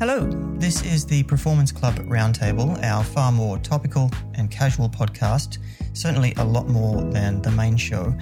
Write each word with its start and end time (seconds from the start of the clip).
Hello, 0.00 0.28
this 0.58 0.84
is 0.84 1.06
the 1.06 1.22
Performance 1.22 1.70
Club 1.70 1.94
Roundtable, 1.94 2.82
our 2.82 3.04
far 3.04 3.30
more 3.30 3.58
topical 3.58 4.10
and 4.34 4.50
casual 4.50 4.88
podcast, 4.88 5.58
certainly 5.92 6.34
a 6.36 6.44
lot 6.44 6.66
more 6.66 7.02
than 7.12 7.40
the 7.42 7.52
main 7.52 7.76
show. 7.76 8.12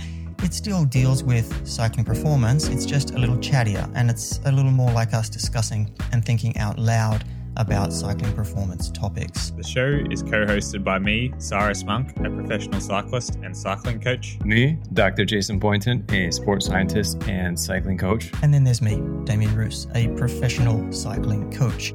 It 0.41 0.53
still 0.53 0.85
deals 0.85 1.25
with 1.25 1.67
cycling 1.67 2.05
performance, 2.05 2.69
it's 2.69 2.85
just 2.85 3.13
a 3.13 3.19
little 3.19 3.39
chattier 3.39 3.91
and 3.95 4.11
it's 4.11 4.39
a 4.45 4.53
little 4.53 4.71
more 4.71 4.93
like 4.93 5.15
us 5.15 5.31
discussing 5.31 5.91
and 6.13 6.23
thinking 6.23 6.55
out 6.59 6.79
loud 6.79 7.25
about 7.57 7.93
cycling 7.93 8.33
performance 8.33 8.91
topics. 8.91 9.51
The 9.51 9.63
show 9.63 10.01
is 10.11 10.23
co 10.23 10.47
hosted 10.47 10.85
by 10.85 10.99
me, 10.99 11.33
Cyrus 11.39 11.85
Monk, 11.85 12.17
a 12.19 12.31
professional 12.31 12.81
cyclist 12.81 13.37
and 13.43 13.57
cycling 13.57 14.01
coach. 14.01 14.39
Me, 14.45 14.79
Dr. 14.93 15.25
Jason 15.25 15.59
Boynton, 15.59 16.05
a 16.11 16.31
sports 16.31 16.67
scientist 16.67 17.23
and 17.29 17.59
cycling 17.59 17.99
coach. 17.99 18.31
And 18.43 18.53
then 18.53 18.65
there's 18.65 18.83
me, 18.83 18.97
Damian 19.25 19.55
Ruse, 19.55 19.87
a 19.95 20.09
professional 20.17 20.91
cycling 20.93 21.53
coach. 21.53 21.95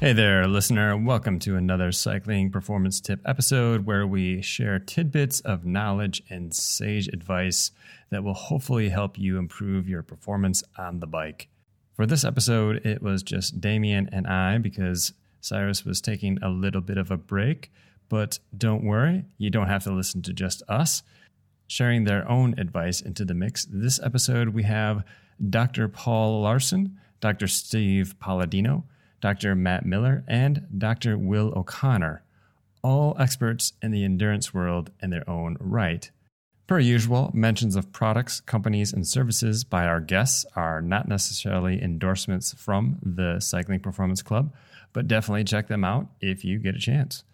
Hey 0.00 0.14
there, 0.14 0.48
listener. 0.48 0.96
Welcome 0.96 1.38
to 1.40 1.56
another 1.56 1.92
cycling 1.92 2.50
performance 2.50 3.00
tip 3.00 3.20
episode 3.24 3.86
where 3.86 4.04
we 4.04 4.42
share 4.42 4.80
tidbits 4.80 5.38
of 5.40 5.64
knowledge 5.64 6.24
and 6.28 6.52
sage 6.52 7.06
advice 7.06 7.70
that 8.10 8.24
will 8.24 8.34
hopefully 8.34 8.88
help 8.88 9.16
you 9.16 9.38
improve 9.38 9.88
your 9.88 10.02
performance 10.02 10.64
on 10.76 10.98
the 10.98 11.06
bike. 11.06 11.48
For 11.94 12.06
this 12.06 12.24
episode, 12.24 12.86
it 12.86 13.02
was 13.02 13.22
just 13.22 13.60
Damian 13.60 14.08
and 14.12 14.26
I 14.26 14.56
because 14.56 15.12
Cyrus 15.42 15.84
was 15.84 16.00
taking 16.00 16.38
a 16.42 16.48
little 16.48 16.80
bit 16.80 16.96
of 16.96 17.10
a 17.10 17.18
break. 17.18 17.70
But 18.08 18.38
don't 18.56 18.82
worry, 18.82 19.26
you 19.36 19.50
don't 19.50 19.68
have 19.68 19.84
to 19.84 19.92
listen 19.92 20.22
to 20.22 20.32
just 20.32 20.62
us. 20.68 21.02
Sharing 21.66 22.04
their 22.04 22.28
own 22.30 22.54
advice 22.58 23.00
into 23.00 23.24
the 23.24 23.34
mix, 23.34 23.66
this 23.70 24.00
episode 24.02 24.50
we 24.50 24.62
have 24.62 25.04
Dr. 25.50 25.86
Paul 25.88 26.42
Laursen, 26.42 26.92
Dr. 27.20 27.46
Steve 27.46 28.14
Palladino, 28.20 28.84
Dr. 29.20 29.54
Matt 29.54 29.84
Miller, 29.84 30.24
and 30.26 30.66
Dr. 30.76 31.18
Will 31.18 31.52
O'Connor, 31.54 32.22
all 32.82 33.16
experts 33.18 33.74
in 33.82 33.90
the 33.90 34.04
endurance 34.04 34.52
world 34.52 34.90
in 35.00 35.10
their 35.10 35.28
own 35.28 35.56
right. 35.60 36.10
Per 36.68 36.78
usual, 36.78 37.30
mentions 37.34 37.76
of 37.76 37.92
products, 37.92 38.40
companies, 38.40 38.92
and 38.92 39.06
services 39.06 39.64
by 39.64 39.84
our 39.84 40.00
guests 40.00 40.46
are 40.54 40.80
not 40.80 41.08
necessarily 41.08 41.82
endorsements 41.82 42.54
from 42.54 42.98
the 43.02 43.40
Cycling 43.40 43.80
Performance 43.80 44.22
Club, 44.22 44.54
but 44.92 45.08
definitely 45.08 45.44
check 45.44 45.68
them 45.68 45.84
out 45.84 46.08
if 46.20 46.44
you 46.44 46.58
get 46.58 46.76
a 46.76 46.78
chance. 46.78 47.24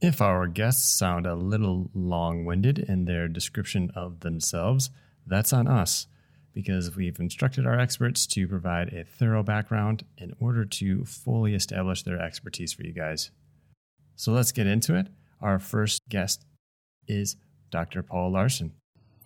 If 0.00 0.20
our 0.20 0.46
guests 0.48 0.88
sound 0.98 1.26
a 1.26 1.34
little 1.34 1.90
long 1.94 2.44
winded 2.44 2.78
in 2.78 3.04
their 3.04 3.28
description 3.28 3.90
of 3.94 4.20
themselves, 4.20 4.90
that's 5.26 5.52
on 5.52 5.68
us 5.68 6.06
because 6.54 6.94
we've 6.94 7.18
instructed 7.18 7.66
our 7.66 7.78
experts 7.78 8.26
to 8.28 8.48
provide 8.48 8.92
a 8.92 9.04
thorough 9.04 9.42
background 9.42 10.04
in 10.16 10.32
order 10.40 10.64
to 10.64 11.04
fully 11.04 11.54
establish 11.54 12.02
their 12.02 12.20
expertise 12.20 12.72
for 12.72 12.84
you 12.84 12.92
guys. 12.92 13.30
So 14.16 14.32
let's 14.32 14.52
get 14.52 14.66
into 14.66 14.94
it. 14.94 15.08
Our 15.40 15.58
first 15.58 16.00
guest 16.08 16.46
is 17.08 17.36
Dr. 17.74 18.04
Paul 18.04 18.30
Laursen. 18.30 18.70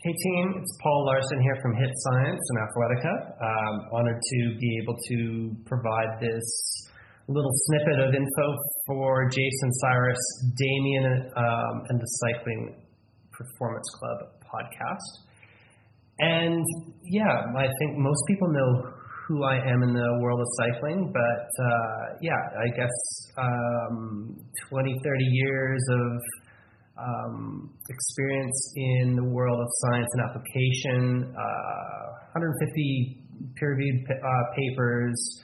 Hey 0.00 0.14
team, 0.24 0.54
it's 0.56 0.74
Paul 0.82 1.04
Laursen 1.04 1.42
here 1.42 1.58
from 1.60 1.74
HIIT 1.76 1.92
Science 1.92 2.40
and 2.48 2.58
Athletica. 2.64 3.14
Um, 3.44 3.74
honored 3.92 4.22
to 4.22 4.56
be 4.58 4.80
able 4.82 4.96
to 4.96 5.52
provide 5.66 6.16
this 6.18 6.48
little 7.28 7.50
snippet 7.52 8.08
of 8.08 8.14
info 8.14 8.46
for 8.86 9.28
Jason 9.28 9.70
Cyrus, 9.82 10.22
Damian, 10.56 11.30
um, 11.36 11.74
and 11.90 12.00
the 12.00 12.06
Cycling 12.24 12.80
Performance 13.32 13.84
Club 14.00 14.32
podcast. 14.48 15.28
And 16.20 16.64
yeah, 17.04 17.52
I 17.54 17.68
think 17.80 17.98
most 17.98 18.22
people 18.28 18.48
know 18.48 18.92
who 19.26 19.44
I 19.44 19.56
am 19.56 19.82
in 19.82 19.92
the 19.92 20.18
world 20.22 20.40
of 20.40 20.46
cycling, 20.56 21.12
but 21.12 21.64
uh, 21.64 22.16
yeah, 22.22 22.32
I 22.32 22.68
guess 22.74 22.96
um, 23.36 24.40
20, 24.70 24.94
30 25.04 25.24
years 25.24 25.82
of 25.90 26.47
um, 26.98 27.70
experience 27.88 28.72
in 28.76 29.14
the 29.14 29.24
world 29.24 29.60
of 29.60 29.68
science 29.86 30.08
and 30.12 30.22
application, 30.30 31.34
uh, 31.34 32.38
150 32.38 33.24
peer-reviewed 33.54 34.04
uh, 34.10 34.26
papers, 34.56 35.42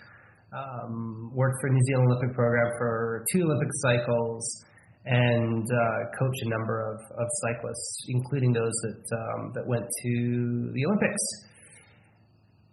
um, 0.53 1.31
worked 1.35 1.57
for 1.61 1.71
New 1.71 1.83
Zealand 1.87 2.09
Olympic 2.11 2.35
program 2.35 2.71
for 2.79 3.25
two 3.33 3.43
Olympic 3.43 3.71
cycles, 3.83 4.65
and 5.07 5.63
uh, 5.63 6.19
coach 6.19 6.37
a 6.47 6.49
number 6.49 6.93
of, 6.93 6.99
of 7.19 7.27
cyclists, 7.43 8.05
including 8.09 8.53
those 8.53 8.73
that 8.83 9.17
um, 9.17 9.53
that 9.55 9.67
went 9.67 9.85
to 9.85 10.71
the 10.73 10.87
Olympics. 10.87 11.23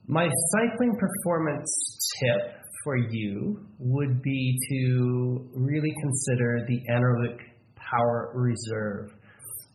My 0.07 0.29
cycling 0.51 0.95
performance 0.97 1.99
tip 2.19 2.55
for 2.83 2.97
you 2.97 3.65
would 3.79 4.21
be 4.21 4.57
to 4.69 5.49
really 5.53 5.93
consider 6.01 6.65
the 6.67 6.79
anaerobic 6.89 7.37
Power 7.91 8.31
Reserve. 8.33 9.11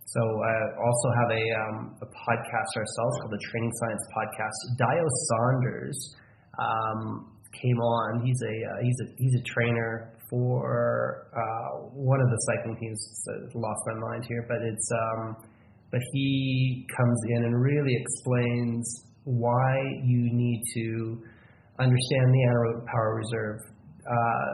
So 0.07 0.21
uh, 0.23 0.81
also 0.81 1.09
have 1.21 1.31
a, 1.31 1.45
um, 1.61 1.77
a 2.01 2.07
podcast 2.07 2.71
ourselves 2.77 3.15
called 3.21 3.33
the 3.33 3.43
Training 3.53 3.73
Science 3.77 4.05
Podcast. 4.17 4.59
Dajo 4.81 5.07
Sanders 5.29 6.17
um, 6.59 7.33
came 7.53 7.79
on. 7.79 8.25
He's 8.25 8.41
a 8.43 8.55
uh, 8.55 8.83
he's 8.83 8.99
a 9.03 9.07
he's 9.19 9.35
a 9.35 9.43
trainer 9.45 10.13
for 10.31 11.29
uh, 11.37 11.89
one 11.93 12.21
of 12.21 12.29
the 12.31 12.39
cycling 12.49 12.77
teams. 12.81 13.01
So 13.25 13.59
lost 13.59 13.81
my 13.87 14.11
mind 14.11 14.25
here, 14.29 14.45
but 14.49 14.59
it's 14.63 14.89
um, 14.93 15.37
but 15.91 16.01
he 16.13 16.87
comes 16.97 17.21
in 17.37 17.45
and 17.45 17.61
really 17.61 17.95
explains 17.95 19.05
why 19.25 19.77
you 20.05 20.31
need 20.33 20.63
to 20.75 21.23
understand 21.79 22.33
the 22.33 22.43
anaerobic 22.49 22.87
power 22.87 23.17
reserve 23.17 23.61
uh, 24.07 24.49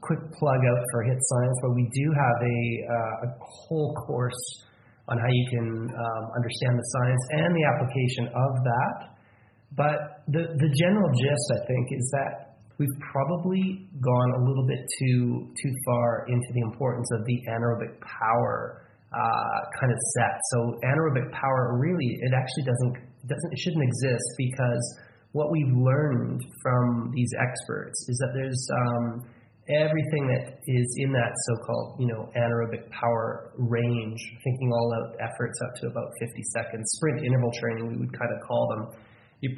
quick 0.00 0.20
plug 0.36 0.60
out 0.60 0.82
for 0.92 1.04
HIIT 1.04 1.20
Science, 1.20 1.56
but 1.62 1.72
we 1.74 1.88
do 1.92 2.06
have 2.12 2.38
a, 2.44 2.60
uh, 2.84 3.26
a 3.26 3.28
whole 3.40 3.94
course 4.06 4.64
on 5.08 5.18
how 5.18 5.28
you 5.28 5.46
can 5.50 5.68
um, 5.88 6.24
understand 6.36 6.78
the 6.78 6.86
science 6.96 7.22
and 7.44 7.50
the 7.52 7.64
application 7.76 8.24
of 8.32 8.52
that. 8.64 8.96
But 9.76 10.24
the, 10.28 10.54
the 10.56 10.70
general 10.80 11.10
gist, 11.12 11.46
I 11.52 11.60
think, 11.66 11.84
is 11.92 12.06
that 12.14 12.56
we've 12.78 12.98
probably 13.12 13.88
gone 14.00 14.30
a 14.38 14.40
little 14.48 14.66
bit 14.66 14.80
too 14.98 15.50
too 15.62 15.72
far 15.84 16.26
into 16.28 16.48
the 16.54 16.60
importance 16.60 17.08
of 17.12 17.24
the 17.26 17.36
anaerobic 17.50 18.00
power 18.00 18.86
uh, 19.12 19.58
kind 19.78 19.92
of 19.92 19.98
set. 20.16 20.34
So 20.50 20.78
anaerobic 20.82 21.30
power 21.32 21.78
really, 21.78 22.18
it 22.22 22.32
actually 22.34 22.64
doesn't 22.64 22.94
doesn't 23.28 23.50
it 23.52 23.58
shouldn't 23.58 23.84
exist 23.84 24.26
because 24.38 24.84
what 25.34 25.50
we've 25.50 25.74
learned 25.74 26.40
from 26.62 27.10
these 27.12 27.30
experts 27.42 27.98
is 28.08 28.16
that 28.22 28.30
there's 28.38 28.68
um, 28.86 29.26
everything 29.66 30.30
that 30.30 30.62
is 30.62 30.88
in 31.02 31.10
that 31.10 31.34
so-called, 31.50 31.98
you 31.98 32.06
know, 32.06 32.30
anaerobic 32.38 32.88
power 32.94 33.50
range, 33.58 34.20
thinking 34.44 34.70
all 34.70 34.94
out 34.94 35.16
efforts 35.18 35.58
up 35.66 35.74
to 35.80 35.88
about 35.88 36.06
50 36.20 36.40
seconds, 36.54 36.86
sprint 36.94 37.26
interval 37.26 37.50
training, 37.58 37.88
we 37.90 37.96
would 37.98 38.16
kind 38.16 38.30
of 38.30 38.46
call 38.46 38.68
them. 38.70 39.02
You, 39.40 39.50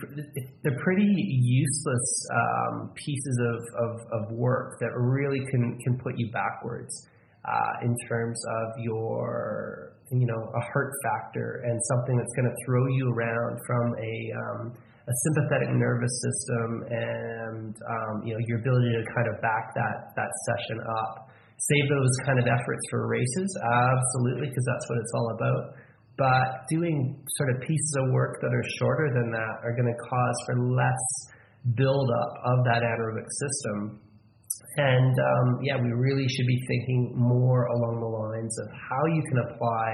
they're 0.64 0.80
pretty 0.82 1.12
useless 1.12 2.26
um, 2.32 2.90
pieces 2.94 3.38
of, 3.44 3.60
of, 3.84 4.00
of, 4.16 4.32
work 4.32 4.80
that 4.80 4.90
really 4.96 5.40
can, 5.50 5.78
can 5.84 5.98
put 5.98 6.14
you 6.16 6.30
backwards 6.32 7.06
uh, 7.44 7.84
in 7.84 7.94
terms 8.08 8.40
of 8.64 8.82
your, 8.82 9.92
you 10.10 10.26
know, 10.26 10.40
a 10.56 10.60
hurt 10.72 10.92
factor 11.04 11.62
and 11.66 11.78
something 11.84 12.16
that's 12.16 12.32
going 12.34 12.48
to 12.48 12.56
throw 12.64 12.86
you 12.86 13.12
around 13.12 13.60
from 13.66 13.94
a 14.00 14.32
um, 14.40 14.72
a 15.06 15.14
sympathetic 15.30 15.70
nervous 15.70 16.10
system 16.18 16.82
and 16.90 17.72
um, 17.78 18.14
you 18.26 18.34
know 18.34 18.40
your 18.50 18.58
ability 18.58 18.90
to 18.90 19.02
kind 19.14 19.28
of 19.30 19.38
back 19.38 19.70
that 19.74 20.10
that 20.18 20.30
session 20.50 20.82
up. 20.82 21.30
Save 21.56 21.88
those 21.88 22.12
kind 22.26 22.38
of 22.38 22.44
efforts 22.44 22.84
for 22.90 23.08
races, 23.08 23.48
absolutely, 23.64 24.52
because 24.52 24.66
that's 24.66 24.86
what 24.90 24.98
it's 25.00 25.12
all 25.16 25.28
about. 25.40 25.62
But 26.18 26.68
doing 26.68 27.16
sort 27.40 27.56
of 27.56 27.62
pieces 27.62 27.92
of 28.02 28.12
work 28.12 28.40
that 28.42 28.52
are 28.52 28.66
shorter 28.78 29.08
than 29.14 29.30
that 29.32 29.54
are 29.64 29.72
going 29.72 29.88
to 29.88 29.98
cause 30.04 30.38
for 30.44 30.54
less 30.76 31.04
buildup 31.74 32.30
of 32.44 32.64
that 32.68 32.82
anaerobic 32.82 33.24
system. 33.40 34.00
And 34.76 35.14
um, 35.16 35.60
yeah, 35.62 35.80
we 35.80 35.88
really 35.96 36.28
should 36.28 36.46
be 36.46 36.60
thinking 36.68 37.12
more 37.16 37.64
along 37.66 38.00
the 38.00 38.12
lines 38.12 38.54
of 38.60 38.68
how 38.76 39.02
you 39.12 39.22
can 39.28 39.38
apply 39.48 39.90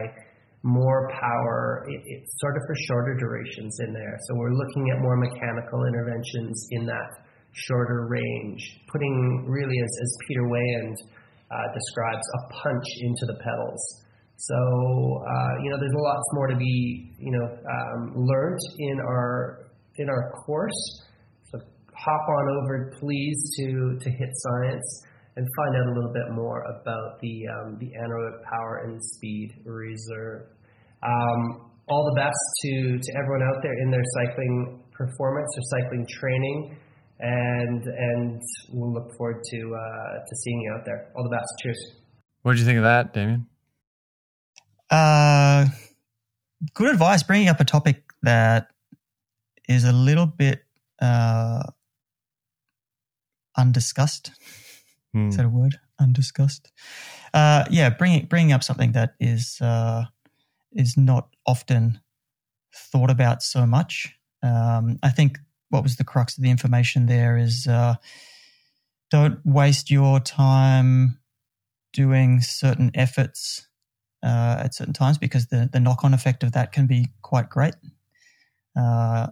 more 0.63 1.11
power, 1.21 1.87
it, 1.89 2.01
it, 2.07 2.23
sort 2.39 2.57
of 2.57 2.63
for 2.67 2.77
shorter 2.87 3.15
durations 3.19 3.79
in 3.81 3.93
there. 3.93 4.17
So 4.29 4.35
we're 4.37 4.55
looking 4.55 4.91
at 4.95 5.03
more 5.03 5.17
mechanical 5.17 5.85
interventions 5.87 6.67
in 6.71 6.87
that 6.87 7.11
shorter 7.53 8.07
range, 8.09 8.63
putting 8.91 9.45
really, 9.49 9.77
as, 9.83 9.93
as 10.03 10.17
Peter 10.29 10.43
Weyand 10.47 10.97
uh, 11.51 11.67
describes, 11.75 12.23
a 12.23 12.53
punch 12.63 12.87
into 13.01 13.27
the 13.27 13.39
pedals. 13.43 14.03
So 14.37 14.55
uh, 15.23 15.63
you 15.63 15.71
know, 15.71 15.79
there's 15.79 15.95
lots 15.95 16.25
more 16.33 16.49
to 16.49 16.57
be 16.57 17.15
you 17.19 17.31
know 17.31 17.47
um, 17.47 18.13
learned 18.17 18.59
in 18.79 18.99
our 19.01 19.71
in 19.99 20.09
our 20.09 20.33
course. 20.33 21.07
So 21.45 21.61
hop 21.95 22.29
on 22.29 22.49
over, 22.63 22.93
please, 22.99 23.39
to 23.59 23.99
to 24.01 24.11
HIIT 24.11 24.33
Science 24.35 25.03
and 25.37 25.47
find 25.57 25.77
out 25.77 25.87
a 25.87 25.95
little 25.95 26.13
bit 26.13 26.29
more 26.33 26.63
about 26.63 27.21
the 27.21 27.47
um, 27.49 27.79
the 27.81 27.91
anaerobic 27.97 28.43
power 28.45 28.83
and 28.85 29.01
speed 29.03 29.55
reserve. 29.65 30.43
Um, 31.03 31.71
all 31.89 32.05
the 32.15 32.21
best 32.21 32.43
to 32.63 32.99
to 32.99 33.11
everyone 33.19 33.43
out 33.43 33.63
there 33.63 33.75
in 33.83 33.91
their 33.91 34.05
cycling 34.19 34.83
performance 34.93 35.49
or 35.57 35.63
cycling 35.81 36.07
training. 36.09 36.77
and 37.23 37.83
and 37.85 38.43
we'll 38.71 38.93
look 38.93 39.17
forward 39.17 39.43
to 39.51 39.59
uh, 39.75 40.19
to 40.27 40.37
seeing 40.45 40.61
you 40.61 40.73
out 40.77 40.85
there. 40.85 41.11
All 41.17 41.23
the 41.23 41.31
best. 41.31 41.49
Cheers. 41.63 41.97
What 42.43 42.53
did 42.53 42.61
you 42.61 42.67
think 42.67 42.79
of 42.79 42.85
that, 42.85 43.15
Damian? 43.15 43.47
Uh, 44.91 45.67
good 46.75 46.91
advice. 46.91 47.23
Bringing 47.23 47.49
up 47.49 47.61
a 47.61 47.65
topic 47.65 48.03
that 48.23 48.69
is 49.69 49.85
a 49.85 49.93
little 49.93 50.27
bit 50.27 50.63
uh, 51.01 51.63
undiscussed. 53.57 54.33
Hmm. 55.13 55.29
Is 55.29 55.37
that 55.37 55.47
a 55.47 55.49
word? 55.49 55.79
Undiscussed. 56.01 56.73
Uh, 57.35 57.65
yeah, 57.71 57.91
bringing 57.91 58.27
bringing 58.27 58.53
up 58.53 58.65
something 58.65 58.93
that 58.93 59.15
is 59.21 59.61
uh, 59.61 60.05
is 60.73 60.97
not 60.97 61.29
often 61.47 62.01
thought 62.75 63.11
about 63.11 63.43
so 63.43 63.67
much. 63.67 64.15
Um, 64.43 64.99
I 65.03 65.11
think 65.11 65.39
what 65.69 65.83
was 65.83 65.97
the 65.97 66.05
crux 66.05 66.37
of 66.37 66.43
the 66.43 66.51
information 66.51 67.07
there 67.07 67.37
is 67.37 67.67
uh, 67.67 67.95
don't 69.11 69.39
waste 69.45 69.91
your 69.91 70.21
time 70.21 71.19
doing 71.93 72.41
certain 72.41 72.91
efforts 72.95 73.69
uh, 74.23 74.57
at 74.61 74.75
certain 74.75 74.95
times 74.95 75.19
because 75.19 75.47
the, 75.47 75.69
the 75.73 75.81
knock 75.81 76.05
on 76.05 76.15
effect 76.15 76.43
of 76.43 76.53
that 76.53 76.73
can 76.73 76.87
be 76.87 77.09
quite 77.23 77.51
great. 77.51 77.75
Uh, 78.77 79.29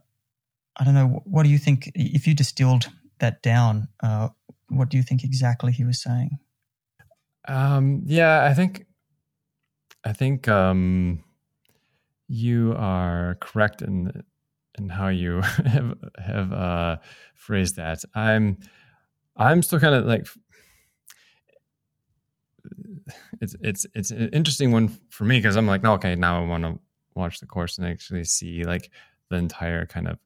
I 0.76 0.84
don't 0.84 0.94
know. 0.94 1.22
What 1.24 1.42
do 1.42 1.48
you 1.48 1.58
think? 1.58 1.90
If 1.94 2.26
you 2.26 2.34
distilled 2.34 2.88
that 3.18 3.42
down, 3.42 3.88
uh, 4.02 4.28
what 4.70 4.88
do 4.88 4.96
you 4.96 5.02
think 5.02 5.24
exactly 5.24 5.72
he 5.72 5.84
was 5.84 6.02
saying? 6.02 6.38
Um, 7.46 8.02
yeah, 8.04 8.44
I 8.44 8.54
think, 8.54 8.86
I 10.04 10.12
think 10.12 10.48
um, 10.48 11.24
you 12.28 12.74
are 12.76 13.36
correct 13.40 13.82
in 13.82 14.22
in 14.78 14.88
how 14.88 15.08
you 15.08 15.40
have 15.66 15.94
have 16.18 16.52
uh, 16.52 16.96
phrased 17.34 17.76
that. 17.76 18.04
I'm 18.14 18.58
I'm 19.36 19.62
still 19.62 19.80
kind 19.80 19.94
of 19.94 20.06
like 20.06 20.26
it's 23.40 23.56
it's 23.60 23.86
it's 23.94 24.10
an 24.10 24.28
interesting 24.32 24.70
one 24.72 24.88
for 25.10 25.24
me 25.24 25.38
because 25.38 25.56
I'm 25.56 25.66
like, 25.66 25.82
no, 25.82 25.94
okay, 25.94 26.14
now 26.14 26.42
I 26.42 26.46
want 26.46 26.64
to 26.64 26.78
watch 27.14 27.40
the 27.40 27.46
course 27.46 27.78
and 27.78 27.86
actually 27.86 28.24
see 28.24 28.64
like 28.64 28.90
the 29.28 29.36
entire 29.36 29.86
kind 29.86 30.08
of 30.08 30.18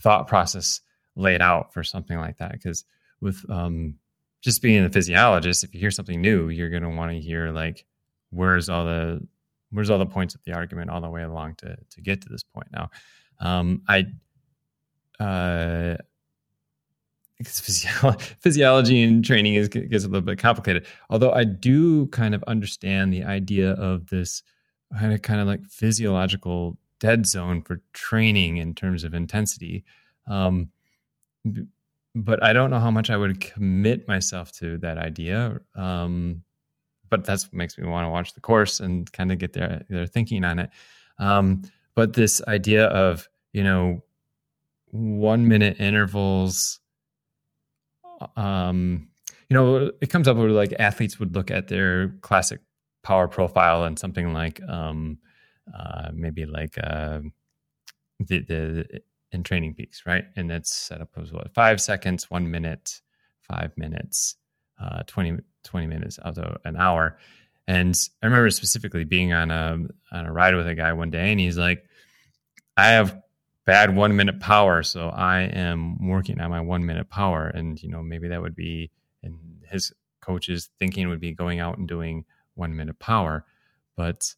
thought 0.00 0.28
process 0.28 0.80
laid 1.16 1.42
out 1.42 1.72
for 1.72 1.82
something 1.82 2.18
like 2.18 2.38
that. 2.38 2.52
Because 2.52 2.84
with 3.20 3.44
um, 3.50 3.94
just 4.40 4.62
being 4.62 4.84
a 4.84 4.90
physiologist, 4.90 5.64
if 5.64 5.74
you 5.74 5.80
hear 5.80 5.90
something 5.90 6.20
new, 6.20 6.48
you're 6.48 6.70
going 6.70 6.82
to 6.82 6.90
want 6.90 7.12
to 7.12 7.20
hear 7.20 7.50
like, 7.50 7.84
where's 8.30 8.68
all 8.68 8.84
the 8.84 9.26
where's 9.70 9.90
all 9.90 9.98
the 9.98 10.06
points 10.06 10.34
of 10.34 10.42
the 10.44 10.52
argument 10.52 10.90
all 10.90 11.00
the 11.00 11.10
way 11.10 11.22
along 11.22 11.54
to 11.56 11.76
to 11.90 12.00
get 12.00 12.22
to 12.22 12.28
this 12.28 12.42
point. 12.42 12.68
Now, 12.72 12.90
um, 13.40 13.82
I 13.88 14.06
uh, 15.22 15.96
physiology 17.44 19.02
and 19.02 19.24
training 19.24 19.54
is 19.54 19.68
gets 19.68 20.04
a 20.04 20.08
little 20.08 20.20
bit 20.22 20.38
complicated. 20.38 20.86
Although 21.10 21.32
I 21.32 21.44
do 21.44 22.06
kind 22.08 22.34
of 22.34 22.42
understand 22.44 23.12
the 23.12 23.24
idea 23.24 23.72
of 23.72 24.08
this 24.08 24.42
kind 24.98 25.12
of 25.12 25.22
kind 25.22 25.40
of 25.40 25.46
like 25.46 25.64
physiological 25.66 26.78
dead 26.98 27.26
zone 27.26 27.62
for 27.62 27.80
training 27.92 28.56
in 28.56 28.74
terms 28.74 29.04
of 29.04 29.14
intensity. 29.14 29.84
Um, 30.26 30.70
but 32.14 32.42
I 32.42 32.52
don't 32.52 32.70
know 32.70 32.80
how 32.80 32.90
much 32.90 33.10
I 33.10 33.16
would 33.16 33.40
commit 33.40 34.08
myself 34.08 34.52
to 34.52 34.78
that 34.78 34.98
idea. 34.98 35.60
Um, 35.74 36.42
but 37.10 37.24
that's 37.24 37.44
what 37.44 37.54
makes 37.54 37.78
me 37.78 37.86
want 37.86 38.04
to 38.04 38.10
watch 38.10 38.34
the 38.34 38.40
course 38.40 38.80
and 38.80 39.10
kind 39.12 39.32
of 39.32 39.38
get 39.38 39.52
their 39.52 39.84
their 39.88 40.06
thinking 40.06 40.44
on 40.44 40.58
it. 40.58 40.70
Um, 41.18 41.62
but 41.94 42.12
this 42.12 42.42
idea 42.46 42.86
of 42.86 43.28
you 43.52 43.64
know 43.64 44.02
one 44.90 45.48
minute 45.48 45.80
intervals 45.80 46.80
um, 48.36 49.08
you 49.48 49.54
know, 49.54 49.90
it 50.00 50.10
comes 50.10 50.28
up 50.28 50.36
where 50.36 50.50
like 50.50 50.74
athletes 50.78 51.18
would 51.18 51.34
look 51.34 51.50
at 51.50 51.68
their 51.68 52.08
classic 52.20 52.60
power 53.02 53.28
profile 53.28 53.84
and 53.84 53.98
something 53.98 54.32
like 54.32 54.60
um, 54.68 55.18
uh, 55.76 56.10
maybe 56.12 56.44
like 56.44 56.76
uh, 56.82 57.20
the, 58.20 58.40
the 58.40 59.00
in 59.32 59.42
training 59.42 59.74
peaks, 59.74 60.04
right? 60.06 60.24
And 60.36 60.50
it's 60.50 60.74
set 60.74 61.00
up 61.00 61.10
as 61.20 61.32
what 61.32 61.52
five 61.54 61.80
seconds, 61.80 62.30
one 62.30 62.50
minute, 62.50 63.00
five 63.42 63.72
minutes, 63.76 64.36
uh, 64.80 65.02
20, 65.06 65.38
20 65.64 65.86
minutes, 65.86 66.18
although 66.24 66.56
an 66.64 66.76
hour. 66.76 67.18
And 67.66 67.94
I 68.22 68.26
remember 68.26 68.48
specifically 68.50 69.04
being 69.04 69.32
on 69.32 69.50
a 69.50 69.78
on 70.12 70.26
a 70.26 70.32
ride 70.32 70.54
with 70.54 70.66
a 70.66 70.74
guy 70.74 70.92
one 70.94 71.10
day, 71.10 71.30
and 71.30 71.38
he's 71.38 71.58
like, 71.58 71.84
"I 72.76 72.88
have 72.88 73.20
bad 73.68 73.94
one 73.94 74.16
minute 74.16 74.40
power. 74.40 74.82
So 74.82 75.10
I 75.10 75.40
am 75.40 76.08
working 76.08 76.40
on 76.40 76.48
my 76.48 76.62
one 76.62 76.86
minute 76.86 77.10
power. 77.10 77.48
And, 77.48 77.80
you 77.82 77.90
know, 77.90 78.02
maybe 78.02 78.28
that 78.28 78.40
would 78.40 78.56
be, 78.56 78.90
and 79.22 79.38
his 79.70 79.92
coach's 80.22 80.70
thinking 80.78 81.10
would 81.10 81.20
be 81.20 81.34
going 81.34 81.60
out 81.60 81.76
and 81.76 81.86
doing 81.86 82.24
one 82.54 82.74
minute 82.74 82.98
power. 82.98 83.44
But 83.94 84.34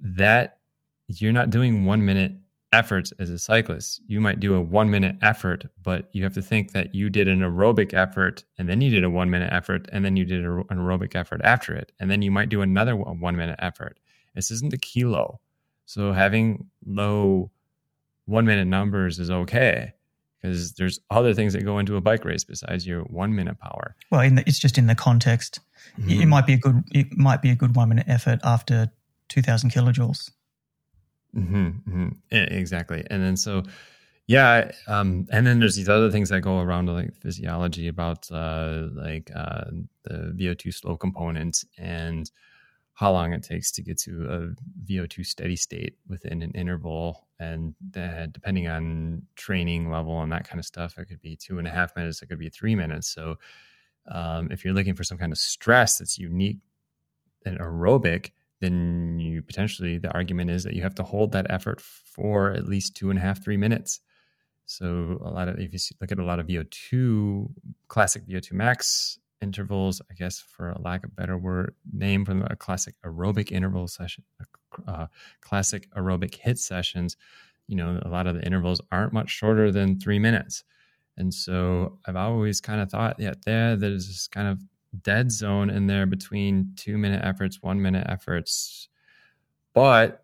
that 0.00 0.58
you're 1.06 1.32
not 1.32 1.50
doing 1.50 1.84
one 1.84 2.04
minute 2.04 2.32
efforts 2.74 3.12
as 3.18 3.30
a 3.30 3.38
cyclist. 3.38 4.00
You 4.06 4.20
might 4.20 4.40
do 4.40 4.54
a 4.54 4.60
one 4.60 4.90
minute 4.90 5.16
effort, 5.22 5.66
but 5.82 6.08
you 6.12 6.24
have 6.24 6.34
to 6.34 6.42
think 6.42 6.72
that 6.72 6.94
you 6.94 7.08
did 7.08 7.28
an 7.28 7.40
aerobic 7.40 7.94
effort 7.94 8.44
and 8.58 8.68
then 8.68 8.80
you 8.80 8.90
did 8.90 9.04
a 9.04 9.10
one 9.10 9.30
minute 9.30 9.52
effort 9.52 9.88
and 9.92 10.04
then 10.04 10.16
you 10.16 10.24
did 10.24 10.44
an 10.44 10.64
aerobic 10.70 11.14
effort 11.14 11.40
after 11.44 11.74
it. 11.74 11.92
And 12.00 12.10
then 12.10 12.20
you 12.22 12.30
might 12.30 12.48
do 12.48 12.60
another 12.60 12.96
one 12.96 13.36
minute 13.36 13.58
effort. 13.60 13.98
This 14.34 14.50
isn't 14.50 14.72
a 14.72 14.78
kilo. 14.78 15.40
So 15.86 16.12
having 16.12 16.68
low 16.84 17.50
one 18.26 18.46
minute 18.46 18.66
numbers 18.66 19.18
is 19.18 19.30
okay 19.30 19.92
because 20.40 20.72
there's 20.72 21.00
other 21.10 21.32
things 21.32 21.52
that 21.52 21.64
go 21.64 21.78
into 21.78 21.96
a 21.96 22.00
bike 22.00 22.24
race 22.24 22.44
besides 22.44 22.86
your 22.86 23.02
one 23.04 23.34
minute 23.34 23.58
power. 23.60 23.94
Well, 24.10 24.28
the, 24.28 24.42
it's 24.46 24.58
just 24.58 24.76
in 24.76 24.86
the 24.88 24.94
context. 24.94 25.60
Mm-hmm. 25.98 26.22
It 26.22 26.26
might 26.26 26.46
be 26.46 26.54
a 26.54 26.58
good 26.58 26.82
it 26.92 27.16
might 27.16 27.40
be 27.40 27.50
a 27.50 27.54
good 27.54 27.76
one 27.76 27.88
minute 27.88 28.06
effort 28.08 28.40
after 28.42 28.90
two 29.28 29.42
thousand 29.42 29.70
kilojoules. 29.70 30.30
Mm-hmm, 31.34 31.66
mm-hmm. 31.66 32.08
exactly, 32.30 33.04
and 33.10 33.22
then 33.22 33.36
so 33.36 33.62
yeah, 34.26 34.70
um, 34.86 35.26
and 35.30 35.46
then 35.46 35.60
there's 35.60 35.76
these 35.76 35.88
other 35.88 36.10
things 36.10 36.30
that 36.30 36.40
go 36.40 36.60
around 36.60 36.88
like 36.88 37.14
physiology 37.16 37.88
about 37.88 38.30
uh, 38.32 38.88
like 38.94 39.30
uh, 39.34 39.64
the 40.04 40.34
VO2 40.36 40.72
slow 40.72 40.96
component 40.96 41.64
and 41.76 42.30
how 42.94 43.12
long 43.12 43.32
it 43.32 43.42
takes 43.42 43.70
to 43.72 43.82
get 43.82 43.98
to 43.98 44.24
a 44.26 44.90
VO2 44.90 45.26
steady 45.26 45.56
state 45.56 45.96
within 46.08 46.42
an 46.42 46.52
interval. 46.52 47.26
And 47.38 47.74
depending 47.92 48.68
on 48.68 49.22
training 49.34 49.90
level 49.90 50.22
and 50.22 50.32
that 50.32 50.48
kind 50.48 50.58
of 50.58 50.64
stuff, 50.64 50.96
it 50.96 51.06
could 51.06 51.20
be 51.20 51.36
two 51.36 51.58
and 51.58 51.66
a 51.66 51.70
half 51.70 51.94
minutes, 51.96 52.22
it 52.22 52.26
could 52.26 52.38
be 52.38 52.48
three 52.48 52.76
minutes. 52.76 53.08
So 53.08 53.36
um, 54.10 54.48
if 54.50 54.64
you're 54.64 54.74
looking 54.74 54.94
for 54.94 55.04
some 55.04 55.18
kind 55.18 55.32
of 55.32 55.38
stress 55.38 55.98
that's 55.98 56.18
unique 56.18 56.58
and 57.44 57.58
aerobic, 57.58 58.30
then 58.64 59.18
you 59.18 59.42
potentially, 59.42 59.98
the 59.98 60.12
argument 60.12 60.50
is 60.50 60.64
that 60.64 60.74
you 60.74 60.82
have 60.82 60.94
to 60.96 61.02
hold 61.02 61.32
that 61.32 61.46
effort 61.50 61.80
for 61.80 62.52
at 62.52 62.66
least 62.66 62.96
two 62.96 63.10
and 63.10 63.18
a 63.18 63.22
half, 63.22 63.44
three 63.44 63.56
minutes. 63.56 64.00
So 64.66 65.18
a 65.22 65.30
lot 65.30 65.48
of, 65.48 65.58
if 65.58 65.72
you 65.72 65.78
look 66.00 66.10
at 66.10 66.18
a 66.18 66.24
lot 66.24 66.38
of 66.38 66.46
VO2, 66.46 67.50
classic 67.88 68.26
VO2 68.26 68.52
max 68.52 69.18
intervals, 69.42 70.00
I 70.10 70.14
guess, 70.14 70.40
for 70.40 70.70
a 70.70 70.80
lack 70.80 71.04
of 71.04 71.14
better 71.14 71.36
word, 71.36 71.74
name 71.92 72.24
from 72.24 72.42
a 72.48 72.56
classic 72.56 72.94
aerobic 73.04 73.52
interval 73.52 73.86
session, 73.86 74.24
uh, 74.88 75.06
classic 75.42 75.90
aerobic 75.94 76.40
HIIT 76.40 76.58
sessions, 76.58 77.16
you 77.66 77.76
know, 77.76 78.00
a 78.02 78.08
lot 78.08 78.26
of 78.26 78.34
the 78.34 78.44
intervals 78.44 78.80
aren't 78.90 79.12
much 79.12 79.30
shorter 79.30 79.70
than 79.70 80.00
three 80.00 80.18
minutes. 80.18 80.64
And 81.16 81.32
so 81.32 81.98
I've 82.06 82.16
always 82.16 82.60
kind 82.60 82.80
of 82.80 82.90
thought, 82.90 83.16
yeah, 83.18 83.34
there, 83.44 83.76
there's 83.76 84.06
this 84.06 84.26
kind 84.26 84.48
of 84.48 84.58
dead 85.02 85.30
zone 85.32 85.70
in 85.70 85.86
there 85.86 86.06
between 86.06 86.72
two 86.76 86.98
minute 86.98 87.24
efforts, 87.24 87.62
one 87.62 87.80
minute 87.80 88.06
efforts. 88.08 88.88
But 89.72 90.22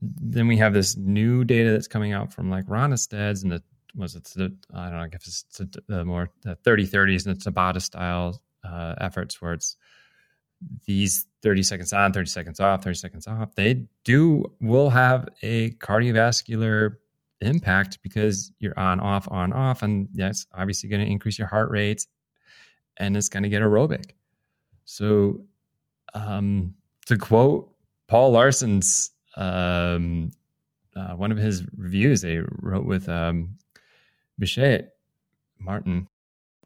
then 0.00 0.46
we 0.46 0.56
have 0.58 0.74
this 0.74 0.96
new 0.96 1.44
data 1.44 1.70
that's 1.70 1.88
coming 1.88 2.12
out 2.12 2.32
from 2.32 2.50
like 2.50 2.66
Ronnestad's 2.66 3.42
and 3.42 3.52
the 3.52 3.62
was 3.94 4.16
it 4.16 4.24
the 4.24 4.54
I 4.72 4.84
don't 4.84 4.96
know, 4.96 5.02
I 5.02 5.08
guess 5.08 5.26
it's 5.26 5.60
the 5.86 6.04
more 6.04 6.30
the 6.42 6.56
30 6.56 6.86
30s 6.86 7.26
and 7.26 7.36
the 7.36 7.50
Tabata 7.50 7.80
style 7.80 8.42
uh, 8.64 8.94
efforts 9.00 9.40
where 9.40 9.52
it's 9.52 9.76
these 10.86 11.26
30 11.42 11.62
seconds 11.62 11.92
on, 11.92 12.12
30 12.12 12.28
seconds 12.28 12.60
off, 12.60 12.82
30 12.84 12.94
seconds 12.94 13.26
off, 13.26 13.54
they 13.54 13.84
do 14.04 14.44
will 14.60 14.90
have 14.90 15.28
a 15.42 15.70
cardiovascular 15.72 16.96
impact 17.40 17.98
because 18.02 18.52
you're 18.60 18.78
on, 18.78 19.00
off, 19.00 19.28
on, 19.30 19.52
off. 19.52 19.82
And 19.82 20.08
that's 20.14 20.46
obviously 20.54 20.88
going 20.88 21.04
to 21.04 21.10
increase 21.10 21.38
your 21.38 21.48
heart 21.48 21.70
rate 21.70 22.06
and 22.98 23.16
it's 23.16 23.28
going 23.28 23.42
to 23.42 23.48
get 23.48 23.62
aerobic. 23.62 24.12
So, 24.84 25.44
um, 26.14 26.74
to 27.06 27.16
quote 27.16 27.72
Paul 28.08 28.32
Laursen's 28.32 29.10
um, 29.36 30.30
uh, 30.94 31.14
one 31.14 31.32
of 31.32 31.38
his 31.38 31.64
reviews 31.76 32.20
they 32.20 32.40
wrote 32.60 32.84
with 32.84 33.08
um, 33.08 33.56
Buchheit, 34.40 34.88
Martin, 35.58 36.08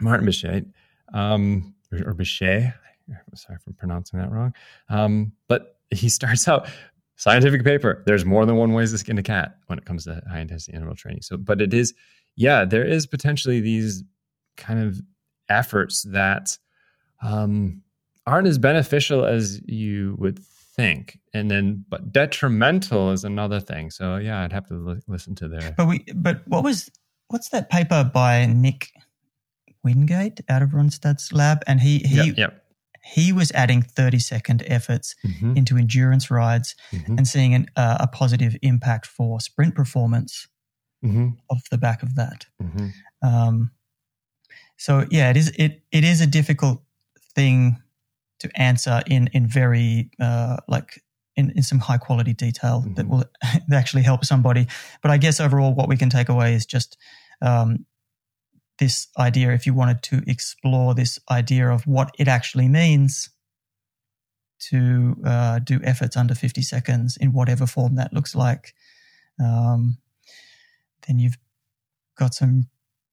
Martin 0.00 0.26
Buchheit, 0.26 0.66
um, 1.14 1.74
or, 1.92 1.98
or. 1.98 2.24
Sorry 2.24 3.58
for 3.64 3.72
pronouncing 3.74 4.18
that 4.18 4.32
wrong. 4.32 4.52
Um, 4.88 5.32
but 5.48 5.78
he 5.90 6.08
starts 6.08 6.48
out 6.48 6.68
scientific 7.16 7.64
paper. 7.64 8.02
There's 8.06 8.24
more 8.24 8.44
than 8.46 8.56
one 8.56 8.72
way 8.72 8.84
to 8.84 8.98
skin 8.98 9.18
a 9.18 9.22
cat 9.22 9.58
when 9.66 9.78
it 9.78 9.84
comes 9.84 10.04
to 10.04 10.22
high 10.28 10.40
intensity 10.40 10.74
interval 10.74 10.96
training. 10.96 11.22
So, 11.22 11.36
but 11.36 11.60
it 11.60 11.72
is, 11.72 11.94
yeah, 12.34 12.64
there 12.64 12.84
is 12.84 13.06
potentially 13.06 13.60
these 13.60 14.02
kind 14.56 14.80
of 14.82 15.00
efforts 15.48 16.02
that 16.02 16.56
um, 17.22 17.82
aren't 18.26 18.46
as 18.48 18.58
beneficial 18.58 19.24
as 19.24 19.60
you 19.66 20.16
would 20.18 20.38
think 20.38 21.18
and 21.32 21.50
then 21.50 21.84
but 21.88 22.12
detrimental 22.12 23.10
is 23.10 23.24
another 23.24 23.60
thing 23.60 23.90
so 23.90 24.16
yeah 24.16 24.42
i'd 24.42 24.52
have 24.52 24.66
to 24.66 24.74
li- 24.74 25.00
listen 25.08 25.34
to 25.34 25.48
their 25.48 25.72
But 25.76 25.86
we, 25.88 26.04
but 26.14 26.42
what 26.46 26.62
was 26.62 26.90
what's 27.28 27.48
that 27.48 27.70
paper 27.70 28.04
by 28.12 28.44
Nick 28.46 28.90
Wingate 29.82 30.40
out 30.48 30.62
of 30.62 30.70
Ronnestad's 30.70 31.32
lab? 31.32 31.62
And 31.66 31.80
he 31.80 31.98
he 32.00 32.16
yep, 32.16 32.36
yep. 32.36 32.64
he 33.04 33.32
was 33.32 33.50
adding 33.52 33.82
thirty 33.82 34.18
second 34.18 34.62
efforts 34.66 35.14
Mhm, 35.24 35.56
into 35.56 35.76
endurance 35.76 36.30
rides 36.30 36.74
mhm, 36.92 37.16
and 37.18 37.26
seeing 37.26 37.54
an, 37.54 37.66
uh, 37.76 37.96
a 38.00 38.06
positive 38.06 38.56
impact 38.62 39.06
for 39.06 39.40
sprint 39.40 39.74
performance 39.74 40.48
mhm, 41.04 41.36
off 41.50 41.68
the 41.70 41.78
back 41.78 42.02
of 42.02 42.14
that. 42.16 42.46
mhm. 42.62 42.92
Um, 43.22 43.70
so 44.76 45.04
yeah, 45.10 45.30
it 45.30 45.36
is 45.36 45.52
it 45.58 45.82
it 45.92 46.04
is 46.04 46.20
a 46.20 46.26
difficult 46.26 46.82
thing 47.34 47.76
to 48.40 48.50
answer 48.60 49.02
in 49.06 49.28
in 49.32 49.46
very 49.48 50.10
uh, 50.20 50.56
like 50.68 51.02
in, 51.36 51.50
in 51.50 51.62
some 51.62 51.78
high 51.78 51.98
quality 51.98 52.32
detail 52.32 52.84
that 52.96 53.06
Mhm. 53.06 53.08
will 53.10 53.24
actually 53.72 54.02
help 54.02 54.24
somebody. 54.24 54.66
But 55.02 55.10
I 55.10 55.18
guess 55.18 55.40
overall, 55.40 55.74
what 55.74 55.88
we 55.88 55.96
can 55.96 56.10
take 56.10 56.28
away 56.28 56.54
is 56.54 56.66
just 56.66 56.96
um, 57.42 57.84
this 58.78 59.08
idea. 59.18 59.52
If 59.52 59.66
you 59.66 59.74
wanted 59.74 60.02
to 60.04 60.22
explore 60.26 60.94
this 60.94 61.18
idea 61.30 61.68
of 61.70 61.86
what 61.86 62.14
it 62.18 62.28
actually 62.28 62.68
means 62.68 63.30
to 64.58 65.16
uh, 65.24 65.58
do 65.58 65.80
efforts 65.84 66.16
under 66.16 66.34
50 66.34 66.62
seconds 66.62 67.16
in 67.18 67.32
whatever 67.32 67.66
form 67.66 67.96
that 67.96 68.12
looks 68.12 68.34
like, 68.34 68.74
um, 69.38 69.98
then 71.06 71.18
you've 71.18 71.36
got 72.16 72.32
some 72.34 72.68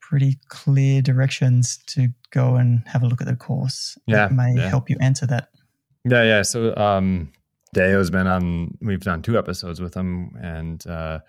pretty 0.10 0.38
clear 0.50 1.02
directions 1.02 1.78
to 1.88 2.08
go 2.32 2.56
and 2.56 2.84
have 2.88 3.04
a 3.04 3.08
look 3.08 3.22
at 3.22 3.28
the 3.28 3.36
course 3.36 3.98
Yeah, 4.06 4.16
that 4.28 4.32
may 4.34 4.54
yeah. 4.56 4.70
help 4.70 4.90
you 4.90 4.98
answer 5.02 5.26
that. 5.28 5.50
Yeah, 6.04 6.24
yeah. 6.24 6.42
So 6.42 6.76
um 6.76 7.32
Dajo's 7.76 8.10
been 8.12 8.28
on 8.28 8.78
we've 8.82 9.00
done 9.02 9.22
two 9.22 9.38
episodes 9.38 9.80
with 9.82 9.94
him 9.96 10.36
and 10.42 10.86
uh 10.88 11.20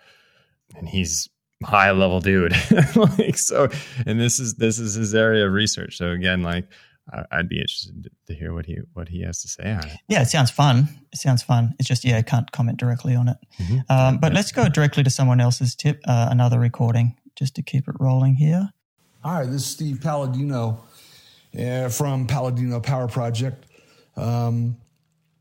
and 0.76 0.88
he's 0.88 1.28
high 1.62 1.92
level 1.92 2.20
dude. 2.20 2.52
like 2.96 3.38
so 3.38 3.68
and 4.06 4.20
this 4.20 4.38
is 4.40 4.54
this 4.54 4.78
is 4.78 4.94
his 4.94 5.14
area 5.14 5.46
of 5.46 5.52
research. 5.52 5.96
So 5.96 6.10
again, 6.10 6.42
like 6.42 6.66
I'd 7.30 7.48
be 7.50 7.56
interested 7.60 8.08
to 8.28 8.34
hear 8.34 8.54
what 8.54 8.64
he 8.66 8.78
what 8.94 9.08
he 9.08 9.22
has 9.22 9.42
to 9.42 9.48
say 9.48 9.70
on 9.72 9.86
it. 9.86 9.92
Yeah, 10.08 10.22
it 10.22 10.28
sounds 10.28 10.50
fun. 10.50 10.88
It 11.12 11.18
sounds 11.18 11.42
fun. 11.42 11.74
It's 11.78 11.86
just, 11.86 12.02
yeah, 12.02 12.16
I 12.16 12.22
can't 12.22 12.50
comment 12.50 12.78
directly 12.78 13.14
on 13.14 13.28
it. 13.28 13.36
Mhm. 13.60 13.84
Um, 13.90 14.18
but 14.18 14.32
let's 14.32 14.52
go 14.52 14.68
directly 14.70 15.02
to 15.02 15.10
someone 15.10 15.38
else's 15.38 15.74
tip, 15.74 16.00
uh, 16.08 16.28
another 16.30 16.58
recording, 16.58 17.14
just 17.36 17.54
to 17.56 17.62
keep 17.62 17.88
it 17.88 17.96
rolling 17.98 18.34
here. 18.34 18.70
Hi, 19.22 19.44
this 19.44 19.62
is 19.62 19.66
Steve 19.66 20.00
Palladino 20.02 20.84
uh, 21.58 21.88
from 21.88 22.26
Palladino 22.26 22.80
Power 22.80 23.08
Project. 23.08 23.66
Um, 24.16 24.76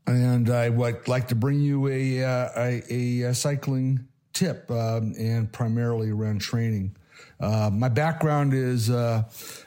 and 0.06 0.50
I 0.50 0.68
would 0.68 1.08
like 1.08 1.28
to 1.28 1.34
bring 1.34 1.60
you 1.60 1.88
a, 1.88 2.22
uh, 2.22 2.48
a, 2.56 3.22
a 3.22 3.34
cycling 3.34 4.06
tip 4.32 4.70
um, 4.70 5.14
and 5.18 5.50
primarily 5.52 6.10
around 6.10 6.40
training. 6.40 6.96
Uh, 7.40 7.70
my 7.72 7.88
background 7.88 8.54
is 8.54 8.90
uh, 8.90 9.24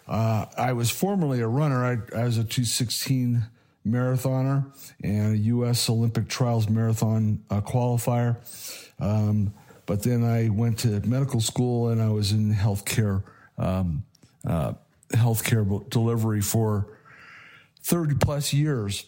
uh, 0.07 0.45
I 0.57 0.73
was 0.73 0.89
formerly 0.89 1.41
a 1.41 1.47
runner. 1.47 1.85
I, 1.85 2.19
I 2.19 2.23
was 2.25 2.37
a 2.37 2.43
216 2.43 3.43
marathoner 3.87 4.65
and 5.03 5.33
a 5.33 5.37
U.S. 5.37 5.89
Olympic 5.89 6.27
Trials 6.27 6.69
marathon 6.69 7.43
uh, 7.49 7.61
qualifier. 7.61 8.37
Um, 8.99 9.53
but 9.87 10.03
then 10.03 10.23
I 10.23 10.49
went 10.49 10.79
to 10.79 10.99
medical 11.07 11.39
school 11.39 11.89
and 11.89 11.99
I 11.99 12.09
was 12.09 12.31
in 12.33 12.53
healthcare, 12.53 13.23
um, 13.57 14.03
uh, 14.45 14.73
healthcare 15.09 15.89
delivery 15.89 16.41
for 16.41 16.99
30 17.81 18.15
plus 18.15 18.53
years. 18.53 19.05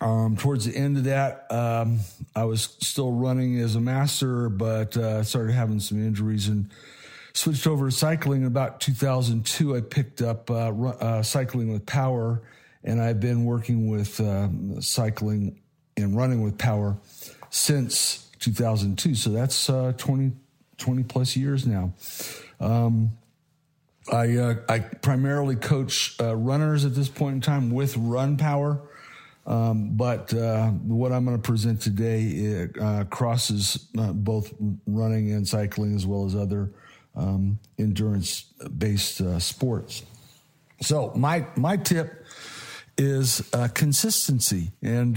Um, 0.00 0.36
towards 0.36 0.64
the 0.64 0.74
end 0.74 0.96
of 0.96 1.04
that, 1.04 1.46
um, 1.52 2.00
I 2.34 2.44
was 2.44 2.76
still 2.80 3.12
running 3.12 3.60
as 3.60 3.76
a 3.76 3.80
master, 3.80 4.48
but 4.48 4.96
uh, 4.96 5.22
started 5.22 5.52
having 5.52 5.78
some 5.78 6.04
injuries 6.04 6.48
and 6.48 6.70
switched 7.34 7.66
over 7.66 7.90
to 7.90 7.94
cycling. 7.94 8.40
In 8.40 8.46
about 8.46 8.80
2002, 8.80 9.76
I 9.76 9.82
picked 9.82 10.22
up 10.22 10.50
uh, 10.50 10.70
uh, 10.70 11.22
cycling 11.22 11.70
with 11.70 11.84
power, 11.84 12.40
and 12.82 13.02
I've 13.02 13.20
been 13.20 13.44
working 13.44 13.90
with 13.90 14.18
um, 14.20 14.80
cycling 14.80 15.60
and 15.98 16.16
running 16.16 16.40
with 16.40 16.56
power 16.56 16.96
since 17.50 18.30
2002. 18.42 19.14
So 19.14 19.30
that's 19.30 19.70
uh, 19.70 19.92
20, 19.96 20.32
20 20.78 21.02
plus 21.04 21.36
years 21.36 21.66
now. 21.66 21.92
Um, 22.60 23.12
I 24.10 24.36
uh, 24.36 24.54
I 24.68 24.80
primarily 24.80 25.56
coach 25.56 26.16
uh, 26.20 26.34
runners 26.34 26.84
at 26.84 26.94
this 26.94 27.08
point 27.08 27.36
in 27.36 27.40
time 27.40 27.70
with 27.70 27.96
Run 27.96 28.36
Power, 28.36 28.80
um, 29.46 29.90
but 29.96 30.34
uh, 30.34 30.70
what 30.70 31.12
I'm 31.12 31.24
going 31.24 31.36
to 31.36 31.42
present 31.42 31.80
today 31.80 32.68
uh, 32.80 33.04
crosses 33.04 33.88
uh, 33.96 34.12
both 34.12 34.52
running 34.86 35.30
and 35.32 35.46
cycling 35.46 35.94
as 35.94 36.04
well 36.04 36.24
as 36.24 36.34
other 36.34 36.72
um, 37.14 37.60
endurance 37.78 38.42
based 38.76 39.20
uh, 39.20 39.38
sports. 39.38 40.02
So 40.80 41.12
my 41.14 41.46
my 41.54 41.76
tip 41.76 42.26
is 42.98 43.48
consistency, 43.74 44.72
and 44.82 45.16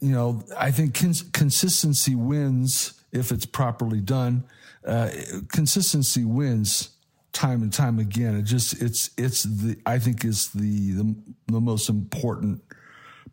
you 0.00 0.12
know 0.12 0.42
I 0.56 0.70
think 0.70 0.94
cons- 0.94 1.22
consistency 1.22 2.14
wins 2.14 2.94
if 3.12 3.32
it's 3.32 3.46
properly 3.46 4.00
done. 4.00 4.44
Uh, 4.86 5.10
consistency 5.48 6.24
wins 6.24 6.90
time 7.32 7.62
and 7.62 7.72
time 7.72 7.98
again. 7.98 8.36
It 8.36 8.42
just 8.42 8.80
it's 8.80 9.10
it's 9.16 9.42
the 9.44 9.78
I 9.86 9.98
think 9.98 10.24
is 10.24 10.48
the 10.48 10.92
the, 10.92 11.14
the 11.46 11.60
most 11.60 11.88
important 11.88 12.62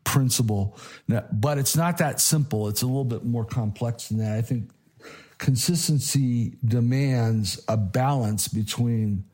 principle. 0.03 0.77
Now, 1.07 1.25
but 1.31 1.57
it's 1.57 1.75
not 1.75 1.97
that 1.99 2.19
simple. 2.19 2.67
It's 2.67 2.81
a 2.81 2.85
little 2.85 3.05
bit 3.05 3.23
more 3.23 3.45
complex 3.45 4.09
than 4.09 4.19
that. 4.19 4.37
I 4.37 4.41
think 4.41 4.69
consistency 5.37 6.55
demands 6.65 7.63
a 7.67 7.77
balance 7.77 8.47
between 8.47 9.25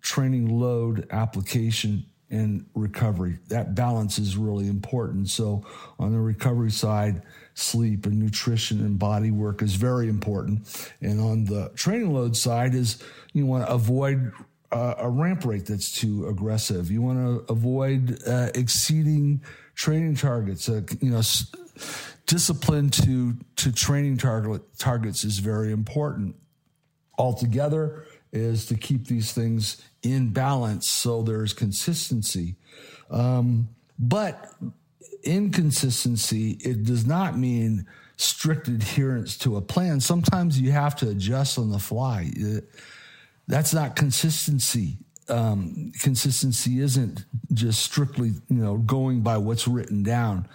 training 0.00 0.58
load 0.58 1.06
application 1.10 2.06
and 2.32 2.64
recovery. 2.74 3.38
That 3.48 3.74
balance 3.74 4.18
is 4.18 4.36
really 4.36 4.66
important. 4.66 5.28
So 5.28 5.64
on 5.98 6.12
the 6.12 6.18
recovery 6.18 6.70
side, 6.70 7.22
sleep 7.54 8.06
and 8.06 8.18
nutrition 8.18 8.80
and 8.80 8.98
body 8.98 9.30
work 9.30 9.62
is 9.62 9.74
very 9.74 10.08
important. 10.08 10.88
And 11.02 11.20
on 11.20 11.44
the 11.44 11.70
training 11.76 12.12
load 12.12 12.36
side 12.36 12.74
is 12.74 13.02
you 13.34 13.44
want 13.44 13.66
to 13.66 13.72
avoid 13.72 14.32
uh, 14.72 14.94
a 14.98 15.08
ramp 15.08 15.44
rate 15.44 15.66
that's 15.66 15.92
too 15.92 16.26
aggressive. 16.26 16.90
You 16.90 17.02
want 17.02 17.18
to 17.18 17.52
avoid 17.52 18.18
uh, 18.26 18.48
exceeding 18.54 19.42
training 19.74 20.16
targets. 20.16 20.68
Uh, 20.70 20.80
you 21.00 21.10
know, 21.10 21.18
s- 21.18 21.52
discipline 22.24 22.88
to 22.88 23.36
to 23.56 23.70
training 23.70 24.16
target 24.16 24.62
targets 24.78 25.24
is 25.24 25.38
very 25.38 25.70
important. 25.70 26.34
Altogether 27.18 28.06
is 28.32 28.64
to 28.66 28.74
keep 28.74 29.06
these 29.06 29.34
things 29.34 29.82
in 30.02 30.30
balance 30.30 30.86
so 30.86 31.22
there's 31.22 31.52
consistency. 31.52 32.56
Um, 33.10 33.68
but 33.98 34.50
inconsistency, 35.22 36.52
it 36.60 36.84
does 36.84 37.06
not 37.06 37.38
mean 37.38 37.86
strict 38.16 38.68
adherence 38.68 39.36
to 39.38 39.56
a 39.56 39.60
plan. 39.60 40.00
Sometimes 40.00 40.60
you 40.60 40.72
have 40.72 40.96
to 40.96 41.08
adjust 41.08 41.58
on 41.58 41.70
the 41.70 41.78
fly. 41.78 42.30
It- 42.34 42.68
that's 43.48 43.74
not 43.74 43.96
consistency. 43.96 44.98
Um, 45.28 45.92
consistency 46.00 46.80
isn't 46.80 47.24
just 47.52 47.82
strictly, 47.82 48.28
you 48.48 48.56
know, 48.56 48.78
going 48.78 49.22
by 49.22 49.36
what's 49.38 49.66
written 49.66 50.02
down. 50.02 50.48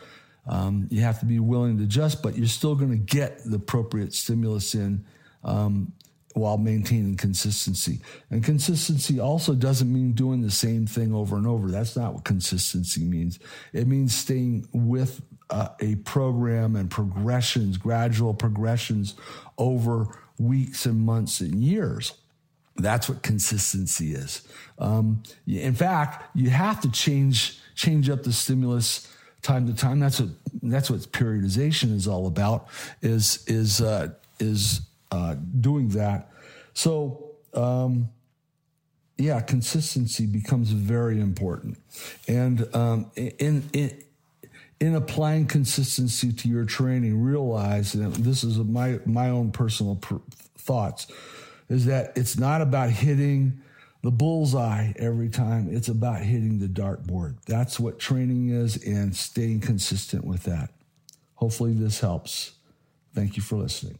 Um, 0.47 0.87
you 0.89 1.01
have 1.01 1.19
to 1.19 1.25
be 1.25 1.39
willing 1.39 1.77
to 1.77 1.83
adjust, 1.83 2.23
but 2.23 2.37
you're 2.37 2.47
still 2.47 2.75
going 2.75 2.91
to 2.91 2.97
get 2.97 3.43
the 3.43 3.57
appropriate 3.57 4.13
stimulus 4.13 4.73
in 4.73 5.05
um, 5.43 5.91
while 6.37 6.57
maintaining 6.57 7.15
consistency. 7.15 7.99
And 8.29 8.43
consistency 8.43 9.19
also 9.19 9.53
doesn't 9.53 9.91
mean 9.91 10.13
doing 10.13 10.41
the 10.41 10.51
same 10.51 10.85
thing 10.87 11.13
over 11.13 11.35
and 11.35 11.47
over. 11.47 11.69
That's 11.69 11.95
not 11.95 12.13
what 12.13 12.23
consistency 12.23 13.03
means. 13.03 13.39
It 13.73 13.87
means 13.87 14.15
staying 14.15 14.67
with 14.71 15.21
uh, 15.49 15.69
a 15.79 15.95
program 15.95 16.75
and 16.75 16.89
progressions, 16.89 17.77
gradual 17.77 18.33
progressions 18.33 19.15
over 19.57 20.07
weeks 20.37 20.85
and 20.85 20.99
months 20.99 21.39
and 21.39 21.63
years. 21.63 22.13
That's 22.75 23.09
what 23.09 23.23
consistency 23.23 24.13
is. 24.13 24.47
Um, 24.77 25.23
in 25.47 25.73
fact, 25.73 26.35
you 26.35 26.49
have 26.51 26.81
to 26.81 26.91
change 26.91 27.59
change 27.75 28.09
up 28.09 28.23
the 28.23 28.33
stimulus 28.33 29.11
time 29.41 29.67
to 29.67 29.73
time. 29.73 29.99
That's 29.99 30.19
what 30.19 30.29
that's 30.61 30.89
what 30.89 30.99
periodization 31.11 31.93
is 31.93 32.07
all 32.07 32.27
about. 32.27 32.67
Is 33.01 33.43
is 33.47 33.81
uh, 33.81 34.09
is 34.39 34.81
uh, 35.11 35.35
doing 35.59 35.89
that. 35.89 36.29
So 36.73 37.35
um, 37.53 38.09
yeah, 39.17 39.41
consistency 39.41 40.25
becomes 40.25 40.69
very 40.69 41.19
important, 41.19 41.77
and 42.27 42.67
um, 42.75 43.11
in 43.15 43.67
in 43.73 44.03
in 44.79 44.95
applying 44.95 45.47
consistency 45.47 46.31
to 46.31 46.47
your 46.47 46.65
training, 46.65 47.21
realize 47.21 47.95
and 47.95 48.13
this 48.15 48.43
is 48.43 48.57
my 48.57 48.99
my 49.05 49.29
own 49.29 49.51
personal 49.51 49.95
pr- 49.95 50.15
thoughts 50.57 51.07
is 51.69 51.85
that 51.85 52.15
it's 52.15 52.37
not 52.37 52.61
about 52.61 52.89
hitting 52.89 53.59
the 54.03 54.11
bullseye 54.11 54.93
every 54.97 55.29
time. 55.29 55.67
It's 55.69 55.89
about 55.89 56.21
hitting 56.21 56.59
the 56.59 56.67
dartboard. 56.67 57.37
That's 57.45 57.79
what 57.79 57.99
training 57.99 58.49
is 58.49 58.77
and 58.85 59.15
staying 59.15 59.61
consistent 59.61 60.25
with 60.25 60.43
that. 60.43 60.69
Hopefully, 61.35 61.73
this 61.73 61.99
helps. 61.99 62.53
Thank 63.13 63.35
you 63.35 63.41
for 63.43 63.55
listening. 63.55 63.97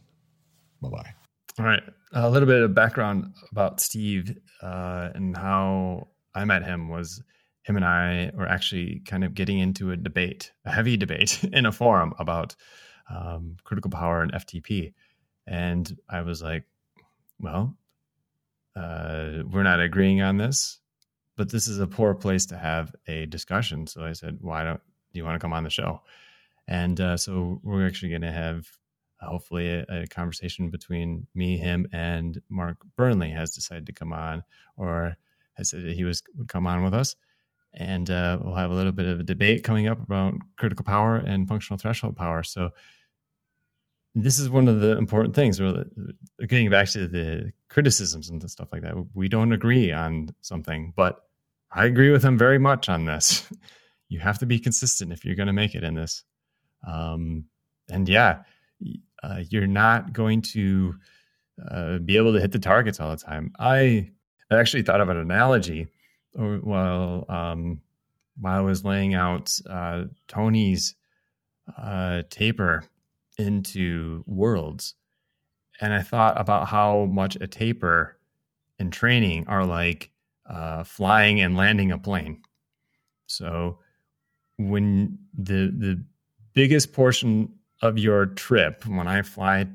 Bye 0.80 0.88
bye. 0.88 1.14
All 1.58 1.64
right. 1.64 1.82
A 2.12 2.30
little 2.30 2.46
bit 2.46 2.62
of 2.62 2.74
background 2.74 3.34
about 3.50 3.80
Steve 3.80 4.36
uh, 4.62 5.10
and 5.14 5.36
how 5.36 6.08
I 6.34 6.44
met 6.44 6.64
him 6.64 6.88
was 6.88 7.22
him 7.62 7.76
and 7.76 7.84
I 7.84 8.30
were 8.34 8.46
actually 8.46 9.02
kind 9.06 9.24
of 9.24 9.34
getting 9.34 9.58
into 9.58 9.90
a 9.90 9.96
debate, 9.96 10.52
a 10.64 10.70
heavy 10.70 10.96
debate 10.96 11.42
in 11.52 11.66
a 11.66 11.72
forum 11.72 12.14
about 12.18 12.54
um, 13.10 13.56
critical 13.64 13.90
power 13.90 14.22
and 14.22 14.32
FTP. 14.32 14.94
And 15.46 15.98
I 16.08 16.22
was 16.22 16.42
like, 16.42 16.64
well, 17.40 17.76
uh, 18.76 19.42
we're 19.50 19.62
not 19.62 19.80
agreeing 19.80 20.22
on 20.22 20.36
this, 20.36 20.78
but 21.36 21.50
this 21.50 21.66
is 21.66 21.78
a 21.80 21.86
poor 21.86 22.14
place 22.14 22.46
to 22.46 22.56
have 22.56 22.94
a 23.06 23.26
discussion. 23.26 23.86
So 23.86 24.04
I 24.04 24.12
said, 24.12 24.38
why 24.40 24.64
don't 24.64 24.80
do 25.12 25.18
you 25.18 25.24
want 25.24 25.34
to 25.34 25.40
come 25.40 25.52
on 25.52 25.64
the 25.64 25.70
show? 25.70 26.02
And 26.66 27.00
uh, 27.00 27.16
so 27.16 27.60
we're 27.62 27.86
actually 27.86 28.10
going 28.10 28.22
to 28.22 28.32
have 28.32 28.68
hopefully 29.20 29.68
a, 29.68 29.84
a, 29.88 30.06
conversation 30.06 30.70
between 30.70 31.26
me, 31.34 31.56
him, 31.56 31.86
and 31.92 32.40
Mark 32.48 32.76
Burnley 32.96 33.30
has 33.30 33.54
decided 33.54 33.86
to 33.86 33.92
come 33.92 34.12
on, 34.12 34.42
or 34.76 35.16
has 35.54 35.70
said 35.70 35.84
that 35.84 35.96
he 35.96 36.04
was 36.04 36.22
would 36.36 36.48
come 36.48 36.66
on 36.66 36.84
with 36.84 36.94
us, 36.94 37.16
and 37.74 38.10
uh, 38.10 38.38
we'll 38.40 38.54
have 38.54 38.70
a 38.70 38.74
little 38.74 38.92
bit 38.92 39.06
of 39.06 39.20
a 39.20 39.24
debate 39.24 39.64
coming 39.64 39.88
up 39.88 40.02
about 40.02 40.34
critical 40.56 40.84
power 40.84 41.16
and 41.16 41.48
functional 41.48 41.78
threshold 41.78 42.16
power. 42.16 42.42
So 42.42 42.70
this 44.14 44.38
is 44.38 44.48
one 44.50 44.68
of 44.68 44.80
the 44.80 44.96
important 44.96 45.34
things. 45.34 45.60
We're 45.60 45.84
getting 46.46 46.70
back 46.70 46.88
to 46.90 47.06
the 47.06 47.52
criticisms 47.68 48.30
and 48.30 48.50
stuff 48.50 48.68
like 48.72 48.82
that. 48.82 48.94
We 49.14 49.28
don't 49.28 49.52
agree 49.52 49.92
on 49.92 50.30
something, 50.40 50.92
but 50.96 51.24
I 51.70 51.84
agree 51.84 52.10
with 52.10 52.24
him 52.24 52.38
very 52.38 52.58
much 52.58 52.88
on 52.88 53.04
this. 53.04 53.48
you 54.08 54.20
have 54.20 54.38
to 54.38 54.46
be 54.46 54.58
consistent 54.58 55.12
if 55.12 55.24
you're 55.24 55.36
going 55.36 55.48
to 55.48 55.52
make 55.52 55.74
it 55.74 55.84
in 55.84 55.94
this. 55.94 56.24
Um, 56.86 57.44
and 57.90 58.08
yeah, 58.08 58.42
uh, 59.22 59.42
you're 59.48 59.66
not 59.66 60.12
going 60.12 60.42
to 60.42 60.94
uh, 61.70 61.98
be 61.98 62.16
able 62.16 62.32
to 62.32 62.40
hit 62.40 62.52
the 62.52 62.58
targets 62.58 63.00
all 63.00 63.10
the 63.10 63.16
time. 63.16 63.52
I 63.58 64.10
actually 64.50 64.82
thought 64.82 65.00
of 65.00 65.08
an 65.08 65.16
analogy 65.16 65.88
while 66.32 67.24
um, 67.28 67.80
while 68.40 68.58
I 68.58 68.60
was 68.60 68.84
laying 68.84 69.14
out 69.14 69.58
uh, 69.68 70.04
Tony's 70.28 70.94
uh, 71.76 72.22
taper 72.30 72.84
into 73.38 74.24
worlds, 74.26 74.94
and 75.80 75.92
I 75.92 76.02
thought 76.02 76.40
about 76.40 76.68
how 76.68 77.06
much 77.06 77.36
a 77.40 77.46
taper 77.46 78.18
and 78.78 78.92
training 78.92 79.46
are 79.48 79.64
like 79.64 80.10
uh, 80.48 80.84
flying 80.84 81.40
and 81.40 81.56
landing 81.56 81.92
a 81.92 81.98
plane. 81.98 82.42
So 83.26 83.78
when 84.58 85.18
the 85.36 85.72
the 85.76 86.02
biggest 86.54 86.92
portion 86.92 87.57
of 87.82 87.98
your 87.98 88.26
trip 88.26 88.86
when 88.86 89.06
I 89.06 89.22
fly 89.22 89.66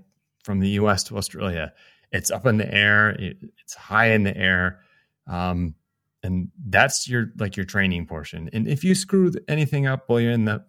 from 0.43 0.59
the 0.59 0.69
US 0.69 1.03
to 1.05 1.17
Australia, 1.17 1.73
it's 2.11 2.31
up 2.31 2.45
in 2.45 2.57
the 2.57 2.73
air, 2.73 3.15
it's 3.19 3.73
high 3.73 4.11
in 4.11 4.23
the 4.23 4.35
air. 4.37 4.79
Um, 5.27 5.75
and 6.21 6.49
that's 6.67 7.07
your 7.07 7.31
like 7.37 7.57
your 7.57 7.65
training 7.65 8.05
portion. 8.05 8.49
And 8.53 8.67
if 8.67 8.83
you 8.83 8.95
screw 8.95 9.31
anything 9.47 9.87
up 9.87 10.03
while 10.07 10.19
you're 10.19 10.31
in 10.31 10.45
the 10.45 10.63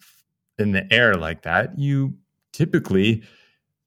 in 0.59 0.73
the 0.73 0.93
air 0.93 1.15
like 1.15 1.43
that, 1.43 1.79
you 1.79 2.15
typically 2.53 3.23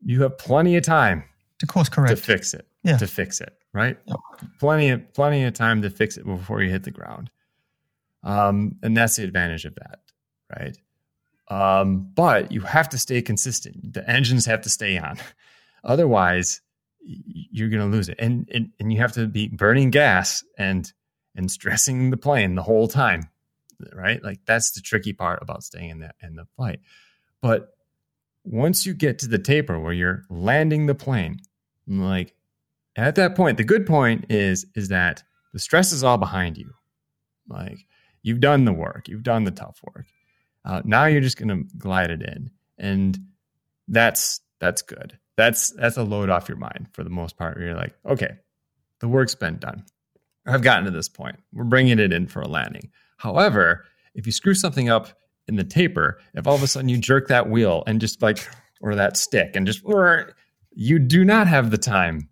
you 0.04 0.22
have 0.22 0.38
plenty 0.38 0.76
of 0.78 0.84
time 0.84 1.24
to 1.60 1.68
course 1.68 1.90
correct 1.90 2.10
to 2.10 2.16
fix 2.16 2.54
it. 2.54 2.68
Yeah. 2.84 2.98
To 2.98 3.08
fix 3.08 3.42
it, 3.42 3.54
right? 3.74 3.98
Yep. 4.06 4.18
Plenty 4.60 4.90
of 4.92 5.14
plenty 5.14 5.44
of 5.44 5.54
time 5.54 5.82
to 5.82 5.90
fix 5.90 6.16
it 6.18 6.26
before 6.26 6.62
you 6.62 6.70
hit 6.70 6.84
the 6.84 6.92
ground. 6.92 7.30
Um, 8.24 8.76
and 8.82 8.96
that's 8.96 9.18
the 9.18 9.24
advantage 9.24 9.66
of 9.66 9.76
that, 9.76 10.00
right? 10.58 10.78
Um, 11.50 12.12
but 12.14 12.52
you 12.52 12.62
have 12.62 12.90
to 12.90 12.98
stay 12.98 13.22
consistent. 13.22 13.94
The 13.94 14.08
engines 14.10 14.46
have 14.46 14.62
to 14.62 14.70
stay 14.70 14.98
on. 14.98 15.18
Otherwise, 15.84 16.62
you're 17.00 17.70
going 17.70 17.90
to 17.90 17.96
lose 17.96 18.10
it. 18.10 18.18
And, 18.20 18.50
and 18.54 18.72
and 18.80 18.92
you 18.92 19.00
have 19.00 19.14
to 19.14 19.28
be 19.28 19.48
burning 19.48 19.92
gas 19.92 20.44
and 20.58 20.92
and 21.36 21.50
stressing 21.50 22.10
the 22.10 22.18
plane 22.18 22.56
the 22.56 22.64
whole 22.64 22.88
time, 22.88 23.30
right? 23.94 24.22
Like 24.24 24.40
that's 24.46 24.72
the 24.72 24.82
tricky 24.82 25.14
part 25.14 25.42
about 25.42 25.64
staying 25.64 25.92
in 25.92 26.00
the 26.00 26.12
in 26.22 26.36
the 26.36 26.46
flight. 26.56 26.80
But 27.42 27.70
once 28.44 28.86
you 28.86 28.94
get 28.94 29.20
to 29.20 29.28
the 29.28 29.38
taper 29.38 29.80
where 29.80 29.94
you're 29.94 30.24
landing 30.30 30.86
the 30.86 30.96
plane, 30.96 31.40
like 31.88 32.34
at 32.96 33.16
that 33.16 33.36
point, 33.36 33.58
the 33.58 33.64
good 33.64 33.86
point 33.86 34.26
is 34.30 34.66
is 34.76 34.90
that 34.90 35.24
the 35.54 35.60
stress 35.60 35.92
is 35.92 36.04
all 36.04 36.18
behind 36.18 36.58
you. 36.58 36.72
Like 37.48 37.86
you've 38.22 38.42
done 38.42 38.66
the 38.66 38.74
work, 38.74 39.08
you've 39.08 39.24
done 39.24 39.44
the 39.46 39.52
tough 39.52 39.80
work. 39.84 40.08
Uh, 40.68 40.82
now 40.84 41.06
you're 41.06 41.22
just 41.22 41.38
going 41.38 41.48
to 41.48 41.78
glide 41.78 42.12
it 42.12 42.22
in, 42.22 42.52
and 42.78 43.18
that's 43.88 44.42
that's 44.60 44.82
good. 44.82 45.18
That's 45.38 45.72
that's 45.72 45.98
a 45.98 46.04
load 46.04 46.30
off 46.30 46.50
your 46.50 46.58
mind 46.58 46.90
for 46.92 47.04
the 47.04 47.10
most 47.10 47.38
part. 47.38 47.56
Where 47.56 47.68
you're 47.68 47.76
like, 47.76 47.96
okay, 48.06 48.36
the 49.00 49.08
work's 49.08 49.34
been 49.34 49.58
done. 49.58 49.86
I've 50.46 50.62
gotten 50.62 50.86
to 50.86 50.92
this 50.92 51.10
point. 51.10 51.38
We're 51.54 51.64
bringing 51.64 52.00
it 52.00 52.14
in 52.14 52.28
for 52.28 52.42
a 52.42 52.48
landing. 52.48 52.92
However, 53.18 53.86
if 54.14 54.26
you 54.26 54.32
screw 54.32 54.54
something 54.54 54.90
up 54.90 55.08
in 55.48 55.56
the 55.56 55.64
taper, 55.64 56.20
if 56.34 56.46
all 56.46 56.56
of 56.56 56.64
a 56.64 56.68
sudden 56.68 56.90
you 56.90 56.98
jerk 56.98 57.30
that 57.30 57.50
wheel 57.50 57.84
and 57.88 58.02
just 58.02 58.22
like 58.22 58.48
or 58.82 58.94
that 58.96 59.18
stick 59.18 59.56
and 59.56 59.66
just 59.66 59.82
you 60.72 61.00
do 61.00 61.26
not 61.26 61.48
have 61.48 61.72
the 61.72 61.78
time 61.78 62.30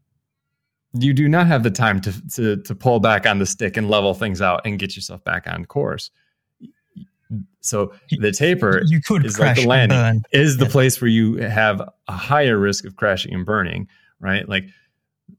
you 0.98 1.14
do 1.14 1.28
not 1.28 1.48
have 1.48 1.64
the 1.64 1.72
time 1.72 2.00
to, 2.02 2.28
to 2.30 2.58
to 2.64 2.76
pull 2.76 3.00
back 3.00 3.26
on 3.26 3.40
the 3.40 3.46
stick 3.46 3.78
and 3.78 3.90
level 3.90 4.14
things 4.14 4.42
out 4.42 4.62
and 4.66 4.80
get 4.80 4.96
yourself 4.96 5.24
back 5.24 5.48
on 5.48 5.66
course. 5.66 6.10
So 7.66 7.94
the 8.12 8.32
taper 8.32 8.82
you 8.86 9.02
could 9.02 9.26
is 9.26 9.40
like 9.40 9.56
the 9.56 9.66
landing 9.66 10.24
is 10.32 10.58
the 10.58 10.68
place 10.68 11.02
where 11.02 11.10
you 11.10 11.38
have 11.38 11.82
a 12.08 12.12
higher 12.12 12.58
risk 12.58 12.86
of 12.86 12.96
crashing 12.96 13.34
and 13.34 13.46
burning, 13.46 13.88
right? 14.20 14.48
Like 14.48 14.66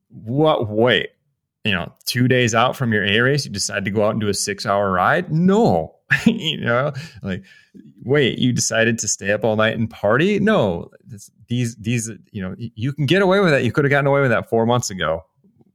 what 0.08 0.68
wait, 0.68 1.10
you 1.64 1.72
know, 1.72 1.92
two 2.04 2.28
days 2.28 2.54
out 2.54 2.76
from 2.76 2.92
your 2.92 3.04
A 3.04 3.20
race, 3.20 3.44
you 3.44 3.52
decide 3.52 3.84
to 3.84 3.90
go 3.90 4.04
out 4.04 4.10
and 4.10 4.20
do 4.20 4.28
a 4.28 4.34
six 4.34 4.66
hour 4.66 4.90
ride? 4.90 5.32
No. 5.32 5.94
you 6.26 6.60
know, 6.60 6.92
like 7.22 7.44
wait, 8.04 8.38
you 8.38 8.52
decided 8.52 8.98
to 9.00 9.08
stay 9.08 9.32
up 9.32 9.44
all 9.44 9.56
night 9.56 9.76
and 9.76 9.90
party? 9.90 10.38
No. 10.38 10.90
This, 11.04 11.30
these 11.48 11.76
these 11.76 12.10
you 12.32 12.42
know, 12.42 12.54
you 12.58 12.92
can 12.92 13.06
get 13.06 13.22
away 13.22 13.40
with 13.40 13.50
that. 13.50 13.64
You 13.64 13.72
could 13.72 13.84
have 13.84 13.90
gotten 13.90 14.06
away 14.06 14.20
with 14.20 14.30
that 14.30 14.48
four 14.48 14.66
months 14.66 14.90
ago. 14.90 15.24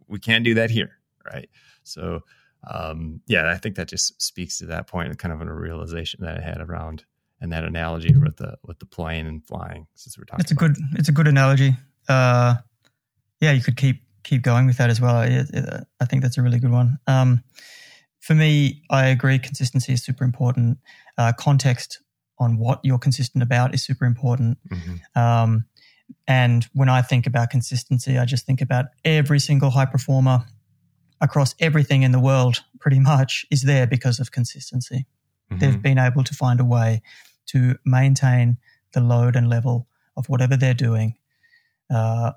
We 0.07 0.19
can't 0.19 0.43
do 0.43 0.53
that 0.55 0.69
here, 0.69 0.97
right? 1.25 1.49
So 1.83 2.21
um, 2.69 3.21
yeah, 3.27 3.49
I 3.49 3.57
think 3.57 3.75
that 3.75 3.87
just 3.87 4.21
speaks 4.21 4.59
to 4.59 4.65
that 4.67 4.87
point, 4.87 5.17
kind 5.17 5.33
of 5.33 5.41
a 5.41 5.53
realization 5.53 6.23
that 6.23 6.37
I 6.37 6.41
had 6.41 6.61
around 6.61 7.05
and 7.39 7.51
that 7.51 7.63
analogy 7.63 8.15
with 8.15 8.37
the 8.37 8.57
with 8.63 8.79
the 8.79 8.85
plane 8.85 9.25
and 9.25 9.45
flying. 9.45 9.87
Since 9.95 10.17
we're 10.17 10.25
talking, 10.25 10.41
it's 10.41 10.51
a 10.51 10.55
good 10.55 10.77
it's 10.93 11.09
a 11.09 11.11
good 11.11 11.27
analogy. 11.27 11.75
Uh, 12.07 12.55
yeah, 13.39 13.51
you 13.51 13.61
could 13.61 13.77
keep 13.77 14.03
keep 14.23 14.43
going 14.43 14.67
with 14.67 14.77
that 14.77 14.89
as 14.89 15.01
well. 15.01 15.21
It, 15.21 15.49
it, 15.51 15.87
I 15.99 16.05
think 16.05 16.21
that's 16.21 16.37
a 16.37 16.41
really 16.41 16.59
good 16.59 16.71
one. 16.71 16.99
Um, 17.07 17.43
for 18.19 18.35
me, 18.35 18.83
I 18.91 19.07
agree. 19.07 19.39
Consistency 19.39 19.93
is 19.93 20.03
super 20.03 20.23
important. 20.23 20.77
Uh, 21.17 21.33
context 21.33 21.99
on 22.37 22.57
what 22.57 22.79
you're 22.83 22.99
consistent 22.99 23.43
about 23.43 23.73
is 23.73 23.83
super 23.83 24.05
important. 24.05 24.59
Mm-hmm. 24.69 25.19
Um, 25.19 25.65
and 26.27 26.67
when 26.73 26.89
I 26.89 27.01
think 27.01 27.25
about 27.25 27.49
consistency, 27.49 28.17
I 28.17 28.25
just 28.25 28.45
think 28.45 28.61
about 28.61 28.85
every 29.05 29.39
single 29.39 29.71
high 29.71 29.85
performer 29.85 30.45
across 31.21 31.55
everything 31.59 32.03
in 32.03 32.11
the 32.11 32.19
world 32.19 32.63
pretty 32.79 32.99
much 32.99 33.45
is 33.51 33.61
there 33.61 33.87
because 33.87 34.19
of 34.19 34.31
consistency. 34.31 35.05
Mm-hmm. 35.51 35.59
They've 35.59 35.81
been 35.81 35.99
able 35.99 36.23
to 36.23 36.33
find 36.33 36.59
a 36.59 36.65
way 36.65 37.01
to 37.47 37.75
maintain 37.85 38.57
the 38.93 39.01
load 39.01 39.35
and 39.35 39.47
level 39.47 39.87
of 40.17 40.27
whatever 40.27 40.57
they're 40.57 40.73
doing 40.73 41.15
uh, 41.89 42.31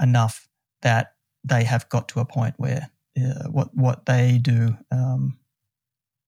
enough 0.00 0.48
that 0.82 1.14
they 1.44 1.64
have 1.64 1.88
got 1.88 2.08
to 2.08 2.20
a 2.20 2.24
point 2.24 2.54
where 2.58 2.90
uh, 3.16 3.48
what 3.48 3.74
what 3.74 4.06
they 4.06 4.38
do 4.38 4.76
um, 4.90 5.38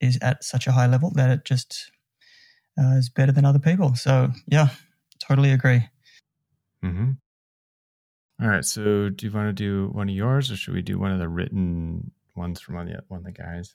is 0.01 0.19
at 0.23 0.45
such 0.45 0.67
a 0.67 0.73
high 0.73 0.87
level 0.87 1.11
that 1.15 1.31
it 1.31 1.45
just 1.45 1.91
uh, 2.79 2.97
is 2.97 3.09
better 3.09 3.33
than 3.33 3.45
other 3.45 3.59
people. 3.59 3.95
So 3.95 4.31
yeah, 4.47 4.69
totally 5.19 5.51
agree. 5.51 5.89
Mm-hmm. 6.85 7.13
All 8.41 8.49
right. 8.49 8.65
So, 8.65 9.09
do 9.09 9.27
you 9.27 9.33
want 9.33 9.49
to 9.49 9.53
do 9.53 9.89
one 9.93 10.09
of 10.09 10.15
yours, 10.15 10.51
or 10.51 10.57
should 10.57 10.75
we 10.75 10.83
do 10.83 10.99
one 10.99 11.13
of 11.13 11.19
the 11.19 11.29
written 11.29 12.11
ones 12.35 12.61
from 12.61 12.75
one 12.75 12.89
of 12.89 12.95
the, 12.95 13.03
one 13.09 13.19
of 13.19 13.25
the 13.25 13.33
guys? 13.33 13.75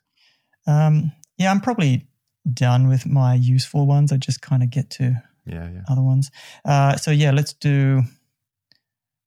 Um, 0.67 1.11
yeah, 1.37 1.51
I'm 1.51 1.61
probably 1.61 2.07
done 2.51 2.87
with 2.87 3.05
my 3.05 3.33
useful 3.33 3.87
ones. 3.87 4.11
I 4.11 4.17
just 4.17 4.41
kind 4.41 4.63
of 4.63 4.69
get 4.69 4.89
to 4.91 5.21
yeah, 5.45 5.69
yeah. 5.69 5.81
other 5.89 6.01
ones. 6.01 6.31
Uh, 6.63 6.95
so 6.97 7.11
yeah, 7.11 7.31
let's 7.31 7.53
do 7.53 8.03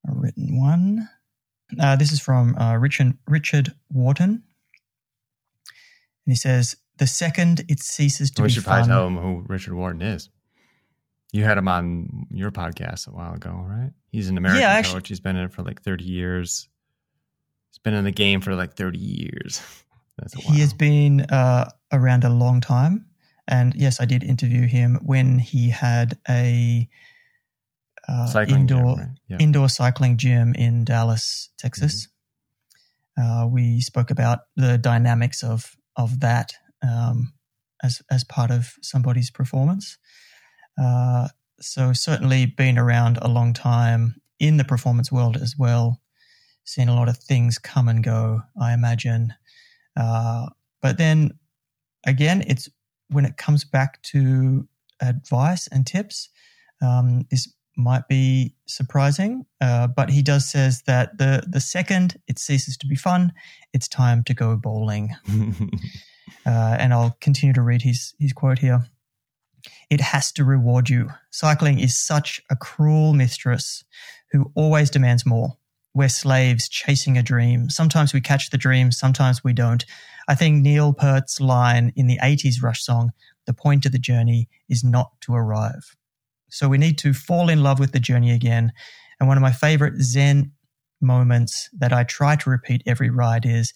a 0.09 0.12
written 0.14 0.59
one. 0.59 1.09
Uh, 1.81 1.97
this 1.97 2.12
is 2.12 2.20
from 2.20 2.57
uh, 2.57 2.77
Richard 2.77 3.16
Richard 3.27 3.75
Wharton, 3.90 4.31
and 4.31 4.42
he 6.27 6.37
says, 6.37 6.77
"The 6.99 7.07
second 7.07 7.64
it 7.68 7.81
ceases 7.81 8.31
to 8.33 8.42
we 8.42 8.49
be 8.49 8.55
should 8.55 8.64
fun." 8.64 8.87
probably 8.87 8.92
tell 8.92 9.07
him 9.09 9.16
who 9.16 9.44
Richard 9.49 9.75
Wharton 9.75 10.03
is. 10.03 10.29
You 11.35 11.42
had 11.42 11.59
him 11.59 11.66
on 11.66 12.29
your 12.31 12.53
podcast 12.53 13.09
a 13.09 13.11
while 13.11 13.35
ago, 13.35 13.51
right? 13.51 13.90
He's 14.12 14.29
an 14.29 14.38
American 14.38 14.62
yeah, 14.62 14.68
actually, 14.68 15.01
coach. 15.01 15.09
He's 15.09 15.18
been 15.18 15.35
in 15.35 15.47
it 15.47 15.53
for 15.53 15.64
like 15.64 15.83
30 15.83 16.05
years. 16.05 16.68
He's 17.73 17.81
been 17.81 17.94
in 17.94 18.05
the 18.05 18.12
game 18.12 18.40
for 18.40 18.55
like 18.55 18.75
30 18.75 19.01
years. 19.01 19.61
That's 20.16 20.37
a 20.37 20.38
He 20.38 20.61
has 20.61 20.73
been 20.73 21.23
uh, 21.23 21.70
around 21.92 22.23
a 22.23 22.31
long 22.31 22.61
time. 22.61 23.07
And 23.49 23.75
yes, 23.75 24.01
I 24.01 24.05
did 24.05 24.23
interview 24.23 24.68
him 24.68 25.01
when 25.03 25.40
he 25.40 25.70
had 25.70 26.16
a 26.29 26.88
uh, 28.07 28.27
Cycling 28.27 28.68
gym, 28.68 28.79
indoor 28.79 28.97
right? 28.97 29.09
Yeah. 29.27 29.38
indoor 29.40 29.68
cycling 29.68 30.16
gym 30.16 30.55
in 30.55 30.85
Dallas, 30.85 31.51
Texas. 31.59 32.07
Mm-hmm. 33.18 33.42
Uh, 33.42 33.47
we 33.49 33.81
spoke 33.81 34.12
about 34.12 34.40
the 34.55 34.79
dynamics 34.79 35.42
of 35.42 35.75
of 35.97 36.20
that 36.20 36.53
um, 36.81 37.33
as 37.83 38.03
as 38.09 38.23
part 38.23 38.53
of 38.53 38.75
somebody's 38.83 39.33
performance. 39.33 39.99
Uh, 40.81 41.29
so 41.61 41.93
certainly 41.93 42.47
been 42.47 42.79
around 42.79 43.19
a 43.23 43.29
long 43.29 43.53
time 43.53 44.17
in 44.39 44.57
the 44.57 44.65
performance 44.65 45.11
world 45.11 45.37
as 45.37 45.55
well. 45.59 46.01
Seen 46.65 46.89
a 46.89 46.95
lot 46.95 47.09
of 47.09 47.17
things 47.17 47.59
come 47.59 47.89
and 47.89 48.03
go. 48.03 48.43
I 48.61 48.73
imagine, 48.73 49.35
uh, 49.97 50.47
but 50.81 50.99
then 50.99 51.39
again, 52.07 52.43
it's 52.47 52.69
when 53.09 53.25
it 53.25 53.37
comes 53.37 53.65
back 53.65 54.03
to 54.03 54.67
advice 55.01 55.67
and 55.69 55.87
tips. 55.87 56.31
Um, 56.83 57.27
this 57.31 57.53
might 57.77 58.09
be 58.09 58.55
surprising, 58.67 59.45
uh, 59.61 59.89
but 59.89 60.11
he 60.11 60.23
does 60.23 60.49
says 60.49 60.83
that 60.87 61.19
the 61.19 61.45
the 61.47 61.61
second 61.61 62.21
it 62.29 62.39
ceases 62.39 62.77
to 62.79 62.87
be 62.87 62.97
fun, 62.97 63.33
it's 63.73 63.89
time 63.89 64.25
to 64.25 64.35
go 64.35 64.57
bowling. 64.57 65.15
Uh, 66.47 66.77
and 66.79 66.93
I'll 66.93 67.17
continue 67.21 67.55
to 67.55 67.63
read 67.63 67.83
his 67.83 68.15
his 68.19 68.33
quote 68.33 68.59
here. 68.59 68.85
It 69.90 70.00
has 70.00 70.33
to 70.33 70.44
reward 70.44 70.88
you. 70.88 71.11
Cycling 71.31 71.79
is 71.79 71.96
such 71.96 72.40
a 72.50 72.57
cruel 72.57 73.12
mistress 73.12 73.85
who 74.33 74.50
always 74.55 74.90
demands 74.90 75.24
more. 75.24 75.57
We're 75.94 76.09
slaves 76.09 76.68
chasing 76.68 77.16
a 77.16 77.22
dream. 77.22 77.70
Sometimes 77.70 78.12
we 78.12 78.20
catch 78.20 78.50
the 78.50 78.59
dream, 78.59 78.90
sometimes 78.90 79.44
we 79.44 79.53
don't. 79.53 79.85
I 80.27 80.35
think 80.35 80.62
Neil 80.62 80.92
Peart's 80.92 81.40
line 81.40 81.92
in 81.94 82.07
the 82.07 82.18
80s 82.18 82.62
Rush 82.62 82.83
song, 82.83 83.12
the 83.46 83.55
point 83.55 83.87
of 83.87 83.92
the 83.92 83.98
journey 83.98 84.48
is 84.68 84.83
not 84.83 85.12
to 85.22 85.35
arrive. 85.35 85.96
So 86.50 86.68
we 86.68 86.79
need 86.79 86.98
to 86.98 87.12
fall 87.12 87.48
in 87.48 87.62
love 87.62 87.79
with 87.79 87.92
the 87.92 88.00
journey 88.00 88.33
again. 88.33 88.72
And 89.20 89.29
one 89.29 89.37
of 89.37 89.42
my 89.42 89.53
favorite 89.53 90.00
Zen 90.03 90.53
moments 91.00 91.68
that 91.79 91.92
I 91.92 92.05
try 92.05 92.37
to 92.37 92.50
repeat 92.50 92.83
every 92.87 93.11
ride 93.11 93.44
is 93.44 93.72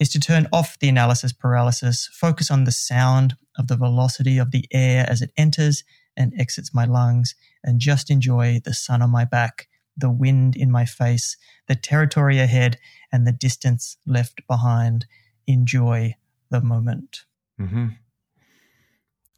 is 0.00 0.08
to 0.08 0.18
turn 0.18 0.48
off 0.52 0.78
the 0.78 0.88
analysis 0.88 1.32
paralysis, 1.32 2.08
focus 2.12 2.50
on 2.50 2.64
the 2.64 2.72
sound 2.72 3.36
of 3.56 3.68
the 3.68 3.76
velocity 3.76 4.38
of 4.38 4.50
the 4.50 4.66
air 4.72 5.04
as 5.08 5.20
it 5.20 5.30
enters 5.36 5.84
and 6.16 6.32
exits 6.38 6.74
my 6.74 6.86
lungs, 6.86 7.34
and 7.62 7.78
just 7.78 8.10
enjoy 8.10 8.60
the 8.64 8.74
sun 8.74 9.02
on 9.02 9.10
my 9.10 9.24
back, 9.24 9.68
the 9.96 10.10
wind 10.10 10.56
in 10.56 10.70
my 10.70 10.86
face, 10.86 11.36
the 11.68 11.74
territory 11.74 12.38
ahead, 12.38 12.78
and 13.12 13.26
the 13.26 13.32
distance 13.32 13.98
left 14.06 14.40
behind. 14.48 15.06
Enjoy 15.46 16.14
the 16.50 16.60
moment. 16.60 17.24
Mm-hmm. 17.60 17.88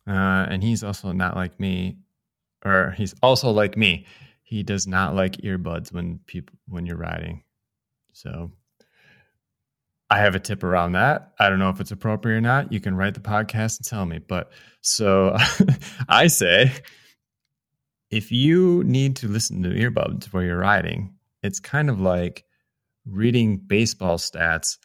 Uh, 0.07 0.47
and 0.49 0.63
he's 0.63 0.83
also 0.83 1.13
not 1.13 1.37
like 1.37 1.59
me, 1.59 1.99
or 2.65 2.95
he's 2.97 3.15
also 3.23 3.51
like 3.51 3.77
me. 3.77 4.07
He 4.43 4.63
does 4.63 4.87
not 4.87 5.15
like 5.15 5.39
earbuds 5.39 5.93
when 5.93 6.21
people 6.27 6.57
when 6.69 6.87
you're 6.87 6.97
riding. 6.97 7.43
So 8.13 8.53
I 10.13 10.19
have 10.19 10.35
a 10.35 10.39
tip 10.39 10.63
around 10.63 10.93
that. 10.93 11.33
I 11.39 11.49
don't 11.49 11.59
know 11.59 11.71
if 11.71 11.81
it's 11.81 11.91
appropriate 11.91 12.37
or 12.37 12.41
not. 12.43 12.71
You 12.71 12.81
can 12.81 12.95
write 12.95 13.15
the 13.15 13.21
podcast 13.21 13.79
and 13.79 13.89
tell 13.89 14.05
me. 14.05 14.19
But 14.19 14.53
so 14.83 15.35
I 16.11 16.27
say, 16.27 16.71
if 18.11 18.31
you 18.31 18.85
need 18.85 19.17
to 19.17 19.27
listen 19.27 19.63
to 19.63 19.71
earbuds 19.71 20.27
while 20.27 20.43
you're 20.43 20.59
riding, 20.59 21.15
it's 21.43 21.61
kind 21.61 21.89
of 21.89 21.99
like 21.99 22.45
reading 23.07 23.57
baseball 23.57 24.19
stats 24.19 24.77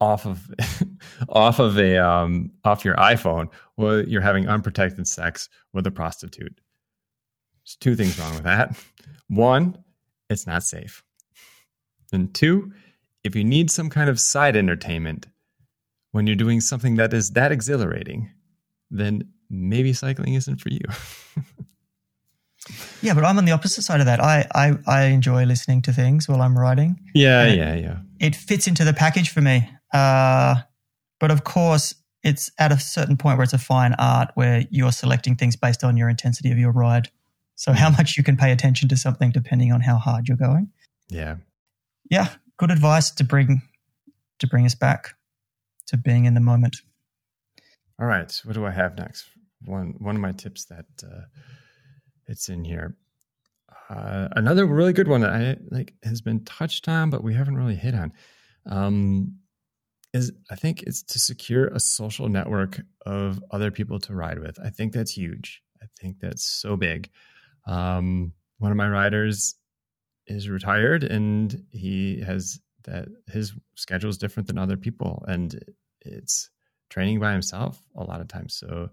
off 0.00 0.26
of 0.26 0.50
off 1.28 1.60
of 1.60 1.78
a 1.78 1.98
um, 1.98 2.50
off 2.64 2.84
your 2.84 2.96
iPhone 2.96 3.50
while 3.76 4.02
you're 4.02 4.20
having 4.20 4.48
unprotected 4.48 5.06
sex 5.06 5.48
with 5.72 5.86
a 5.86 5.92
prostitute. 5.92 6.60
There's 7.62 7.76
two 7.76 7.94
things 7.94 8.18
wrong 8.18 8.34
with 8.34 8.42
that. 8.42 8.76
One, 9.28 9.78
it's 10.28 10.44
not 10.44 10.64
safe. 10.64 11.04
And 12.12 12.34
two, 12.34 12.72
if 13.24 13.34
you 13.34 13.42
need 13.42 13.70
some 13.70 13.90
kind 13.90 14.08
of 14.08 14.20
side 14.20 14.54
entertainment 14.54 15.26
when 16.12 16.26
you're 16.26 16.36
doing 16.36 16.60
something 16.60 16.96
that 16.96 17.12
is 17.12 17.30
that 17.30 17.50
exhilarating, 17.50 18.30
then 18.90 19.28
maybe 19.50 19.92
cycling 19.92 20.34
isn't 20.34 20.60
for 20.60 20.70
you. 20.70 20.80
Yeah, 23.02 23.12
but 23.12 23.24
I'm 23.24 23.36
on 23.36 23.44
the 23.44 23.52
opposite 23.52 23.82
side 23.82 24.00
of 24.00 24.06
that. 24.06 24.22
I, 24.22 24.46
I, 24.54 24.78
I 24.86 25.02
enjoy 25.06 25.44
listening 25.44 25.82
to 25.82 25.92
things 25.92 26.28
while 26.28 26.40
I'm 26.40 26.58
riding. 26.58 26.98
yeah, 27.14 27.46
yeah, 27.52 27.74
yeah. 27.74 27.98
It 28.20 28.34
fits 28.34 28.66
into 28.66 28.84
the 28.84 28.94
package 28.94 29.28
for 29.28 29.42
me. 29.42 29.68
Uh, 29.92 30.56
but 31.20 31.30
of 31.30 31.44
course, 31.44 31.94
it's 32.22 32.50
at 32.58 32.72
a 32.72 32.78
certain 32.78 33.18
point 33.18 33.36
where 33.36 33.44
it's 33.44 33.52
a 33.52 33.58
fine 33.58 33.94
art 33.98 34.30
where 34.34 34.64
you're 34.70 34.92
selecting 34.92 35.36
things 35.36 35.56
based 35.56 35.84
on 35.84 35.96
your 35.98 36.08
intensity 36.08 36.50
of 36.50 36.58
your 36.58 36.72
ride. 36.72 37.10
So 37.54 37.72
how 37.72 37.90
much 37.90 38.16
you 38.16 38.24
can 38.24 38.36
pay 38.36 38.50
attention 38.50 38.88
to 38.88 38.96
something 38.96 39.30
depending 39.30 39.70
on 39.70 39.82
how 39.82 39.98
hard 39.98 40.26
you're 40.26 40.38
going. 40.38 40.70
Yeah. 41.10 41.36
Yeah, 42.10 42.28
good 42.58 42.70
advice 42.70 43.10
to 43.12 43.24
bring 43.24 43.62
to 44.38 44.46
bring 44.46 44.66
us 44.66 44.74
back 44.74 45.14
to 45.86 45.96
being 45.96 46.24
in 46.24 46.34
the 46.34 46.40
moment. 46.40 46.76
All 48.00 48.06
right. 48.06 48.40
What 48.44 48.54
do 48.54 48.64
I 48.66 48.70
have 48.70 48.96
next? 48.96 49.26
One 49.64 49.94
one 49.98 50.16
of 50.16 50.22
my 50.22 50.32
tips 50.32 50.64
that 50.66 50.86
uh, 51.02 51.22
it's 52.26 52.48
in 52.48 52.64
here. 52.64 52.96
Uh, 53.90 54.28
another 54.32 54.66
really 54.66 54.92
good 54.92 55.08
one 55.08 55.20
that 55.20 55.30
I 55.30 55.56
like 55.70 55.94
has 56.02 56.20
been 56.20 56.44
touched 56.44 56.88
on, 56.88 57.10
but 57.10 57.22
we 57.22 57.34
haven't 57.34 57.56
really 57.56 57.76
hit 57.76 57.94
on. 57.94 58.12
Um, 58.66 59.38
is 60.12 60.32
I 60.50 60.54
think 60.54 60.82
it's 60.82 61.02
to 61.02 61.18
secure 61.18 61.66
a 61.66 61.80
social 61.80 62.28
network 62.28 62.80
of 63.04 63.42
other 63.50 63.70
people 63.70 63.98
to 64.00 64.14
ride 64.14 64.38
with. 64.38 64.58
I 64.64 64.70
think 64.70 64.92
that's 64.92 65.10
huge. 65.10 65.62
I 65.82 65.86
think 66.00 66.20
that's 66.20 66.44
so 66.44 66.76
big. 66.76 67.10
Um, 67.66 68.32
one 68.58 68.70
of 68.70 68.76
my 68.76 68.88
riders 68.88 69.54
is 70.26 70.48
retired, 70.48 71.04
and 71.04 71.64
he 71.70 72.20
has 72.20 72.60
that 72.84 73.08
his 73.26 73.52
schedule 73.76 74.10
is 74.10 74.18
different 74.18 74.46
than 74.46 74.58
other 74.58 74.76
people, 74.76 75.24
and 75.26 75.58
it's 76.00 76.50
training 76.90 77.20
by 77.20 77.32
himself 77.32 77.82
a 77.96 78.04
lot 78.04 78.20
of 78.20 78.28
times. 78.28 78.54
So, 78.54 78.90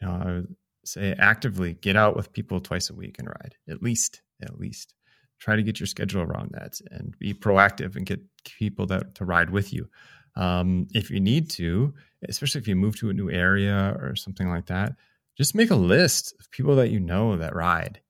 you 0.00 0.06
know, 0.06 0.12
I 0.12 0.24
would 0.26 0.56
say 0.84 1.14
actively 1.18 1.74
get 1.74 1.96
out 1.96 2.16
with 2.16 2.32
people 2.32 2.60
twice 2.60 2.90
a 2.90 2.94
week 2.94 3.18
and 3.18 3.28
ride 3.28 3.56
at 3.68 3.82
least, 3.82 4.22
at 4.42 4.58
least 4.58 4.94
try 5.38 5.56
to 5.56 5.62
get 5.62 5.80
your 5.80 5.86
schedule 5.86 6.22
around 6.22 6.50
that 6.52 6.80
and 6.90 7.18
be 7.18 7.34
proactive 7.34 7.96
and 7.96 8.06
get 8.06 8.20
people 8.44 8.86
that 8.86 9.16
to 9.16 9.24
ride 9.24 9.50
with 9.50 9.72
you. 9.72 9.88
Um, 10.36 10.86
if 10.92 11.10
you 11.10 11.20
need 11.20 11.50
to, 11.50 11.94
especially 12.28 12.60
if 12.60 12.68
you 12.68 12.76
move 12.76 12.96
to 13.00 13.10
a 13.10 13.14
new 13.14 13.30
area 13.30 13.96
or 14.00 14.14
something 14.14 14.48
like 14.48 14.66
that, 14.66 14.94
just 15.36 15.54
make 15.54 15.70
a 15.70 15.76
list 15.76 16.34
of 16.38 16.50
people 16.50 16.76
that 16.76 16.90
you 16.90 17.00
know 17.00 17.36
that 17.36 17.54
ride. 17.54 18.00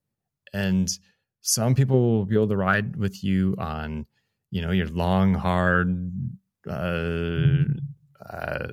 And 0.53 0.87
some 1.43 1.75
people 1.75 2.01
will 2.01 2.25
be 2.25 2.35
able 2.35 2.47
to 2.47 2.57
ride 2.57 2.95
with 2.95 3.21
you 3.23 3.53
on, 3.57 4.05
you 4.49 4.61
know, 4.61 4.71
your 4.71 4.87
long, 4.87 5.33
hard, 5.33 6.11
uh, 6.67 7.65
uh, 8.27 8.67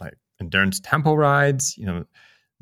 like 0.00 0.14
endurance 0.40 0.80
tempo 0.80 1.14
rides. 1.14 1.78
You 1.78 1.86
know, 1.86 2.04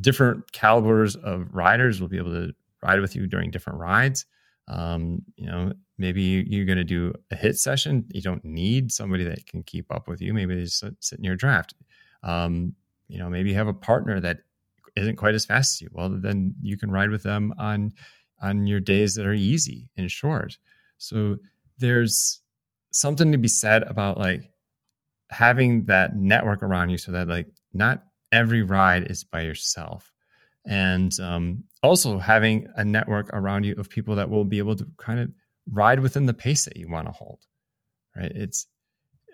different 0.01 0.53
calibers 0.53 1.17
of 1.17 1.49
riders 1.55 2.03
will 2.03 2.09
be 2.09 2.19
able 2.19 2.33
to 2.33 2.53
ride 2.83 3.01
with 3.01 3.17
you 3.17 3.27
during 3.27 3.51
different 3.51 3.79
rides. 3.79 4.27
Um, 4.69 5.23
you 5.37 5.47
know, 5.47 5.73
maybe 5.97 6.45
you're 6.47 6.67
going 6.67 6.77
to 6.77 6.85
do 6.85 7.15
a 7.31 7.37
HIIT 7.37 7.59
session. 7.59 8.05
You 8.13 8.21
don't 8.21 8.45
need 8.45 8.93
somebody 8.93 9.25
that 9.25 9.47
can 9.47 9.63
keep 9.63 9.91
up 9.91 10.07
with 10.07 10.21
you. 10.21 10.35
Maybe 10.35 10.55
they 10.55 10.65
just 10.65 10.85
sit, 11.01 11.19
in 11.19 11.25
your 11.25 11.37
draft. 11.37 11.75
Um, 12.23 12.75
you 13.09 13.19
know, 13.19 13.31
maybe 13.31 13.51
you 13.51 13.57
have 13.57 13.69
a 13.69 13.75
partner 13.75 14.21
that 14.21 14.41
isn't 14.97 15.17
quite 15.17 15.35
as 15.35 15.47
fast 15.47 15.77
as 15.77 15.81
you. 15.81 15.89
Well, 15.93 16.11
then 16.11 16.55
you 16.61 16.77
can 16.77 16.91
ride 16.91 17.11
with 17.11 17.23
them 17.23 17.55
on 17.59 17.93
on 18.41 18.67
your 18.67 18.81
days 18.81 19.15
that 19.15 19.27
are 19.27 19.35
easy 19.35 19.89
and 19.97 20.11
short. 20.11 20.59
So 20.99 21.39
there's 21.79 22.41
something 22.93 23.33
to 23.33 23.39
be 23.39 23.49
said 23.49 23.83
about 23.83 24.19
like 24.19 24.51
having 25.31 25.85
that 25.87 26.17
network 26.17 26.63
around 26.63 26.91
you 26.91 26.99
so 26.99 27.13
that 27.13 27.29
like 27.29 27.49
not 27.73 28.05
every 28.33 28.63
ride 28.63 29.11
is 29.11 29.25
by 29.25 29.43
yourself. 29.43 30.13
And 30.65 31.13
um, 31.21 31.65
also 31.83 32.19
having 32.19 32.69
a 32.77 32.85
network 32.85 33.31
around 33.33 33.65
you 33.65 33.75
of 33.77 33.89
people 33.89 34.17
that 34.17 34.31
will 34.31 34.45
be 34.45 34.59
able 34.59 34.77
to 34.77 34.87
kind 34.97 35.21
of 35.21 35.31
ride 35.71 36.01
within 36.01 36.27
the 36.27 36.35
pace 36.35 36.65
that 36.65 36.77
you 36.77 36.89
want 36.89 37.07
to 37.07 37.13
hold 37.13 37.47
right? 38.17 38.33
It's 38.35 38.67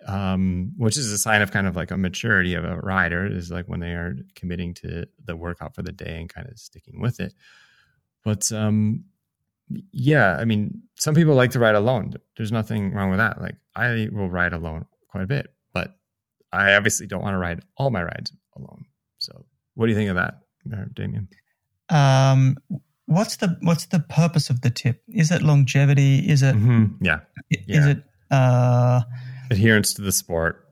um, 0.05 0.73
which 0.75 0.97
is 0.97 1.11
a 1.11 1.17
sign 1.17 1.41
of 1.41 1.51
kind 1.51 1.65
of 1.65 1.77
like 1.77 1.89
a 1.89 1.97
maturity 1.97 2.55
of 2.55 2.65
a 2.65 2.75
rider 2.77 3.25
is 3.25 3.49
like 3.49 3.67
when 3.67 3.79
they 3.79 3.91
are 3.91 4.17
committing 4.35 4.73
to 4.75 5.07
the 5.23 5.35
workout 5.35 5.73
for 5.73 5.81
the 5.81 5.93
day 5.93 6.19
and 6.19 6.27
kind 6.27 6.49
of 6.49 6.59
sticking 6.59 6.99
with 6.99 7.21
it 7.21 7.33
but 8.23 8.51
um, 8.51 9.03
yeah 9.91 10.37
i 10.39 10.45
mean 10.45 10.81
some 10.95 11.15
people 11.15 11.33
like 11.33 11.51
to 11.51 11.59
ride 11.59 11.75
alone 11.75 12.13
there's 12.37 12.51
nothing 12.51 12.93
wrong 12.93 13.09
with 13.09 13.19
that 13.19 13.41
like 13.41 13.55
i 13.75 14.07
will 14.11 14.29
ride 14.29 14.53
alone 14.53 14.85
quite 15.09 15.23
a 15.23 15.27
bit 15.27 15.53
but 15.73 15.97
i 16.51 16.75
obviously 16.75 17.07
don't 17.07 17.21
want 17.21 17.33
to 17.33 17.37
ride 17.37 17.61
all 17.77 17.89
my 17.89 18.03
rides 18.03 18.31
alone 18.57 18.85
so 19.17 19.45
what 19.75 19.85
do 19.85 19.91
you 19.91 19.97
think 19.97 20.09
of 20.09 20.15
that 20.15 20.39
damian 20.93 21.27
Um, 21.89 22.57
what's 23.05 23.37
the 23.37 23.57
what's 23.61 23.85
the 23.87 23.99
purpose 23.99 24.49
of 24.49 24.61
the 24.61 24.69
tip? 24.69 25.01
Is 25.09 25.31
it 25.31 25.41
longevity? 25.41 26.19
Is 26.29 26.41
it 26.41 26.55
mm-hmm. 26.55 27.03
yeah 27.03 27.19
is 27.49 27.59
yeah. 27.67 27.89
it 27.89 28.03
uh, 28.31 29.01
adherence 29.51 29.93
to 29.95 30.01
the 30.01 30.11
sport 30.11 30.62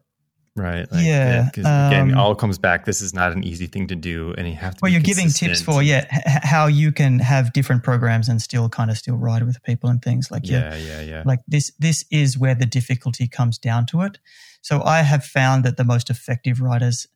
Right. 0.56 0.92
Like, 0.92 1.06
Yeah, 1.06 1.46
Because 1.46 1.66
again, 1.66 2.12
um, 2.12 2.18
all 2.18 2.36
comes 2.36 2.58
back. 2.58 2.84
This 2.86 3.02
is 3.02 3.14
not 3.14 3.32
an 3.32 3.44
easy 3.44 3.68
thing 3.68 3.88
to 3.88 3.96
do, 3.96 4.34
and 4.38 4.48
you 4.48 4.56
have 4.56 4.76
to. 4.76 4.80
Well, 4.82 4.92
you're 4.92 5.00
giving 5.02 5.30
tips 5.30 5.62
for 5.62 5.82
yeah 5.82 6.06
h- 6.12 6.44
how 6.44 6.68
you 6.68 6.92
can 6.92 7.20
have 7.20 7.54
different 7.54 7.84
programs 7.84 8.28
and 8.28 8.42
still 8.42 8.68
kind 8.68 8.92
of 8.92 8.98
still 8.98 9.16
ride 9.16 9.44
with 9.44 9.64
people 9.64 9.90
and 9.90 10.02
things 10.02 10.30
like 10.30 10.50
yeah, 10.50 10.76
Yeah, 10.76 10.88
yeah, 10.88 11.02
yeah. 11.02 11.24
like 11.26 11.40
this 11.48 11.72
this 11.80 12.04
is 12.12 12.38
where 12.38 12.54
the 12.56 12.66
difficulty 12.66 13.28
comes 13.30 13.58
down 13.58 13.86
to 13.88 14.02
it. 14.02 14.20
So 14.62 14.84
I 14.84 15.04
have 15.04 15.24
found 15.24 15.64
that 15.64 15.78
the 15.78 15.86
most 15.86 16.10
effective 16.10 16.60
riders, 16.60 17.08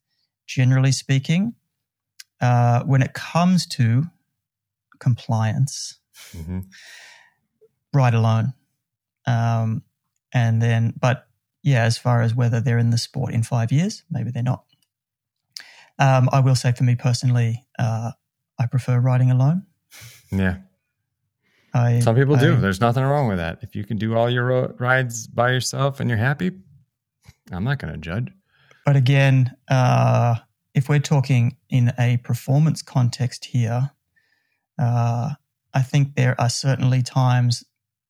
generally 0.47 0.93
speaking, 0.93 1.55
uh, 2.39 2.83
when 2.83 3.01
it 3.01 3.13
comes 3.13 3.65
to 3.67 4.05
compliance, 4.99 5.99
hmm 6.31 6.61
ride 7.93 8.13
alone. 8.13 8.53
Um, 9.25 9.83
and 10.33 10.61
then, 10.61 10.93
but 10.99 11.27
yeah, 11.65 11.83
as 11.83 11.97
far 11.97 12.21
as 12.21 12.35
whether 12.35 12.61
they're 12.61 12.77
in 12.77 12.91
the 12.91 12.97
sport 12.97 13.33
in 13.33 13.41
five 13.41 13.71
years, 13.71 14.03
maybe 14.11 14.29
they're 14.29 14.43
not. 14.43 14.65
Um, 15.97 16.29
I 16.31 16.39
will 16.39 16.53
say 16.53 16.71
for 16.73 16.83
me 16.83 16.93
personally, 16.93 17.65
uh, 17.79 18.11
I 18.59 18.67
prefer 18.67 18.99
riding 18.99 19.31
alone. 19.31 19.65
Yeah. 20.31 20.57
I, 21.73 22.01
Some 22.01 22.15
people 22.15 22.35
do. 22.35 22.55
There's 22.55 22.79
nothing 22.79 23.03
wrong 23.03 23.27
with 23.27 23.37
that. 23.37 23.59
If 23.63 23.75
you 23.75 23.83
can 23.83 23.97
do 23.97 24.15
all 24.15 24.29
your 24.29 24.45
ro- 24.45 24.75
rides 24.77 25.25
by 25.25 25.51
yourself 25.51 25.99
and 25.99 26.07
you're 26.07 26.19
happy, 26.19 26.51
I'm 27.51 27.63
not 27.63 27.79
going 27.79 27.93
to 27.93 27.99
judge. 27.99 28.31
But 28.85 28.95
again, 28.95 29.55
uh, 29.67 30.35
if 30.75 30.87
we're 30.87 30.99
talking 30.99 31.57
in 31.69 31.93
a 31.97 32.17
performance 32.17 32.83
context 32.83 33.45
here, 33.45 33.89
uh, 34.77 35.31
I 35.73 35.81
think 35.81 36.13
there 36.13 36.39
are 36.39 36.49
certainly 36.49 37.01
times 37.01 37.63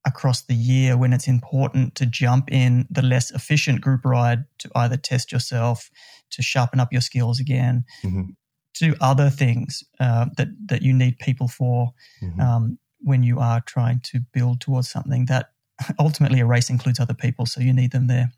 across 0.06 0.44
the 0.44 0.54
year 0.56 0.98
when 0.98 1.14
it's 1.14 1.28
important 1.28 1.96
to 1.96 2.06
jump 2.06 2.52
in 2.52 2.88
the 2.92 3.02
less 3.02 3.32
efficient 3.32 3.82
group 3.82 4.06
ride 4.06 4.46
to 4.60 4.70
either 4.76 4.98
test 4.98 5.32
yourself, 5.32 5.90
to 6.32 6.42
sharpen 6.42 6.80
up 6.80 6.92
your 6.92 7.02
skills 7.02 7.40
again, 7.40 7.84
Mhm. 8.04 8.36
do 8.80 8.94
other 9.02 9.30
things 9.30 9.84
uh, 10.00 10.26
that 10.38 10.50
that 10.68 10.82
you 10.82 10.94
need 10.94 11.18
people 11.20 11.48
for 11.48 11.94
Mhm. 12.22 12.40
um, 12.40 12.80
when 13.00 13.24
you 13.24 13.40
are 13.40 13.62
trying 13.62 14.00
to 14.02 14.20
build 14.34 14.60
towards 14.62 14.90
something 14.90 15.26
that 15.26 15.52
ultimately 16.00 16.40
a 16.40 16.46
race 16.46 16.70
includes 16.70 17.00
other 17.00 17.14
people, 17.16 17.46
so 17.46 17.62
you 17.62 17.74
need 17.74 17.92
them 17.92 18.08
there 18.08 18.32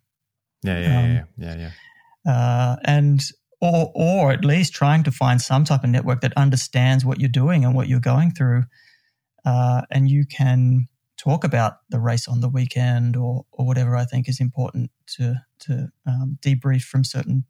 yeah, 0.63 0.79
yeah, 0.79 0.99
um, 0.99 1.11
yeah, 1.11 1.23
yeah, 1.37 1.55
yeah. 2.25 2.33
uh, 2.33 2.75
and 2.85 3.21
or 3.61 3.91
or 3.95 4.31
at 4.31 4.45
least 4.45 4.73
trying 4.73 5.03
to 5.03 5.11
find 5.11 5.41
some 5.41 5.63
type 5.63 5.83
of 5.83 5.89
network 5.89 6.21
that 6.21 6.33
understands 6.37 7.03
what 7.05 7.19
you're 7.19 7.29
doing 7.43 7.65
and 7.65 7.73
what 7.75 7.87
you're 7.87 7.99
going 8.13 8.31
through, 8.31 8.63
uh, 9.45 9.81
and 9.91 10.09
you 10.09 10.25
can 10.25 10.87
talk 11.17 11.43
about 11.43 11.79
the 11.89 11.99
race 11.99 12.27
on 12.27 12.41
the 12.41 12.49
weekend 12.49 13.15
or 13.15 13.45
or 13.51 13.65
whatever. 13.65 13.95
I 13.95 14.05
think 14.05 14.29
is 14.29 14.39
important 14.39 14.91
to 15.17 15.35
to 15.59 15.91
um, 16.05 16.37
debrief 16.41 16.83
from 16.83 17.03
certain 17.03 17.45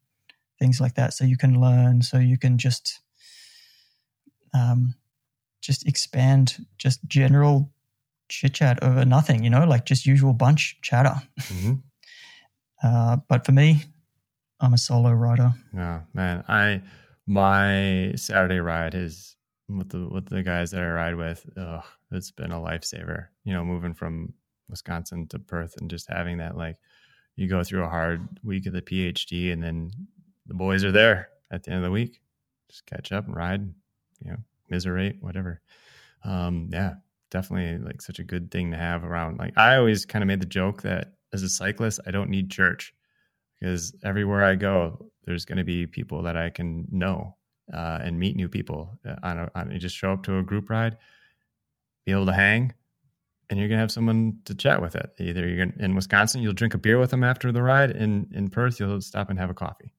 things 0.60 0.82
like 0.82 0.95
that, 0.95 1.13
so 1.13 1.23
you 1.23 1.38
can 1.38 1.60
learn, 1.60 2.01
so 2.01 2.17
you 2.17 2.38
can 2.38 2.58
just 2.58 3.01
um, 4.53 4.95
just 5.62 5.88
expand 5.88 6.65
just 6.77 7.06
general 7.08 7.71
chit 8.30 8.53
chat 8.53 8.82
over 8.84 9.06
nothing, 9.06 9.43
you 9.43 9.49
know, 9.49 9.65
like 9.65 9.86
just 9.86 10.06
usual 10.06 10.34
bunch 10.34 10.77
chatter. 10.82 11.21
hmm 11.39 11.73
Uh, 12.84 13.17
but 13.27 13.43
for 13.43 13.53
me, 13.53 13.82
I'm 14.60 14.73
a 14.73 14.77
solo 14.77 15.12
rider. 15.12 15.51
No, 15.73 16.03
man. 16.13 16.43
I 16.47 16.84
my 17.25 18.13
Saturday 18.15 18.60
ride 18.60 18.93
is 18.93 19.36
with 19.67 19.89
the 19.89 20.08
with 20.08 20.27
the 20.27 20.43
guys 20.43 20.71
that 20.71 20.84
I 20.84 20.89
ride 20.89 21.15
with. 21.15 21.43
Ugh, 21.58 21.84
it's 22.11 22.31
been 22.31 22.51
a 22.51 22.59
lifesaver. 22.59 23.27
You 23.43 23.53
know, 23.53 23.65
moving 23.65 23.93
from 23.93 24.33
Wisconsin 24.69 25.27
to 25.27 25.39
Perth 25.39 25.75
and 25.79 25.89
just 25.89 26.07
having 26.09 26.37
that 26.37 26.57
like 26.57 26.77
you 27.35 27.47
go 27.47 27.63
through 27.63 27.83
a 27.83 27.89
hard 27.89 28.27
week 28.43 28.65
of 28.65 28.73
the 28.73 28.81
PhD 28.81 29.53
and 29.53 29.61
then 29.61 29.91
the 30.47 30.53
boys 30.53 30.83
are 30.83 30.91
there 30.91 31.29
at 31.51 31.63
the 31.63 31.71
end 31.71 31.79
of 31.79 31.83
the 31.83 31.91
week. 31.91 32.21
Just 32.69 32.85
catch 32.85 33.11
up 33.11 33.27
and 33.27 33.35
ride, 33.35 33.61
you 34.23 34.31
know, 34.31 34.37
miserate, 34.69 35.17
whatever. 35.21 35.61
Um, 36.23 36.69
yeah, 36.71 36.95
definitely 37.29 37.77
like 37.83 38.01
such 38.01 38.19
a 38.19 38.23
good 38.23 38.51
thing 38.51 38.71
to 38.71 38.77
have 38.77 39.03
around. 39.03 39.37
Like 39.37 39.57
I 39.57 39.77
always 39.77 40.05
kind 40.05 40.23
of 40.23 40.27
made 40.27 40.41
the 40.41 40.45
joke 40.45 40.81
that 40.81 41.13
as 41.33 41.43
a 41.43 41.49
cyclist, 41.49 41.99
I 42.07 42.11
don't 42.11 42.29
need 42.29 42.49
church 42.49 42.93
because 43.59 43.95
everywhere 44.03 44.43
I 44.43 44.55
go, 44.55 45.09
there's 45.25 45.45
going 45.45 45.57
to 45.57 45.63
be 45.63 45.85
people 45.85 46.23
that 46.23 46.37
I 46.37 46.49
can 46.49 46.87
know 46.91 47.35
uh, 47.73 47.99
and 48.01 48.19
meet 48.19 48.35
new 48.35 48.47
people. 48.47 48.97
Uh, 49.07 49.15
on 49.23 49.37
a, 49.39 49.51
on, 49.55 49.79
just 49.79 49.95
show 49.95 50.13
up 50.13 50.23
to 50.23 50.37
a 50.39 50.43
group 50.43 50.69
ride, 50.69 50.97
be 52.07 52.13
able 52.13 52.25
to 52.25 52.33
hang, 52.33 52.73
and 53.49 53.59
you're 53.59 53.67
going 53.67 53.77
to 53.77 53.81
have 53.81 53.91
someone 53.91 54.39
to 54.45 54.55
chat 54.55 54.81
with 54.81 54.95
it. 54.95 55.11
Either 55.19 55.45
you're 55.47 55.65
gonna, 55.65 55.85
in 55.85 55.93
Wisconsin, 55.93 56.41
you'll 56.41 56.53
drink 56.53 56.73
a 56.73 56.77
beer 56.77 56.97
with 56.97 57.11
them 57.11 57.23
after 57.23 57.51
the 57.51 57.61
ride. 57.61 57.91
In 57.91 58.31
in 58.33 58.49
Perth, 58.49 58.79
you'll 58.79 59.01
stop 59.01 59.29
and 59.29 59.37
have 59.37 59.49
a 59.49 59.53
coffee. 59.53 59.93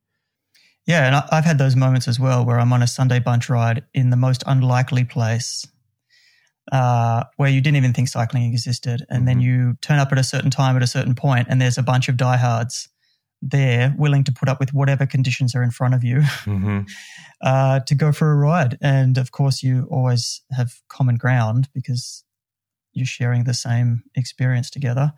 Yeah, 0.87 1.07
and 1.07 1.15
I've 1.31 1.45
had 1.45 1.59
those 1.59 1.77
moments 1.77 2.09
as 2.09 2.19
well 2.19 2.47
where 2.47 2.59
I'm 2.59 2.73
on 2.73 2.83
a 2.83 2.87
Sunday 2.87 3.19
bunch 3.19 3.51
ride 3.51 3.85
in 3.93 4.09
the 4.09 4.17
most 4.17 4.43
unlikely 4.47 5.05
place 5.05 5.67
uh, 6.73 7.25
where 7.37 7.51
you 7.51 7.61
didn't 7.61 7.77
even 7.77 7.93
think 7.93 8.09
cycling 8.09 8.45
existed. 8.51 9.05
And 9.11 9.29
then 9.29 9.39
Mhm. 9.39 9.43
you 9.43 9.77
turn 9.83 9.99
up 9.99 10.13
at 10.13 10.19
a 10.19 10.25
certain 10.25 10.51
time 10.51 10.77
at 10.77 10.83
a 10.83 10.87
certain 10.87 11.15
point, 11.15 11.47
and 11.51 11.61
there's 11.61 11.77
a 11.79 11.83
bunch 11.83 12.09
of 12.09 12.17
diehards 12.17 12.89
there 13.41 13.95
willing 13.99 14.25
to 14.25 14.33
put 14.33 14.49
up 14.49 14.59
with 14.61 14.75
whatever 14.75 15.07
conditions 15.07 15.55
are 15.55 15.63
in 15.63 15.71
front 15.71 15.95
of 15.95 16.03
you 16.03 16.21
Mm-hmm. 16.45 16.81
uh, 17.41 17.81
to 17.81 17.95
go 17.95 18.11
for 18.13 18.33
a 18.33 18.37
ride. 18.37 18.77
And 18.81 19.17
of 19.17 19.31
course, 19.31 19.63
you 19.63 19.87
always 19.91 20.43
have 20.51 20.81
common 20.89 21.17
ground 21.17 21.69
because 21.73 22.25
you're 22.93 23.07
sharing 23.07 23.45
the 23.45 23.55
same 23.55 24.03
experience 24.17 24.71
together. 24.71 25.13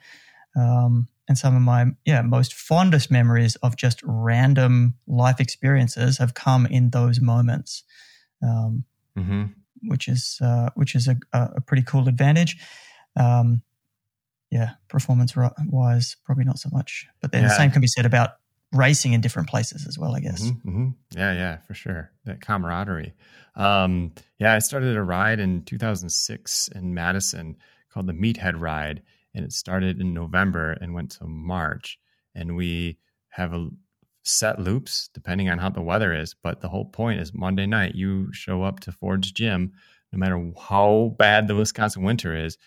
Um, 0.55 1.09
and 1.29 1.39
some 1.39 1.55
of 1.57 1.63
my 1.63 1.87
yeah 2.05 2.23
most 2.23 2.53
fondest 2.53 3.11
memories 3.11 3.57
of 3.63 3.77
just 3.77 4.01
random 4.03 4.95
life 5.07 5.41
experiences 5.41 6.19
have 6.19 6.35
come 6.35 6.67
in 6.67 6.91
those 6.91 7.21
moments, 7.21 7.85
um, 8.43 8.85
Mm-hmm. 9.19 9.45
which 9.89 10.09
is 10.09 10.39
uh, 10.43 10.71
which 10.75 10.95
is 10.95 11.09
a, 11.09 11.17
a 11.33 11.61
pretty 11.61 11.83
cool 11.83 12.09
advantage. 12.09 12.57
Um, 13.17 13.63
yeah, 14.51 14.71
performance 14.89 15.35
wise, 15.67 16.17
probably 16.25 16.45
not 16.45 16.59
so 16.59 16.69
much. 16.73 17.07
But 17.21 17.33
then 17.33 17.43
the 17.45 17.51
same 17.51 17.71
can 17.71 17.81
be 17.81 17.87
said 17.87 18.07
about 18.07 18.37
racing 18.73 19.13
in 19.13 19.21
different 19.21 19.49
places 19.49 19.87
as 19.87 19.99
well. 19.99 20.15
I 20.15 20.21
guess. 20.21 20.51
hmm 20.51 20.91
Yeah, 21.15 21.33
yeah, 21.33 21.57
for 21.59 21.75
sure. 21.75 22.11
That 22.25 22.41
camaraderie. 22.41 23.15
Um, 23.57 24.13
yeah, 24.39 24.55
I 24.55 24.59
started 24.61 24.97
a 24.97 25.03
ride 25.03 25.41
in 25.41 25.65
2006 25.65 26.69
in 26.75 26.95
Madison 26.95 27.57
called 27.93 28.07
the 28.07 28.13
Meathead 28.13 28.61
Ride, 28.61 29.03
and 29.35 29.45
it 29.45 29.53
started 29.53 30.01
in 30.01 30.15
November 30.15 30.73
and 30.73 30.95
went 30.95 31.11
to 31.13 31.27
March. 31.27 31.99
And 32.35 32.57
we 32.57 32.99
have 33.31 33.53
a 33.53 33.71
set 34.23 34.61
loops 34.61 35.09
depending 35.15 35.49
on 35.49 35.59
how 35.59 35.71
the 35.71 35.83
weather 35.83 36.15
is. 36.15 36.35
But 36.43 36.61
the 36.61 36.69
whole 36.69 36.85
point 36.85 37.21
is 37.21 37.35
Monday 37.35 37.67
night 37.67 37.95
you 37.95 38.33
show 38.33 38.63
up 38.63 38.81
to 38.81 38.93
Ford's 38.93 39.33
Gym, 39.33 39.73
no 40.13 40.19
matter 40.19 40.53
how 40.61 41.15
bad 41.19 41.49
the 41.49 41.55
Wisconsin 41.55 42.03
winter 42.03 42.35
is, 42.37 42.59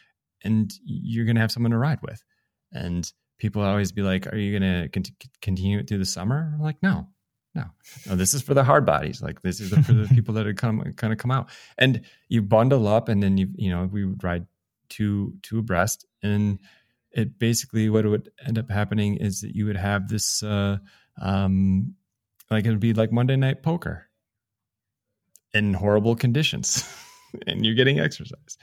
and 0.43 0.73
you're 0.83 1.25
gonna 1.25 1.39
have 1.39 1.51
someone 1.51 1.71
to 1.71 1.77
ride 1.77 2.01
with. 2.01 2.23
And 2.71 3.11
people 3.37 3.61
always 3.61 3.91
be 3.91 4.01
like, 4.01 4.27
"Are 4.27 4.37
you 4.37 4.57
gonna 4.57 4.89
cont- 4.89 5.11
continue 5.41 5.79
it 5.79 5.87
through 5.87 5.99
the 5.99 6.05
summer?" 6.05 6.51
I'm 6.53 6.61
like, 6.61 6.81
no, 6.81 7.07
no, 7.55 7.65
no. 8.07 8.15
This 8.15 8.33
is 8.33 8.41
for 8.41 8.53
the 8.53 8.63
hard 8.63 8.85
bodies. 8.85 9.21
Like 9.21 9.41
this 9.41 9.59
is 9.59 9.69
for 9.85 9.93
the 9.93 10.07
people 10.13 10.33
that 10.35 10.47
are 10.47 10.53
come 10.53 10.81
kind 10.93 11.13
of 11.13 11.19
come 11.19 11.31
out. 11.31 11.49
And 11.77 12.01
you 12.27 12.41
bundle 12.41 12.87
up, 12.87 13.09
and 13.09 13.21
then 13.21 13.37
you 13.37 13.49
you 13.55 13.69
know 13.69 13.89
we 13.91 14.05
would 14.05 14.23
ride 14.23 14.47
two 14.89 15.35
two 15.41 15.59
abreast, 15.59 16.05
and 16.21 16.59
it 17.11 17.37
basically 17.37 17.89
what 17.89 18.05
would 18.05 18.31
end 18.45 18.57
up 18.57 18.69
happening 18.69 19.17
is 19.17 19.41
that 19.41 19.55
you 19.55 19.65
would 19.65 19.77
have 19.77 20.07
this 20.07 20.41
uh 20.41 20.77
um 21.21 21.93
like 22.49 22.65
it 22.65 22.69
would 22.69 22.79
be 22.79 22.93
like 22.93 23.11
Monday 23.11 23.35
night 23.35 23.61
poker 23.61 24.09
in 25.53 25.73
horrible 25.73 26.15
conditions, 26.15 26.83
and 27.47 27.65
you're 27.65 27.75
getting 27.75 27.99
exercise. 27.99 28.57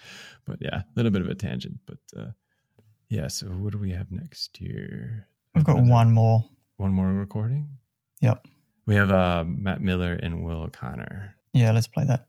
But 0.46 0.58
yeah, 0.60 0.76
a 0.80 0.84
little 0.96 1.10
bit 1.12 1.22
of 1.22 1.28
a 1.28 1.34
tangent, 1.34 1.78
but. 1.86 1.98
uh 2.20 2.30
yeah, 3.12 3.26
so 3.26 3.46
what 3.48 3.72
do 3.72 3.78
we 3.78 3.90
have 3.90 4.12
next 4.12 4.56
here? 4.56 5.26
We've 5.56 5.64
got 5.64 5.78
Another- 5.78 5.90
one 5.90 6.12
more. 6.12 6.44
one 6.76 6.92
more 6.92 7.08
recording. 7.12 7.68
Yep. 8.20 8.46
We 8.86 8.94
have 8.94 9.10
uh, 9.10 9.42
Matt 9.48 9.80
Miller 9.80 10.12
and 10.12 10.44
Will 10.44 10.68
Connor. 10.68 11.34
Yeah, 11.52 11.72
let's 11.72 11.88
play 11.88 12.04
that. 12.04 12.28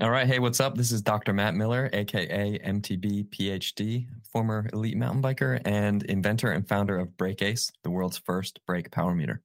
All 0.00 0.10
right. 0.10 0.26
Hey, 0.26 0.40
what's 0.40 0.58
up? 0.58 0.74
This 0.74 0.90
is 0.90 1.00
Dr. 1.00 1.32
Matt 1.32 1.54
Miller, 1.54 1.88
aka 1.92 2.58
MTB 2.58 3.28
PhD, 3.28 4.08
former 4.32 4.68
elite 4.72 4.96
mountain 4.96 5.22
biker 5.22 5.60
and 5.64 6.02
inventor 6.02 6.50
and 6.50 6.66
founder 6.68 6.98
of 6.98 7.10
BrakeAce, 7.10 7.70
the 7.84 7.90
world's 7.90 8.18
first 8.18 8.58
brake 8.66 8.90
power 8.90 9.14
meter. 9.14 9.42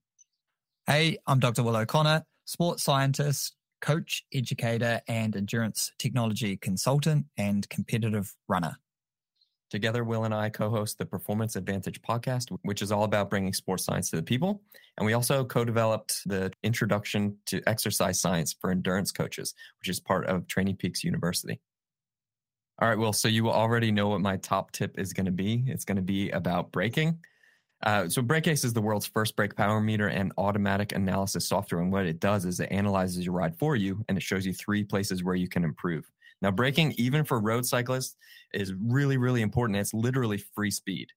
Hey, 0.88 1.16
I'm 1.28 1.38
Dr. 1.38 1.62
Will 1.62 1.76
O'Connor, 1.76 2.24
sports 2.44 2.82
scientist, 2.82 3.54
coach, 3.82 4.24
educator, 4.32 5.02
and 5.08 5.36
endurance 5.36 5.92
technology 5.98 6.56
consultant 6.56 7.26
and 7.36 7.68
competitive 7.68 8.34
runner. 8.48 8.76
Together, 9.70 10.04
Will 10.04 10.24
and 10.24 10.34
I 10.34 10.50
co 10.50 10.70
host 10.70 10.98
the 10.98 11.06
Performance 11.06 11.56
Advantage 11.56 12.00
podcast, 12.02 12.56
which 12.62 12.82
is 12.82 12.92
all 12.92 13.04
about 13.04 13.30
bringing 13.30 13.52
sports 13.52 13.84
science 13.84 14.10
to 14.10 14.16
the 14.16 14.22
people. 14.22 14.62
And 14.96 15.06
we 15.06 15.14
also 15.14 15.44
co 15.44 15.64
developed 15.64 16.20
the 16.26 16.52
Introduction 16.62 17.36
to 17.46 17.62
Exercise 17.66 18.20
Science 18.20 18.54
for 18.58 18.70
Endurance 18.70 19.12
Coaches, 19.12 19.54
which 19.80 19.88
is 19.88 19.98
part 19.98 20.26
of 20.26 20.46
Training 20.46 20.76
Peaks 20.76 21.02
University. 21.02 21.60
All 22.80 22.88
right, 22.88 22.98
Will, 22.98 23.12
so 23.12 23.28
you 23.28 23.50
already 23.50 23.90
know 23.92 24.08
what 24.08 24.20
my 24.20 24.36
top 24.36 24.72
tip 24.72 24.98
is 24.98 25.12
going 25.12 25.26
to 25.26 25.32
be. 25.32 25.64
It's 25.66 25.84
going 25.84 25.96
to 25.96 26.02
be 26.02 26.30
about 26.30 26.72
braking. 26.72 27.18
Uh, 27.82 28.08
so 28.08 28.22
BrakeAce 28.22 28.64
is 28.64 28.72
the 28.72 28.80
world's 28.80 29.06
first 29.06 29.34
brake 29.34 29.56
power 29.56 29.80
meter 29.80 30.08
and 30.08 30.32
automatic 30.38 30.92
analysis 30.92 31.48
software. 31.48 31.80
And 31.80 31.90
what 31.90 32.06
it 32.06 32.20
does 32.20 32.44
is 32.44 32.60
it 32.60 32.70
analyzes 32.70 33.24
your 33.24 33.34
ride 33.34 33.56
for 33.56 33.74
you 33.74 34.04
and 34.08 34.16
it 34.16 34.22
shows 34.22 34.46
you 34.46 34.52
three 34.52 34.84
places 34.84 35.24
where 35.24 35.34
you 35.34 35.48
can 35.48 35.64
improve. 35.64 36.08
Now, 36.40 36.50
braking, 36.50 36.92
even 36.96 37.24
for 37.24 37.40
road 37.40 37.66
cyclists, 37.66 38.16
is 38.52 38.72
really, 38.74 39.16
really 39.16 39.42
important. 39.42 39.78
It's 39.78 39.94
literally 39.94 40.38
free 40.38 40.70
speed. 40.70 41.08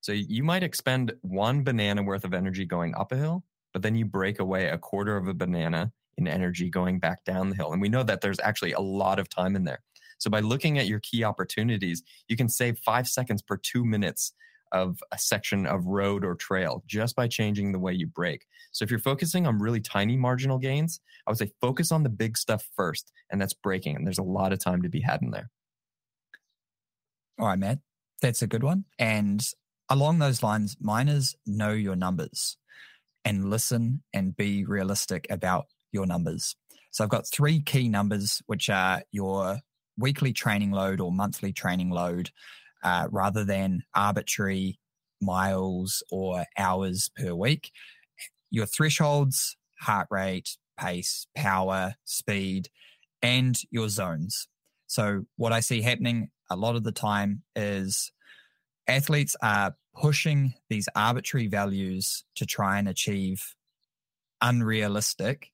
So 0.00 0.12
you 0.12 0.42
might 0.42 0.62
expend 0.62 1.12
one 1.22 1.62
banana 1.62 2.02
worth 2.02 2.24
of 2.24 2.32
energy 2.32 2.64
going 2.64 2.94
up 2.94 3.12
a 3.12 3.16
hill, 3.16 3.44
but 3.72 3.82
then 3.82 3.94
you 3.94 4.04
break 4.04 4.38
away 4.38 4.68
a 4.68 4.78
quarter 4.78 5.16
of 5.16 5.28
a 5.28 5.34
banana 5.34 5.92
in 6.16 6.26
energy 6.26 6.70
going 6.70 6.98
back 6.98 7.24
down 7.24 7.50
the 7.50 7.56
hill. 7.56 7.72
And 7.72 7.82
we 7.82 7.88
know 7.88 8.02
that 8.02 8.20
there's 8.20 8.40
actually 8.40 8.72
a 8.72 8.80
lot 8.80 9.18
of 9.18 9.28
time 9.28 9.56
in 9.56 9.64
there. 9.64 9.82
So 10.18 10.30
by 10.30 10.40
looking 10.40 10.78
at 10.78 10.86
your 10.86 11.00
key 11.00 11.24
opportunities, 11.24 12.02
you 12.28 12.36
can 12.36 12.48
save 12.48 12.78
five 12.78 13.08
seconds 13.08 13.42
per 13.42 13.56
two 13.56 13.84
minutes 13.84 14.32
of 14.72 14.98
a 15.12 15.18
section 15.18 15.66
of 15.66 15.86
road 15.86 16.24
or 16.24 16.34
trail 16.34 16.82
just 16.86 17.16
by 17.16 17.28
changing 17.28 17.72
the 17.72 17.78
way 17.78 17.92
you 17.92 18.06
brake. 18.06 18.46
So 18.72 18.84
if 18.84 18.90
you're 18.90 19.00
focusing 19.00 19.46
on 19.46 19.58
really 19.58 19.80
tiny 19.80 20.16
marginal 20.16 20.58
gains, 20.58 21.00
I 21.26 21.30
would 21.30 21.38
say 21.38 21.52
focus 21.60 21.92
on 21.92 22.02
the 22.02 22.08
big 22.08 22.36
stuff 22.36 22.66
first, 22.76 23.12
and 23.30 23.40
that's 23.40 23.52
braking. 23.52 23.96
And 23.96 24.06
there's 24.06 24.18
a 24.18 24.22
lot 24.22 24.52
of 24.52 24.58
time 24.58 24.82
to 24.82 24.88
be 24.88 25.00
had 25.00 25.22
in 25.22 25.30
there. 25.30 25.50
All 27.38 27.46
right, 27.46 27.58
Matt. 27.58 27.78
That's 28.22 28.42
a 28.42 28.46
good 28.46 28.62
one. 28.62 28.84
And 28.98 29.42
along 29.88 30.18
those 30.18 30.42
lines, 30.42 30.76
mine 30.80 31.08
is 31.08 31.34
know 31.46 31.72
your 31.72 31.96
numbers 31.96 32.56
and 33.24 33.50
listen 33.50 34.02
and 34.12 34.36
be 34.36 34.64
realistic 34.64 35.26
about 35.30 35.66
your 35.92 36.06
numbers. 36.06 36.54
So 36.90 37.04
I've 37.04 37.10
got 37.10 37.26
three 37.26 37.60
key 37.60 37.88
numbers, 37.88 38.42
which 38.46 38.68
are 38.68 39.02
your 39.12 39.58
weekly 39.98 40.32
training 40.32 40.70
load 40.70 41.00
or 41.00 41.12
monthly 41.12 41.52
training 41.52 41.90
load, 41.90 42.30
uh, 42.82 43.08
rather 43.10 43.44
than 43.44 43.82
arbitrary 43.94 44.78
miles 45.20 46.02
or 46.10 46.44
hours 46.56 47.10
per 47.16 47.34
week. 47.34 47.70
Your 48.50 48.66
thresholds, 48.66 49.56
heart 49.80 50.08
rate, 50.10 50.56
pace, 50.78 51.26
power, 51.36 51.94
speed, 52.04 52.68
and 53.22 53.56
your 53.70 53.88
zones. 53.88 54.48
So, 54.86 55.24
what 55.36 55.52
I 55.52 55.60
see 55.60 55.82
happening 55.82 56.30
a 56.50 56.56
lot 56.56 56.74
of 56.74 56.82
the 56.82 56.92
time 56.92 57.42
is 57.54 58.10
athletes 58.88 59.36
are 59.40 59.76
pushing 59.94 60.54
these 60.68 60.88
arbitrary 60.96 61.46
values 61.46 62.24
to 62.34 62.44
try 62.44 62.78
and 62.78 62.88
achieve 62.88 63.54
unrealistic 64.40 65.52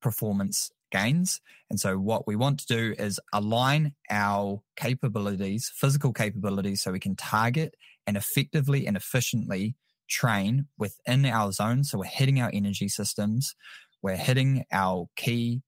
performance 0.00 0.70
gains. 0.90 1.40
And 1.70 1.80
so, 1.80 1.98
what 1.98 2.26
we 2.26 2.36
want 2.36 2.60
to 2.60 2.66
do 2.66 2.94
is 2.98 3.20
align 3.32 3.94
our 4.10 4.62
capabilities, 4.76 5.70
physical 5.74 6.12
capabilities, 6.12 6.82
so 6.82 6.92
we 6.92 7.00
can 7.00 7.16
target 7.16 7.74
and 8.06 8.16
effectively 8.16 8.86
and 8.86 8.96
efficiently 8.96 9.74
train 10.08 10.68
within 10.78 11.26
our 11.26 11.52
zone. 11.52 11.84
So, 11.84 11.98
we're 11.98 12.04
hitting 12.04 12.40
our 12.40 12.50
energy 12.52 12.88
systems, 12.88 13.54
we're 14.02 14.16
hitting 14.16 14.64
our 14.72 15.06
key 15.16 15.62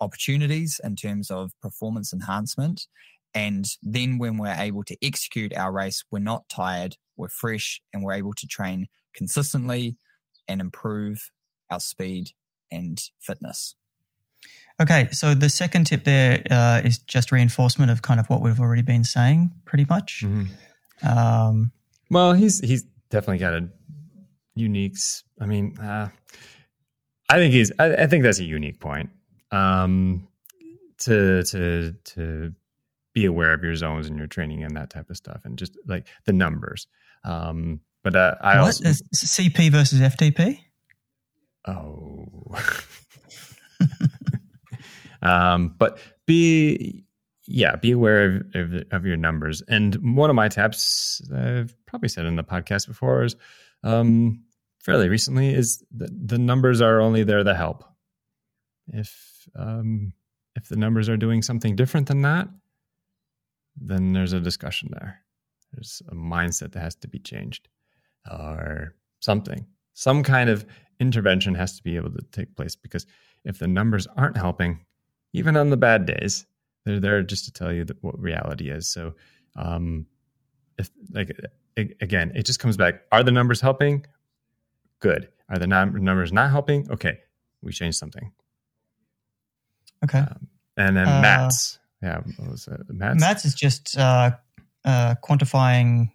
opportunities 0.00 0.80
in 0.82 0.96
terms 0.96 1.30
of 1.30 1.52
performance 1.60 2.12
enhancement. 2.12 2.86
And 3.34 3.66
then, 3.82 4.18
when 4.18 4.38
we're 4.38 4.56
able 4.58 4.84
to 4.84 4.96
execute 5.02 5.56
our 5.56 5.72
race, 5.72 6.04
we're 6.10 6.18
not 6.20 6.48
tired, 6.48 6.96
we're 7.16 7.28
fresh, 7.28 7.80
and 7.92 8.02
we're 8.02 8.14
able 8.14 8.34
to 8.34 8.46
train 8.46 8.86
consistently 9.14 9.96
and 10.48 10.60
improve 10.60 11.30
our 11.70 11.80
speed 11.80 12.30
and 12.70 12.98
fitness. 13.20 13.76
Okay, 14.82 15.08
so 15.12 15.34
the 15.34 15.48
second 15.48 15.84
tip 15.84 16.02
there 16.02 16.42
uh, 16.50 16.80
is 16.84 16.98
just 16.98 17.30
reinforcement 17.30 17.92
of 17.92 18.02
kind 18.02 18.18
of 18.18 18.28
what 18.28 18.42
we've 18.42 18.58
already 18.58 18.82
been 18.82 19.04
saying, 19.04 19.52
pretty 19.64 19.86
much. 19.88 20.24
Mm-hmm. 20.24 21.06
Um, 21.06 21.70
well, 22.10 22.32
he's 22.32 22.58
he's 22.58 22.82
definitely 23.08 23.38
got 23.38 23.54
a 23.54 23.68
unique. 24.56 24.96
I 25.40 25.46
mean, 25.46 25.78
uh, 25.78 26.08
I 27.28 27.36
think 27.36 27.54
he's. 27.54 27.70
I, 27.78 27.94
I, 27.94 28.06
think 28.08 28.24
that's 28.24 28.40
a 28.40 28.44
unique 28.44 28.80
point. 28.80 29.10
Um, 29.52 30.26
to 30.98 31.44
to 31.44 31.92
to 31.92 32.52
be 33.12 33.24
aware 33.26 33.52
of 33.52 33.62
your 33.62 33.76
zones 33.76 34.08
and 34.08 34.18
your 34.18 34.26
training 34.26 34.64
and 34.64 34.76
that 34.76 34.90
type 34.90 35.10
of 35.10 35.16
stuff, 35.16 35.42
and 35.44 35.56
just 35.56 35.78
like 35.86 36.08
the 36.24 36.32
numbers. 36.32 36.88
Um, 37.24 37.80
but 38.02 38.16
uh, 38.16 38.34
I 38.40 38.56
what? 38.56 38.66
also 38.66 38.84
CP 39.14 39.70
versus 39.70 40.00
FTP. 40.00 40.58
Oh. 41.68 42.26
Um, 45.22 45.74
but 45.78 45.98
be 46.26 47.04
yeah, 47.46 47.76
be 47.76 47.90
aware 47.90 48.24
of, 48.24 48.42
of, 48.54 48.84
of, 48.92 49.06
your 49.06 49.16
numbers. 49.16 49.62
And 49.68 50.16
one 50.16 50.30
of 50.30 50.36
my 50.36 50.48
tips, 50.48 51.20
I've 51.34 51.74
probably 51.86 52.08
said 52.08 52.24
in 52.24 52.36
the 52.36 52.44
podcast 52.44 52.86
before, 52.86 53.24
is 53.24 53.34
um, 53.82 54.44
fairly 54.80 55.08
recently, 55.08 55.52
is 55.52 55.82
that 55.96 56.10
the 56.28 56.38
numbers 56.38 56.80
are 56.80 57.00
only 57.00 57.24
there 57.24 57.42
to 57.42 57.54
help. 57.54 57.84
If 58.88 59.48
um, 59.56 60.12
if 60.54 60.68
the 60.68 60.76
numbers 60.76 61.08
are 61.08 61.16
doing 61.16 61.42
something 61.42 61.76
different 61.76 62.08
than 62.08 62.22
that, 62.22 62.48
then 63.76 64.12
there's 64.12 64.32
a 64.32 64.40
discussion 64.40 64.90
there. 64.92 65.20
There's 65.72 66.02
a 66.08 66.14
mindset 66.14 66.72
that 66.72 66.80
has 66.80 66.94
to 66.96 67.08
be 67.08 67.18
changed, 67.18 67.68
or 68.30 68.94
something. 69.20 69.66
Some 69.94 70.22
kind 70.22 70.50
of 70.50 70.66
intervention 71.00 71.54
has 71.54 71.76
to 71.76 71.82
be 71.82 71.96
able 71.96 72.10
to 72.10 72.22
take 72.32 72.54
place 72.54 72.76
because 72.76 73.06
if 73.44 73.58
the 73.58 73.66
numbers 73.66 74.06
aren't 74.16 74.36
helping, 74.36 74.84
even 75.32 75.56
on 75.56 75.70
the 75.70 75.76
bad 75.76 76.06
days, 76.06 76.46
they're 76.84 77.00
there 77.00 77.22
just 77.22 77.44
to 77.46 77.52
tell 77.52 77.72
you 77.72 77.84
that 77.84 78.02
what 78.02 78.18
reality 78.18 78.70
is. 78.70 78.88
So, 78.88 79.14
um, 79.56 80.06
if 80.78 80.90
like 81.12 81.36
again, 81.76 82.32
it 82.34 82.44
just 82.44 82.58
comes 82.58 82.76
back: 82.76 83.02
Are 83.12 83.22
the 83.22 83.32
numbers 83.32 83.60
helping? 83.60 84.06
Good. 85.00 85.28
Are 85.48 85.58
the 85.58 85.66
num- 85.66 86.02
numbers 86.02 86.32
not 86.32 86.50
helping? 86.50 86.90
Okay, 86.90 87.18
we 87.62 87.72
change 87.72 87.96
something. 87.96 88.32
Okay. 90.04 90.18
Um, 90.18 90.48
and 90.76 90.96
then 90.96 91.06
uh, 91.06 91.20
Matt's, 91.20 91.78
yeah, 92.02 92.20
Matt's? 92.88 93.20
Matt's 93.20 93.44
is 93.44 93.54
just 93.54 93.96
uh, 93.96 94.32
uh, 94.84 95.14
quantifying 95.22 96.10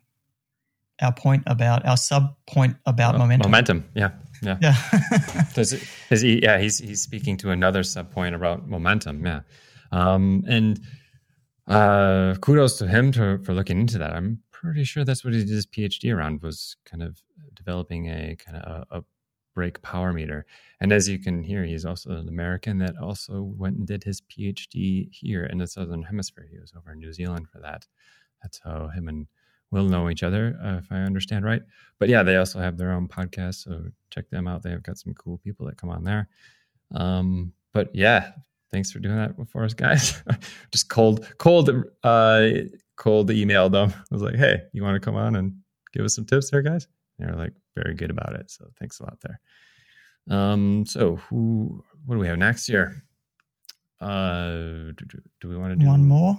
our 1.01 1.13
point 1.13 1.43
about 1.45 1.85
our 1.85 1.97
sub 1.97 2.35
point 2.47 2.75
about 2.85 3.17
momentum. 3.17 3.51
Momentum, 3.51 3.85
yeah. 3.93 4.11
Yeah. 4.41 4.57
Yeah. 4.61 4.75
does, 5.53 5.73
it, 5.73 5.83
does 6.09 6.21
he, 6.21 6.41
yeah, 6.41 6.57
he's 6.59 6.79
he's 6.79 7.01
speaking 7.01 7.37
to 7.37 7.51
another 7.51 7.83
sub 7.83 8.11
point 8.11 8.35
about 8.35 8.67
momentum. 8.67 9.25
Yeah. 9.25 9.41
Um, 9.91 10.43
and 10.47 10.79
uh, 11.67 12.35
kudos 12.41 12.77
to 12.79 12.87
him 12.87 13.11
to, 13.13 13.39
for 13.39 13.53
looking 13.53 13.79
into 13.79 13.97
that. 13.97 14.13
I'm 14.13 14.41
pretty 14.51 14.83
sure 14.83 15.03
that's 15.03 15.23
what 15.23 15.33
he 15.33 15.39
did 15.39 15.49
his 15.49 15.65
PhD 15.65 16.13
around 16.13 16.41
was 16.41 16.77
kind 16.85 17.03
of 17.03 17.21
developing 17.53 18.07
a 18.07 18.35
kind 18.35 18.57
of 18.57 18.85
a, 18.91 18.97
a 18.99 19.03
brake 19.53 19.81
power 19.81 20.13
meter. 20.13 20.45
And 20.79 20.91
as 20.91 21.09
you 21.09 21.19
can 21.19 21.43
hear, 21.43 21.63
he's 21.63 21.85
also 21.85 22.11
an 22.11 22.27
American 22.27 22.77
that 22.79 22.95
also 23.01 23.41
went 23.41 23.77
and 23.77 23.87
did 23.87 24.03
his 24.03 24.21
PhD 24.21 25.09
here 25.11 25.45
in 25.45 25.57
the 25.57 25.67
Southern 25.67 26.03
Hemisphere. 26.03 26.47
He 26.49 26.59
was 26.59 26.73
over 26.77 26.91
in 26.91 26.99
New 26.99 27.11
Zealand 27.11 27.47
for 27.49 27.59
that. 27.59 27.87
That's 28.41 28.59
how 28.63 28.87
him 28.89 29.07
and 29.07 29.27
will 29.71 29.85
know 29.85 30.09
each 30.09 30.23
other, 30.23 30.57
uh, 30.63 30.77
if 30.77 30.91
I 30.91 30.97
understand 30.97 31.45
right. 31.45 31.61
But 31.99 32.09
yeah, 32.09 32.23
they 32.23 32.37
also 32.37 32.59
have 32.59 32.77
their 32.77 32.91
own 32.91 33.07
podcast, 33.07 33.63
so 33.63 33.85
check 34.09 34.29
them 34.29 34.47
out. 34.47 34.63
They've 34.63 34.81
got 34.81 34.97
some 34.97 35.13
cool 35.13 35.37
people 35.37 35.65
that 35.65 35.77
come 35.77 35.89
on 35.89 36.03
there. 36.03 36.29
Um, 36.93 37.53
but 37.73 37.93
yeah, 37.93 38.31
thanks 38.71 38.91
for 38.91 38.99
doing 38.99 39.17
that 39.17 39.35
for 39.49 39.63
us, 39.63 39.73
guys. 39.73 40.21
Just 40.71 40.89
cold, 40.89 41.27
cold, 41.37 41.69
uh, 42.03 42.49
cold 42.95 43.29
emailed 43.29 43.71
them. 43.71 43.93
I 43.93 44.03
was 44.11 44.21
like, 44.21 44.35
hey, 44.35 44.61
you 44.73 44.83
want 44.83 44.95
to 44.95 45.05
come 45.05 45.15
on 45.15 45.35
and 45.35 45.53
give 45.93 46.05
us 46.05 46.15
some 46.15 46.25
tips 46.25 46.49
there, 46.49 46.61
guys? 46.61 46.87
And 47.19 47.29
they're 47.29 47.35
like 47.35 47.53
very 47.75 47.93
good 47.93 48.09
about 48.09 48.33
it. 48.33 48.49
So 48.49 48.67
thanks 48.79 48.99
a 48.99 49.03
lot 49.03 49.19
there. 49.21 49.39
Um, 50.29 50.85
so 50.85 51.15
who, 51.15 51.83
what 52.05 52.15
do 52.15 52.19
we 52.19 52.27
have 52.27 52.37
next 52.37 52.69
year? 52.69 53.03
Uh, 53.99 54.91
do, 54.95 55.05
do 55.41 55.49
we 55.49 55.57
want 55.57 55.73
to 55.73 55.75
do 55.75 55.87
one 55.87 56.05
more? 56.05 56.37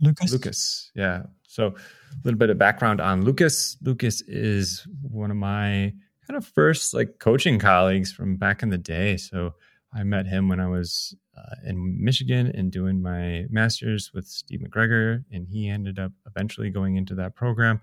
Lucas. 0.00 0.32
Lucas, 0.32 0.90
yeah. 0.94 1.22
So, 1.54 1.68
a 1.68 2.16
little 2.24 2.38
bit 2.38 2.50
of 2.50 2.58
background 2.58 3.00
on 3.00 3.24
Lucas. 3.24 3.76
Lucas 3.80 4.22
is 4.22 4.86
one 5.02 5.30
of 5.30 5.36
my 5.36 5.92
kind 6.26 6.36
of 6.36 6.46
first 6.46 6.94
like 6.94 7.18
coaching 7.20 7.58
colleagues 7.58 8.12
from 8.12 8.36
back 8.36 8.62
in 8.62 8.70
the 8.70 8.78
day. 8.78 9.16
So, 9.16 9.54
I 9.94 10.02
met 10.02 10.26
him 10.26 10.48
when 10.48 10.58
I 10.58 10.66
was 10.66 11.14
uh, 11.38 11.54
in 11.64 12.02
Michigan 12.02 12.50
and 12.54 12.72
doing 12.72 13.00
my 13.00 13.46
master's 13.50 14.12
with 14.12 14.26
Steve 14.26 14.60
McGregor, 14.60 15.24
and 15.32 15.46
he 15.46 15.68
ended 15.68 16.00
up 16.00 16.10
eventually 16.26 16.70
going 16.70 16.96
into 16.96 17.14
that 17.14 17.36
program. 17.36 17.80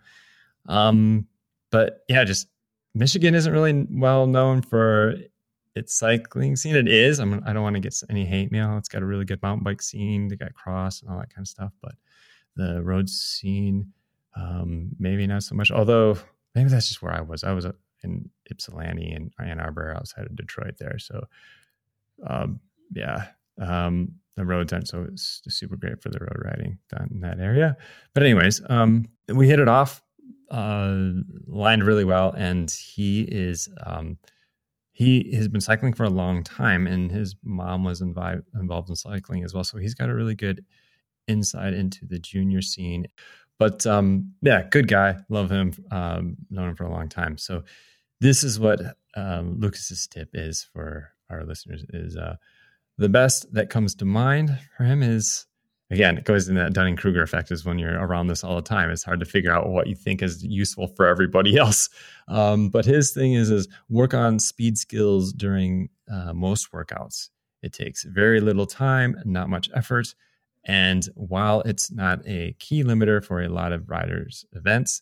Um, 0.68 1.28
but 1.70 2.04
yeah, 2.10 2.26
just 2.26 2.48
Michigan 2.94 3.34
isn't 3.34 3.54
really 3.54 3.88
well 3.90 4.28
known 4.28 4.62
for 4.62 5.16
its 5.76 5.96
cycling 5.96 6.58
scene. 6.58 6.76
It 6.76 6.90
is. 6.90 7.20
I'm, 7.20 7.42
I 7.46 7.54
don't 7.54 7.64
want 7.64 7.76
to 7.76 7.80
get 7.80 7.96
any 8.10 8.26
hate 8.26 8.52
mail. 8.52 8.78
It's 8.78 8.90
got 8.90 9.02
a 9.02 9.06
really 9.06 9.24
good 9.24 9.42
mountain 9.42 9.64
bike 9.64 9.82
scene. 9.82 10.28
They 10.28 10.36
got 10.36 10.54
cross 10.54 11.02
and 11.02 11.10
all 11.10 11.18
that 11.20 11.34
kind 11.34 11.46
of 11.46 11.48
stuff. 11.48 11.72
But 11.82 11.94
the 12.56 12.82
road 12.84 13.10
scene, 13.10 13.92
um, 14.36 14.90
maybe 15.00 15.28
not 15.28 15.44
so 15.44 15.56
much. 15.56 15.72
Although 15.72 16.18
maybe 16.56 16.70
that's 16.70 16.88
just 16.88 17.02
where 17.02 17.14
I 17.14 17.22
was. 17.22 17.44
I 17.44 17.52
was 17.54 17.66
in 18.04 18.30
Ypsilanti 18.50 19.12
and 19.12 19.32
Ann 19.40 19.60
Arbor 19.60 19.94
outside 19.96 20.26
of 20.26 20.36
Detroit 20.36 20.76
there. 20.80 20.98
So, 21.00 21.26
um, 22.28 22.60
yeah, 22.94 23.28
um, 23.60 24.14
the 24.36 24.46
roads 24.46 24.74
aren't 24.74 24.88
so 24.88 25.06
it's 25.12 25.42
super 25.50 25.76
great 25.76 26.02
for 26.02 26.10
the 26.10 26.20
road 26.20 26.42
riding 26.44 26.78
down 26.90 27.10
in 27.12 27.22
that 27.22 27.40
area. 27.40 27.78
But 28.14 28.24
anyways, 28.24 28.62
um, 28.70 29.10
we 29.28 29.48
hit 29.48 29.60
it 29.60 29.68
off 29.68 30.02
uh, 30.52 31.12
lined 31.48 31.86
really 31.86 32.04
well, 32.04 32.34
and 32.38 32.70
he 32.70 33.22
is 33.22 33.70
um, 33.86 34.18
he 34.92 35.34
has 35.36 35.48
been 35.48 35.62
cycling 35.62 35.94
for 35.94 36.04
a 36.04 36.10
long 36.10 36.44
time, 36.44 36.86
and 36.86 37.12
his 37.12 37.36
mom 37.44 37.84
was 37.84 38.02
invi- 38.02 38.44
involved 38.60 38.90
in 38.90 38.96
cycling 38.96 39.44
as 39.44 39.54
well. 39.54 39.64
So 39.64 39.78
he's 39.78 39.96
got 39.96 40.10
a 40.10 40.14
really 40.14 40.36
good 40.36 40.64
insight 41.32 41.74
into 41.74 42.06
the 42.06 42.20
junior 42.20 42.62
scene. 42.62 43.08
But 43.58 43.86
um, 43.86 44.34
yeah, 44.42 44.64
good 44.70 44.88
guy, 44.88 45.18
love 45.30 45.50
him, 45.52 45.74
um, 45.92 46.38
known 46.50 46.70
him 46.70 46.76
for 46.76 46.86
a 46.86 46.92
long 46.92 47.10
time. 47.10 47.38
So 47.38 47.64
this 48.20 48.44
is 48.44 48.60
what 48.60 48.80
um, 49.16 49.60
Lucas's 49.60 50.08
tip 50.08 50.30
is 50.34 50.64
for 50.64 51.10
our 51.30 51.44
listeners: 51.44 51.86
is 51.90 52.18
uh, 52.18 52.36
the 52.98 53.10
best 53.10 53.52
that 53.54 53.70
comes 53.70 53.96
to 53.96 54.06
mind 54.06 54.58
for 54.76 54.84
him 54.84 55.04
is 55.04 55.46
again, 55.92 56.18
it 56.18 56.24
goes 56.24 56.48
in 56.48 56.56
that 56.56 56.74
Dunning 56.74 56.96
Kruger 56.96 57.22
effect 57.22 57.52
is 57.52 57.66
when 57.66 57.78
you're 57.78 58.00
around 58.00 58.28
this 58.28 58.44
all 58.44 58.56
the 58.56 58.62
time. 58.62 58.90
It's 58.90 59.04
hard 59.04 59.20
to 59.20 59.26
figure 59.26 59.52
out 59.52 59.70
what 59.70 59.88
you 59.88 59.96
think 59.96 60.24
is 60.24 60.44
useful 60.44 60.88
for 60.88 61.06
everybody 61.06 61.58
else. 61.60 61.90
Um, 62.28 62.70
but 62.70 62.86
his 62.86 63.12
thing 63.12 63.34
is 63.34 63.52
is 63.52 63.68
work 63.90 64.14
on 64.14 64.40
speed 64.40 64.78
skills 64.78 65.34
during 65.34 65.90
uh, 66.12 66.34
most 66.34 66.72
workouts. 66.72 67.30
It 67.62 67.74
takes 67.74 68.04
very 68.04 68.42
little 68.42 68.66
time, 68.66 69.22
not 69.26 69.50
much 69.50 69.70
effort. 69.76 70.16
And 70.64 71.06
while 71.16 71.62
it's 71.62 71.92
not 71.92 72.22
a 72.26 72.54
key 72.60 72.84
limiter 72.84 73.24
for 73.24 73.42
a 73.42 73.50
lot 73.50 73.72
of 73.72 73.90
riders' 73.90 74.46
events, 74.54 75.02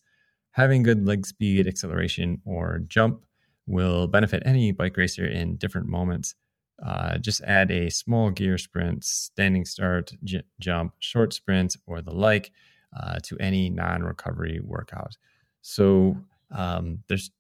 having 0.52 0.84
good 0.84 1.06
leg 1.06 1.26
speed, 1.26 1.68
acceleration, 1.68 2.42
or 2.46 2.80
jump 2.88 3.24
will 3.68 4.08
benefit 4.08 4.42
any 4.46 4.72
bike 4.72 4.98
racer 4.98 5.26
in 5.26 5.58
different 5.58 5.88
moments 5.88 6.36
uh, 6.84 7.18
just 7.18 7.42
add 7.42 7.72
a 7.72 7.90
small 7.90 8.30
gear 8.30 8.58
sprint, 8.58 9.04
standing 9.04 9.66
start, 9.66 10.14
j- 10.24 10.44
jump, 10.60 10.94
short 11.00 11.34
sprint, 11.34 11.76
or 11.86 12.02
the 12.02 12.12
like 12.14 12.52
uh, 12.98 13.20
to 13.24 13.38
any 13.40 13.70
non 13.70 14.04
recovery 14.04 14.60
workout. 14.64 15.18
So 15.62 16.18
um, 16.52 17.00
there's 17.08 17.32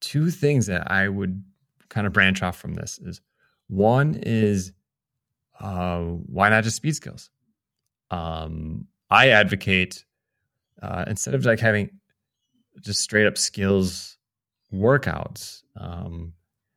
two 0.00 0.30
things 0.30 0.66
that 0.66 0.90
I 0.90 1.08
would 1.08 1.44
kind 1.88 2.06
of 2.06 2.12
branch 2.12 2.42
off 2.42 2.58
from 2.58 2.74
this 2.74 2.98
is 2.98 3.20
one 3.68 4.14
is 4.22 4.72
uh, 5.60 6.00
why 6.00 6.48
not 6.48 6.64
just 6.64 6.76
speed 6.76 6.96
skills? 6.96 7.30
Um, 8.10 8.86
I 9.10 9.28
advocate 9.30 10.04
uh, 10.82 11.04
instead 11.06 11.34
of 11.34 11.44
like 11.44 11.60
having 11.60 11.90
just 12.80 13.00
straight 13.00 13.26
up 13.26 13.38
skills 13.38 14.18
workouts, 14.72 15.62
um, 15.80 16.32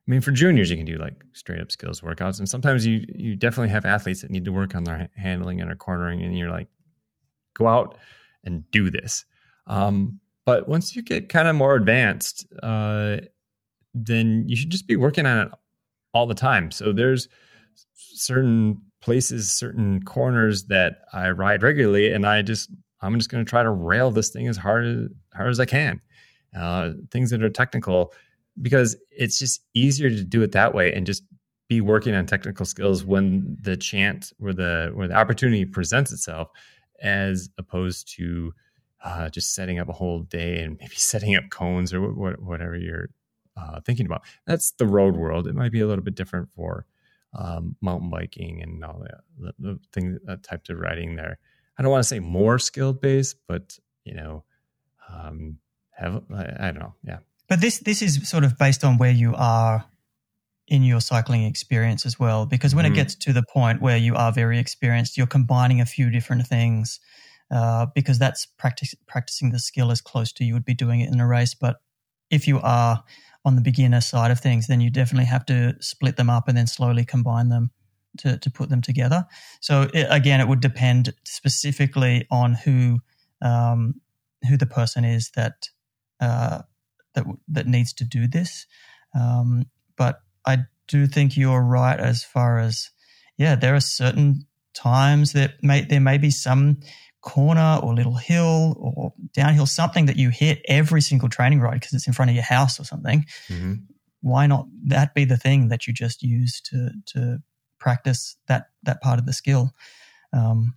I 0.08 0.10
mean, 0.10 0.20
for 0.20 0.32
juniors, 0.32 0.70
you 0.70 0.76
can 0.76 0.86
do 0.86 0.96
like 0.96 1.22
straight 1.32 1.60
up 1.60 1.70
skills 1.70 2.00
workouts, 2.00 2.38
and 2.40 2.48
sometimes 2.48 2.84
you 2.84 3.04
you 3.14 3.36
definitely 3.36 3.68
have 3.68 3.84
athletes 3.84 4.22
that 4.22 4.30
need 4.30 4.44
to 4.44 4.52
work 4.52 4.74
on 4.74 4.82
their 4.84 5.08
handling 5.16 5.60
and 5.60 5.68
their 5.68 5.76
cornering, 5.76 6.22
and 6.22 6.36
you're 6.36 6.50
like, 6.50 6.66
go 7.54 7.68
out 7.68 7.96
and 8.42 8.68
do 8.72 8.90
this. 8.90 9.24
Um, 9.66 10.18
but 10.44 10.68
once 10.68 10.96
you 10.96 11.02
get 11.02 11.28
kind 11.28 11.46
of 11.46 11.54
more 11.54 11.76
advanced, 11.76 12.46
uh, 12.62 13.18
then 13.94 14.48
you 14.48 14.56
should 14.56 14.70
just 14.70 14.88
be 14.88 14.96
working 14.96 15.26
on 15.26 15.46
it 15.46 15.52
all 16.12 16.26
the 16.26 16.34
time. 16.34 16.72
So 16.72 16.92
there's 16.92 17.28
certain 17.94 18.82
places, 19.00 19.50
certain 19.50 20.02
corners 20.02 20.64
that 20.64 21.02
I 21.12 21.30
ride 21.30 21.62
regularly, 21.62 22.12
and 22.12 22.26
I 22.26 22.42
just 22.42 22.70
I'm 23.00 23.16
just 23.18 23.30
going 23.30 23.44
to 23.44 23.48
try 23.48 23.62
to 23.62 23.70
rail 23.70 24.10
this 24.10 24.30
thing 24.30 24.48
as 24.48 24.56
hard 24.56 24.84
as 24.86 25.08
hard 25.34 25.50
as 25.50 25.60
I 25.60 25.66
can. 25.66 26.00
Uh, 26.56 26.92
things 27.10 27.30
that 27.30 27.42
are 27.42 27.48
technical 27.48 28.12
because 28.60 28.96
it's 29.10 29.38
just 29.38 29.62
easier 29.74 30.10
to 30.10 30.24
do 30.24 30.42
it 30.42 30.52
that 30.52 30.74
way 30.74 30.92
and 30.92 31.06
just 31.06 31.22
be 31.68 31.80
working 31.80 32.14
on 32.14 32.26
technical 32.26 32.66
skills 32.66 33.04
when 33.04 33.56
the 33.62 33.76
chance 33.76 34.32
or 34.42 34.52
the 34.52 34.90
where 34.94 35.06
the 35.06 35.14
opportunity 35.14 35.64
presents 35.64 36.12
itself 36.12 36.50
as 37.00 37.48
opposed 37.58 38.12
to 38.16 38.52
uh, 39.04 39.30
just 39.30 39.54
setting 39.54 39.78
up 39.78 39.88
a 39.88 39.92
whole 39.92 40.20
day 40.22 40.62
and 40.62 40.76
maybe 40.80 40.94
setting 40.96 41.36
up 41.36 41.44
cones 41.50 41.94
or 41.94 42.00
whatever 42.00 42.76
you're 42.76 43.10
uh, 43.56 43.80
thinking 43.80 44.06
about. 44.06 44.22
That's 44.46 44.72
the 44.72 44.86
road 44.86 45.16
world. 45.16 45.46
It 45.46 45.54
might 45.54 45.72
be 45.72 45.80
a 45.80 45.86
little 45.86 46.04
bit 46.04 46.14
different 46.14 46.48
for 46.54 46.86
um, 47.34 47.76
mountain 47.80 48.10
biking 48.10 48.62
and 48.62 48.84
all 48.84 49.00
the, 49.00 49.18
the, 49.38 49.52
the 49.58 49.78
thing, 49.92 50.18
uh, 50.28 50.36
types 50.42 50.70
of 50.70 50.78
riding 50.78 51.16
there. 51.16 51.38
I 51.78 51.82
don't 51.82 51.90
want 51.90 52.02
to 52.02 52.08
say 52.08 52.18
more 52.18 52.58
skilled 52.58 53.00
based, 53.00 53.36
but 53.48 53.78
you 54.04 54.14
know, 54.14 54.44
um, 55.08 55.58
have 55.92 56.22
I, 56.34 56.56
I 56.58 56.70
don't 56.72 56.80
know. 56.80 56.94
Yeah, 57.04 57.18
but 57.48 57.60
this 57.60 57.78
this 57.78 58.02
is 58.02 58.28
sort 58.28 58.44
of 58.44 58.58
based 58.58 58.84
on 58.84 58.98
where 58.98 59.10
you 59.10 59.34
are 59.36 59.84
in 60.68 60.82
your 60.82 61.00
cycling 61.00 61.44
experience 61.44 62.06
as 62.06 62.18
well. 62.18 62.46
Because 62.46 62.74
when 62.74 62.84
mm. 62.84 62.88
it 62.88 62.90
mm-hmm. 62.90 62.96
gets 62.96 63.14
to 63.16 63.32
the 63.32 63.42
point 63.42 63.82
where 63.82 63.96
you 63.96 64.14
are 64.14 64.32
very 64.32 64.58
experienced, 64.58 65.16
you're 65.16 65.26
combining 65.26 65.80
a 65.80 65.86
few 65.86 66.10
different 66.10 66.46
things. 66.46 67.00
Uh, 67.52 67.86
because 67.96 68.16
that's 68.16 68.46
practice, 68.46 68.94
practicing 69.08 69.50
the 69.50 69.58
skill 69.58 69.90
as 69.90 70.00
close 70.00 70.32
to 70.32 70.44
you 70.44 70.54
would 70.54 70.64
be 70.64 70.72
doing 70.72 71.00
it 71.00 71.12
in 71.12 71.18
a 71.18 71.26
race. 71.26 71.52
But 71.52 71.80
if 72.30 72.46
you 72.46 72.60
are 72.60 73.02
on 73.44 73.54
the 73.54 73.62
beginner 73.62 74.00
side 74.00 74.30
of 74.30 74.40
things, 74.40 74.66
then 74.66 74.80
you 74.80 74.90
definitely 74.90 75.26
have 75.26 75.46
to 75.46 75.74
split 75.80 76.16
them 76.16 76.30
up 76.30 76.48
and 76.48 76.56
then 76.56 76.66
slowly 76.66 77.04
combine 77.04 77.48
them 77.48 77.70
to, 78.18 78.38
to 78.38 78.50
put 78.50 78.68
them 78.68 78.82
together. 78.82 79.26
So 79.60 79.88
it, 79.94 80.06
again, 80.10 80.40
it 80.40 80.48
would 80.48 80.60
depend 80.60 81.14
specifically 81.24 82.26
on 82.30 82.54
who 82.54 83.00
um, 83.42 84.00
who 84.48 84.56
the 84.56 84.66
person 84.66 85.04
is 85.04 85.30
that 85.36 85.68
uh, 86.20 86.62
that 87.14 87.24
that 87.48 87.66
needs 87.66 87.92
to 87.94 88.04
do 88.04 88.28
this. 88.28 88.66
Um, 89.14 89.64
but 89.96 90.20
I 90.46 90.58
do 90.88 91.06
think 91.06 91.36
you're 91.36 91.62
right 91.62 91.98
as 91.98 92.24
far 92.24 92.58
as 92.58 92.90
yeah, 93.38 93.54
there 93.54 93.74
are 93.74 93.80
certain 93.80 94.46
times 94.74 95.32
that 95.32 95.62
may 95.62 95.82
there 95.82 96.00
may 96.00 96.18
be 96.18 96.30
some 96.30 96.80
corner 97.20 97.78
or 97.82 97.94
little 97.94 98.14
hill 98.14 98.76
or 98.78 99.12
downhill 99.34 99.66
something 99.66 100.06
that 100.06 100.16
you 100.16 100.30
hit 100.30 100.62
every 100.66 101.00
single 101.00 101.28
training 101.28 101.60
ride 101.60 101.74
because 101.74 101.92
it's 101.92 102.06
in 102.06 102.12
front 102.12 102.30
of 102.30 102.34
your 102.34 102.44
house 102.44 102.80
or 102.80 102.84
something. 102.84 103.26
Mm-hmm. 103.48 103.74
Why 104.22 104.46
not 104.46 104.66
that 104.86 105.14
be 105.14 105.24
the 105.24 105.36
thing 105.36 105.68
that 105.68 105.86
you 105.86 105.92
just 105.92 106.22
use 106.22 106.60
to 106.62 106.90
to 107.06 107.38
practice 107.78 108.36
that 108.48 108.66
that 108.82 109.00
part 109.00 109.18
of 109.18 109.26
the 109.26 109.32
skill? 109.32 109.72
Um, 110.32 110.74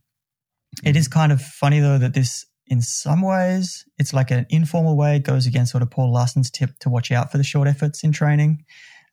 mm-hmm. 0.77 0.87
it 0.87 0.95
is 0.95 1.07
mm-hmm. 1.07 1.19
kind 1.19 1.31
of 1.31 1.41
funny 1.41 1.79
though 1.79 1.97
that 1.97 2.13
this 2.13 2.45
in 2.67 2.81
some 2.81 3.21
ways, 3.21 3.85
it's 3.97 4.13
like 4.13 4.31
an 4.31 4.45
informal 4.49 4.95
way. 4.95 5.17
It 5.17 5.23
goes 5.23 5.45
against 5.45 5.71
sort 5.71 5.83
of 5.83 5.91
Paul 5.91 6.13
Laursen's 6.13 6.49
tip 6.49 6.71
to 6.79 6.89
watch 6.89 7.11
out 7.11 7.31
for 7.31 7.37
the 7.37 7.43
short 7.43 7.67
efforts 7.67 8.03
in 8.03 8.11
training. 8.11 8.63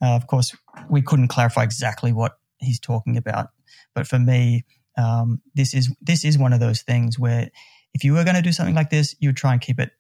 Uh, 0.03 0.15
of 0.15 0.27
course, 0.27 0.57
we 0.89 1.03
couldn't 1.03 1.29
clarify 1.29 1.63
exactly 1.63 2.13
what 2.13 2.39
he's 2.59 2.81
talking 2.81 3.17
about, 3.17 3.49
but 3.95 4.07
for 4.07 4.19
me, 4.19 4.65
um, 4.97 5.41
this 5.55 5.75
is 5.75 5.95
this 6.01 6.25
is 6.25 6.39
one 6.39 6.53
of 6.53 6.61
those 6.61 6.83
things 6.83 7.19
where 7.19 7.51
if 7.95 8.05
you 8.05 8.13
were 8.13 8.25
going 8.25 8.37
to 8.37 8.43
do 8.43 8.53
something 8.53 8.75
like 8.75 8.91
this, 8.91 9.15
you 9.21 9.29
would 9.29 9.37
try 9.37 9.53
and 9.53 9.61
keep 9.61 9.79
it 9.81 9.91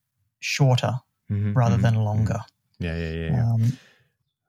shorter 0.41 0.93
mm-hmm, 1.30 1.53
rather 1.53 1.74
mm-hmm, 1.74 1.82
than 1.82 1.95
longer. 1.97 2.41
Mm-hmm. 2.80 2.84
Yeah, 2.84 2.97
yeah, 2.97 3.12
yeah. 3.12 3.30
yeah. 3.30 3.53
Um, 3.53 3.78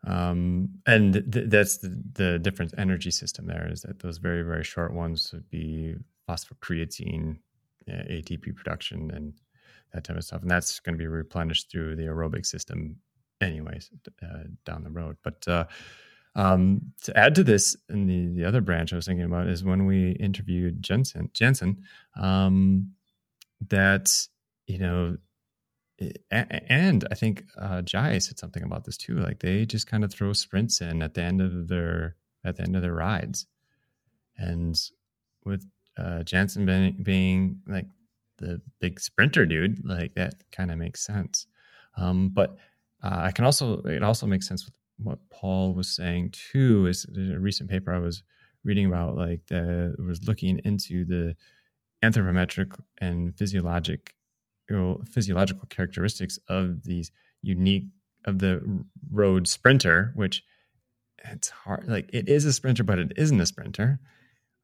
um, 0.04 0.70
and 0.88 1.14
th- 1.32 1.50
that's 1.50 1.78
the, 1.78 2.04
the 2.14 2.40
different 2.40 2.74
energy 2.78 3.12
system 3.12 3.46
there 3.46 3.70
is 3.72 3.84
that 3.84 4.00
those 4.00 4.18
very 4.18 4.42
very 4.42 4.64
short 4.64 4.94
ones 4.94 5.32
would 5.32 5.50
be 5.50 5.96
phosphocreatine 6.28 7.38
ATP 7.90 8.56
production 8.56 9.12
and 9.12 9.34
that 9.94 10.04
type 10.04 10.18
of 10.18 10.24
stuff. 10.24 10.42
And 10.42 10.52
that's 10.52 10.80
going 10.80 10.96
to 10.96 11.00
be 11.00 11.08
replenished 11.08 11.70
through 11.72 11.96
the 11.96 12.04
aerobic 12.04 12.46
system, 12.46 12.98
anyways, 13.42 13.90
uh, 14.24 14.44
down 14.66 14.84
the 14.84 14.90
road. 14.90 15.18
But 15.24 15.48
uh, 15.48 15.66
um, 16.36 16.94
to 17.04 17.18
add 17.18 17.36
to 17.36 17.44
this, 17.44 17.76
and 17.90 18.10
the, 18.10 18.28
the 18.42 18.46
other 18.46 18.62
branch 18.62 18.94
I 18.94 18.96
was 18.96 19.06
thinking 19.06 19.26
about 19.26 19.48
is 19.48 19.64
when 19.64 19.86
we 19.86 20.12
interviewed 20.12 20.82
Jensen, 20.82 21.30
Jensen 21.34 21.84
um, 22.20 22.92
that, 23.70 24.28
you 24.66 24.78
know, 24.78 25.18
and 26.32 27.08
I 27.12 27.16
think 27.16 27.44
uh, 27.60 27.82
Jai 27.82 28.18
said 28.18 28.40
something 28.40 28.64
about 28.64 28.86
this 28.86 28.98
too. 28.98 29.18
Like 29.18 29.40
they 29.40 29.66
just 29.66 29.88
kind 29.88 30.04
of 30.04 30.12
throw 30.12 30.34
sprints 30.34 30.82
in 30.82 31.04
at 31.04 31.14
the 31.14 31.22
end 31.22 31.42
of 31.42 31.68
their 31.68 32.16
at 32.44 32.56
the 32.56 32.64
end 32.64 32.76
of 32.76 32.82
their 32.82 32.94
rides, 32.94 33.46
and 34.38 34.76
with 35.46 35.66
uh, 35.98 36.24
Jansen 36.24 36.66
being, 36.66 36.98
being 37.04 37.62
like 37.68 37.86
the 38.38 38.62
big 38.80 39.00
sprinter 39.00 39.46
dude, 39.46 39.86
like 39.86 40.16
that 40.16 40.36
kind 40.52 40.72
of 40.72 40.78
makes 40.78 41.02
sense. 41.02 41.46
Um, 41.98 42.30
but 42.30 42.58
uh, 43.04 43.20
I 43.26 43.32
can 43.32 43.46
also 43.46 43.82
it 43.82 44.02
also 44.02 44.26
makes 44.26 44.48
sense 44.48 44.66
with 44.66 44.74
what 45.04 45.20
Paul 45.30 45.74
was 45.74 45.88
saying 45.88 46.34
too. 46.52 46.88
Is 46.88 47.06
a 47.16 47.40
recent 47.40 47.70
paper 47.70 47.94
I 47.94 48.00
was 48.00 48.24
reading 48.64 48.86
about 48.86 49.16
like 49.16 49.48
the 49.48 49.96
was 50.06 50.28
looking 50.28 50.60
into 50.64 51.06
the 51.06 51.36
anthropometric 52.04 52.80
and 53.00 53.36
physiologic 53.38 54.16
physiological 55.12 55.68
characteristics 55.70 56.40
of 56.48 56.84
these 56.84 57.12
unique 57.42 57.88
of 58.26 58.40
the 58.40 58.62
road 59.12 59.48
sprinter, 59.48 60.14
which 60.16 60.44
it's 61.26 61.50
hard 61.50 61.88
like 61.88 62.10
it 62.14 62.30
is 62.30 62.46
a 62.46 62.54
sprinter, 62.54 62.84
but 62.84 63.00
it 63.00 63.12
isn't 63.18 63.42
a 63.42 63.46
sprinter 63.46 64.00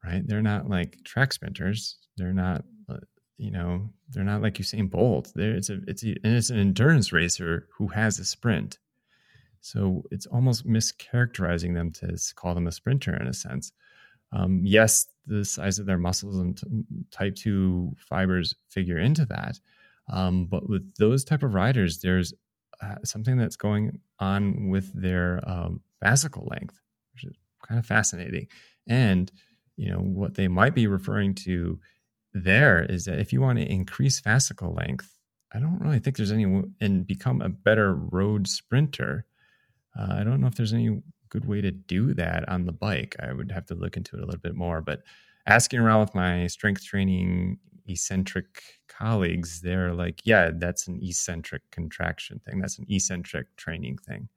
right? 0.07 0.27
They're 0.27 0.41
not 0.41 0.69
like 0.69 1.03
track 1.03 1.33
sprinters. 1.33 1.97
They're 2.17 2.33
not, 2.33 2.63
uh, 2.89 2.97
you 3.38 3.51
know, 3.51 3.89
they're 4.09 4.23
not 4.23 4.41
like 4.41 4.55
Usain 4.55 4.89
Bolt. 4.89 5.31
There, 5.35 5.53
it's 5.53 5.69
a, 5.69 5.79
it's 5.88 6.03
a, 6.03 6.15
and 6.23 6.35
it's 6.35 6.49
an 6.49 6.59
endurance 6.59 7.11
racer 7.11 7.67
who 7.77 7.88
has 7.88 8.19
a 8.19 8.25
sprint. 8.25 8.77
So 9.62 10.03
it's 10.12 10.26
almost 10.26 10.68
mischaracterizing 10.68 11.74
them 11.74 11.91
to 11.93 12.18
call 12.36 12.53
them 12.53 12.68
a 12.68 12.72
sprinter 12.72 13.16
in 13.16 13.28
a 13.28 13.34
sense. 13.34 13.72
Um, 14.32 14.62
yes, 14.64 15.08
the 15.26 15.45
size 15.45 15.80
of 15.80 15.86
their 15.86 15.97
muscles 15.97 16.38
and 16.38 16.58
t- 16.58 16.66
type 17.12 17.36
two 17.36 17.95
fibers 17.97 18.55
figure 18.70 18.97
into 18.97 19.26
that, 19.26 19.60
Um, 20.10 20.45
but 20.45 20.70
with 20.70 20.95
those 20.95 21.24
type 21.24 21.43
of 21.43 21.53
riders, 21.53 21.99
there's 21.99 22.34
uh, 22.82 22.95
something 23.03 23.38
that's 23.38 23.55
going 23.58 23.99
on 24.20 24.70
with 24.70 24.93
their 24.93 25.41
um, 25.49 25.82
fascicle 26.03 26.49
length, 26.49 26.80
which 27.14 27.26
is 27.26 27.36
kind 27.68 27.80
of 27.80 27.86
fascinating. 27.86 28.47
And 28.88 29.32
you 29.76 29.91
know 29.91 29.99
what 29.99 30.36
they 30.36 30.47
might 30.47 30.76
be 30.76 30.88
referring 30.88 31.36
to 31.36 31.80
there 32.34 32.84
is 32.84 33.05
that 33.05 33.20
if 33.20 33.34
you 33.34 33.41
want 33.41 33.60
to 33.60 33.66
increase 33.66 34.22
fascicle 34.22 34.76
length, 34.76 35.16
I 35.51 35.60
don't 35.60 35.80
really 35.80 35.99
think 35.99 36.18
there's 36.18 36.32
any 36.32 36.64
and 36.80 37.05
become 37.08 37.41
a 37.41 37.49
better 37.49 37.93
road 37.95 38.47
sprinter. 38.47 39.26
Uh, 39.97 40.17
I 40.19 40.23
don't 40.23 40.41
know 40.41 40.47
if 40.47 40.55
there's 40.55 40.73
any 40.73 41.01
good 41.29 41.45
way 41.45 41.61
to 41.61 41.71
do 41.71 42.13
that 42.13 42.47
on 42.47 42.65
the 42.65 42.71
bike. 42.71 43.15
I 43.19 43.33
would 43.33 43.51
have 43.51 43.65
to 43.67 43.75
look 43.75 43.97
into 43.97 44.15
it 44.15 44.23
a 44.23 44.25
little 44.25 44.39
bit 44.39 44.55
more. 44.55 44.81
But 44.81 45.01
asking 45.45 45.79
around 45.79 46.01
with 46.01 46.15
my 46.15 46.47
strength 46.47 46.85
training 46.85 47.59
eccentric 47.87 48.61
colleagues, 48.87 49.61
they're 49.61 49.93
like, 49.93 50.21
yeah, 50.25 50.51
that's 50.53 50.87
an 50.87 50.99
eccentric 51.01 51.63
contraction 51.71 52.39
thing. 52.45 52.59
That's 52.59 52.77
an 52.77 52.85
eccentric 52.89 53.55
training 53.55 53.97
thing. 53.97 54.29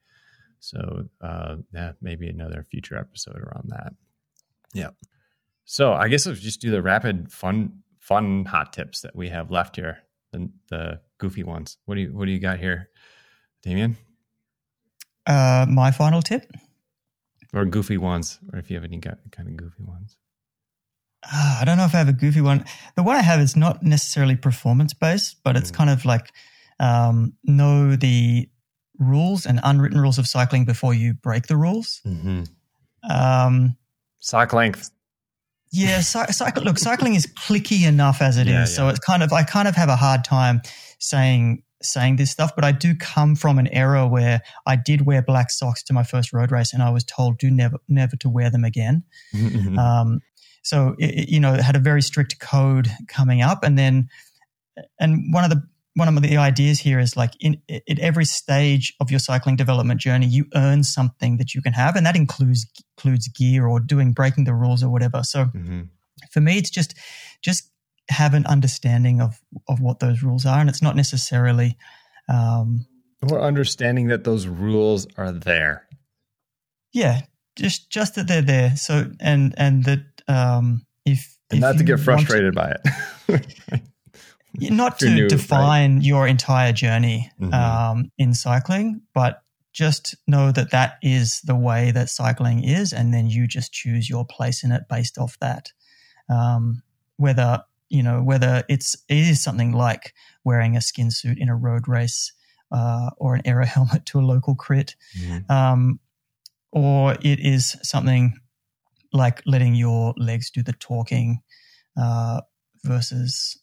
So 0.61 1.09
uh, 1.21 1.57
that 1.73 1.97
maybe 2.01 2.29
another 2.29 2.67
future 2.71 2.97
episode 2.97 3.39
around 3.39 3.71
that. 3.71 3.93
Yeah. 4.75 4.91
So 5.65 5.93
I 5.93 6.09
guess 6.09 6.27
let's 6.27 6.41
just 6.41 6.61
do 6.61 6.71
the 6.71 6.83
rapid 6.83 7.33
fun 7.33 7.83
fun 7.99 8.45
hot 8.45 8.73
tips 8.73 9.03
that 9.03 9.15
we 9.15 9.29
have 9.29 9.51
left 9.51 9.77
here. 9.77 9.99
The, 10.33 10.51
the 10.69 11.01
goofy 11.19 11.43
ones. 11.43 11.79
What 11.87 11.95
do 11.97 12.03
you 12.03 12.17
what 12.17 12.27
do 12.27 12.33
you 12.33 12.39
got 12.39 12.59
here, 12.59 12.89
Damian? 13.63 13.97
Uh, 15.27 15.67
my 15.69 15.91
final 15.91 16.23
tip, 16.23 16.51
or 17.53 17.65
goofy 17.65 17.99
ones, 17.99 18.39
or 18.53 18.59
if 18.59 18.71
you 18.71 18.77
have 18.77 18.85
any 18.85 18.99
kind 18.99 19.17
of 19.39 19.57
goofy 19.57 19.83
ones. 19.83 20.17
Uh, 21.23 21.59
I 21.61 21.65
don't 21.65 21.77
know 21.77 21.85
if 21.85 21.95
I 21.95 21.99
have 21.99 22.09
a 22.09 22.15
goofy 22.15 22.41
one. 22.41 22.65
The 22.97 23.03
one 23.03 23.17
I 23.17 23.23
have 23.23 23.41
is 23.41 23.55
not 23.55 23.83
necessarily 23.83 24.37
performance 24.37 24.95
based, 24.95 25.37
but 25.45 25.57
it's 25.57 25.71
mm. 25.71 25.75
kind 25.75 25.91
of 25.91 26.05
like 26.05 26.33
um, 26.79 27.35
know 27.45 27.95
the 27.95 28.49
rules 28.99 29.47
and 29.47 29.61
unwritten 29.63 30.01
rules 30.01 30.19
of 30.19 30.27
cycling 30.27 30.65
before 30.65 30.95
you 30.95 31.15
break 31.15 31.47
the 31.47 31.57
rules. 31.57 32.01
Mm-hmm. 32.07 32.45
Um, 33.11 33.77
Sock 34.21 34.53
length. 34.53 34.91
Yeah, 35.73 36.01
cycle. 36.01 36.63
Look, 36.63 36.79
cycling 36.79 37.15
is 37.15 37.27
clicky 37.27 37.87
enough 37.87 38.23
as 38.23 38.39
it 38.39 38.47
yeah, 38.47 38.63
is, 38.63 38.71
yeah. 38.71 38.77
so 38.77 38.89
it's 38.89 38.99
kind 38.99 39.23
of 39.23 39.33
I 39.33 39.43
kind 39.43 39.69
of 39.69 39.75
have 39.77 39.89
a 39.89 39.97
hard 39.97 40.25
time 40.25 40.63
saying 40.99 41.63
saying 41.83 42.17
this 42.17 42.31
stuff, 42.31 42.55
but 42.55 42.65
I 42.65 42.73
do 42.73 42.95
come 42.95 43.35
from 43.37 43.59
an 43.59 43.67
era 43.69 44.07
where 44.07 44.43
I 44.67 44.77
did 44.77 45.07
wear 45.07 45.23
black 45.23 45.51
socks 45.51 45.83
to 45.85 45.93
my 45.93 46.03
first 46.03 46.33
road 46.33 46.51
race, 46.51 46.73
and 46.73 46.83
I 46.83 46.91
was 46.91 47.05
told 47.05 47.39
do 47.39 47.51
never 47.51 47.79
never 47.89 48.17
to 48.17 48.29
wear 48.29 48.51
them 48.51 48.65
again. 48.65 49.05
Mm-hmm. 49.35 49.79
Um, 49.79 50.21
so 50.63 50.95
it, 50.99 51.29
you 51.29 51.41
know, 51.41 51.55
it 51.55 51.61
had 51.61 51.77
a 51.77 51.81
very 51.81 52.03
strict 52.03 52.39
code 52.41 52.89
coming 53.09 53.43
up, 53.43 53.65
and 53.65 53.79
then 53.79 54.09
and 54.99 55.33
one 55.33 55.45
of 55.45 55.51
the 55.51 55.63
one 55.95 56.09
of 56.09 56.23
the 56.23 56.37
ideas 56.37 56.79
here 56.79 56.99
is 57.01 57.17
like 57.17 57.33
in 57.41 57.61
at 57.71 57.99
every 57.99 58.25
stage 58.25 58.95
of 59.01 59.11
your 59.11 59.21
cycling 59.21 59.57
development 59.57 60.01
journey, 60.01 60.27
you 60.27 60.47
earn 60.55 60.85
something 60.85 61.37
that 61.39 61.55
you 61.55 61.63
can 61.63 61.73
have, 61.73 61.97
and 61.97 62.07
that 62.07 62.17
includes 62.17 62.67
includes 62.97 63.29
gear 63.29 63.67
or 63.67 63.81
doing 63.81 64.13
breaking 64.13 64.45
the 64.45 64.55
rules 64.55 64.83
or 64.83 64.91
whatever. 64.91 65.23
So 65.23 65.47
mm-hmm. 65.47 65.83
for 66.31 66.41
me, 66.41 66.59
it's 66.59 66.71
just 66.71 66.95
just 67.43 67.70
have 68.11 68.35
an 68.35 68.47
understanding 68.47 69.21
of 69.21 69.41
of 69.69 69.81
what 69.81 70.01
those 70.01 70.23
rules 70.23 70.45
are, 70.45 70.61
and 70.61 70.69
it's 70.69 70.83
not 70.83 70.97
necessarily 70.97 71.77
um, 72.29 72.87
or 73.23 73.41
understanding 73.41 74.09
that 74.09 74.25
those 74.25 74.47
rules 74.47 75.07
are 75.17 75.33
there. 75.33 75.87
Yeah, 76.93 77.23
just 77.57 77.91
just 77.91 78.15
that 78.15 78.29
they're 78.29 78.43
there. 78.43 78.77
So 78.77 79.11
and 79.21 79.55
and 79.57 79.85
that 79.85 80.05
um, 80.29 80.87
if 81.05 81.37
and 81.51 81.59
if 81.59 81.61
not 81.61 81.79
to 81.79 81.85
get 81.85 82.01
frustrated 82.01 82.55
to, 82.55 82.57
by 82.57 82.77
it. 83.29 83.83
not 84.71 84.99
to 85.01 85.11
new, 85.11 85.29
define 85.29 85.97
right? 85.97 86.05
your 86.05 86.27
entire 86.27 86.73
journey 86.73 87.31
mm-hmm. 87.41 87.53
um, 87.53 88.11
in 88.19 88.35
cycling, 88.35 89.03
but 89.15 89.43
just 89.73 90.17
know 90.27 90.51
that 90.51 90.73
that 90.73 90.95
is 91.03 91.41
the 91.43 91.55
way 91.55 91.91
that 91.93 92.09
cycling 92.09 92.65
is, 92.65 92.93
and 92.93 93.15
then 93.15 93.29
you 93.29 93.47
just 93.47 93.73
choose 93.73 94.09
your 94.09 94.25
place 94.25 94.65
in 94.65 94.73
it 94.73 94.83
based 94.89 95.19
off 95.19 95.39
that. 95.41 95.73
Um, 96.29 96.83
whether 97.17 97.63
you 97.91 98.03
know 98.03 98.23
whether 98.23 98.65
it's 98.69 98.95
it 99.09 99.19
is 99.19 99.43
something 99.43 99.73
like 99.73 100.15
wearing 100.45 100.77
a 100.77 100.81
skin 100.81 101.11
suit 101.11 101.39
in 101.39 101.49
a 101.49 101.57
road 101.57 101.87
race 101.87 102.33
uh, 102.73 103.11
or 103.19 103.35
an 103.35 103.43
aero 103.45 103.67
helmet 103.75 104.07
to 104.07 104.19
a 104.19 104.23
local 104.23 104.55
crit, 104.55 104.97
mm-hmm. 105.19 105.51
um, 105.53 106.01
or 106.73 107.13
it 107.21 107.41
is 107.41 107.77
something 107.83 108.35
like 109.13 109.43
letting 109.45 109.75
your 109.75 110.15
legs 110.17 110.51
do 110.51 110.63
the 110.63 110.73
talking 110.73 111.41
uh, 112.01 112.41
versus 112.85 113.59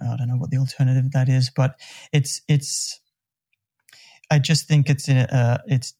I 0.00 0.16
don't 0.16 0.28
know 0.28 0.36
what 0.36 0.50
the 0.50 0.58
alternative 0.58 1.10
that 1.12 1.28
is, 1.28 1.50
but 1.54 1.78
it's 2.12 2.40
it's. 2.48 3.00
I 4.30 4.38
just 4.38 4.66
think 4.66 4.88
it's 4.88 5.08
uh, 5.08 5.58
it's 5.66 5.94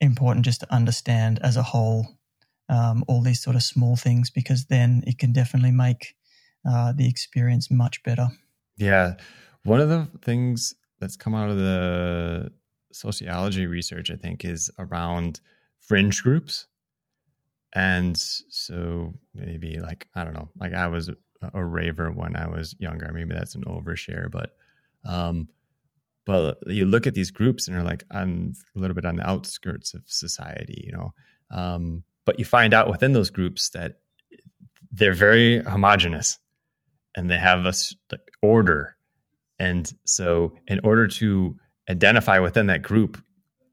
important 0.00 0.44
just 0.44 0.60
to 0.60 0.72
understand 0.72 1.38
as 1.42 1.56
a 1.56 1.62
whole 1.62 2.06
um, 2.68 3.04
all 3.08 3.22
these 3.22 3.42
sort 3.42 3.56
of 3.56 3.62
small 3.62 3.96
things 3.96 4.30
because 4.30 4.66
then 4.66 5.02
it 5.06 5.18
can 5.18 5.32
definitely 5.32 5.72
make 5.72 6.14
uh, 6.68 6.92
the 6.92 7.08
experience 7.08 7.70
much 7.70 8.02
better. 8.02 8.28
Yeah, 8.76 9.14
one 9.64 9.80
of 9.80 9.88
the 9.88 10.08
things 10.22 10.74
that's 11.00 11.16
come 11.16 11.34
out 11.34 11.50
of 11.50 11.56
the 11.56 12.50
sociology 12.92 13.66
research, 13.66 14.10
I 14.10 14.16
think, 14.16 14.44
is 14.44 14.70
around 14.78 15.40
fringe 15.80 16.22
groups. 16.22 16.66
And 17.74 18.16
so 18.16 19.14
maybe 19.34 19.78
like 19.78 20.08
I 20.14 20.24
don't 20.24 20.34
know, 20.34 20.48
like 20.58 20.72
I 20.72 20.86
was 20.86 21.10
a 21.54 21.64
raver 21.64 22.10
when 22.10 22.36
I 22.36 22.48
was 22.48 22.74
younger. 22.78 23.10
Maybe 23.12 23.34
that's 23.34 23.54
an 23.54 23.64
overshare, 23.64 24.30
but 24.30 24.56
um, 25.04 25.48
but 26.24 26.58
you 26.66 26.84
look 26.84 27.06
at 27.06 27.14
these 27.14 27.30
groups 27.30 27.68
and 27.68 27.76
they're 27.76 27.84
like 27.84 28.04
I'm 28.10 28.54
a 28.76 28.78
little 28.78 28.94
bit 28.94 29.04
on 29.04 29.16
the 29.16 29.28
outskirts 29.28 29.94
of 29.94 30.02
society, 30.06 30.84
you 30.86 30.92
know. 30.92 31.12
Um, 31.50 32.04
but 32.24 32.38
you 32.38 32.44
find 32.44 32.74
out 32.74 32.90
within 32.90 33.12
those 33.12 33.30
groups 33.30 33.70
that 33.70 34.00
they're 34.90 35.14
very 35.14 35.62
homogenous 35.62 36.38
and 37.16 37.30
they 37.30 37.38
have 37.38 37.66
a 37.66 37.72
order. 38.42 38.96
And 39.58 39.92
so, 40.04 40.52
in 40.66 40.80
order 40.84 41.08
to 41.08 41.56
identify 41.90 42.38
within 42.38 42.66
that 42.66 42.82
group, 42.82 43.20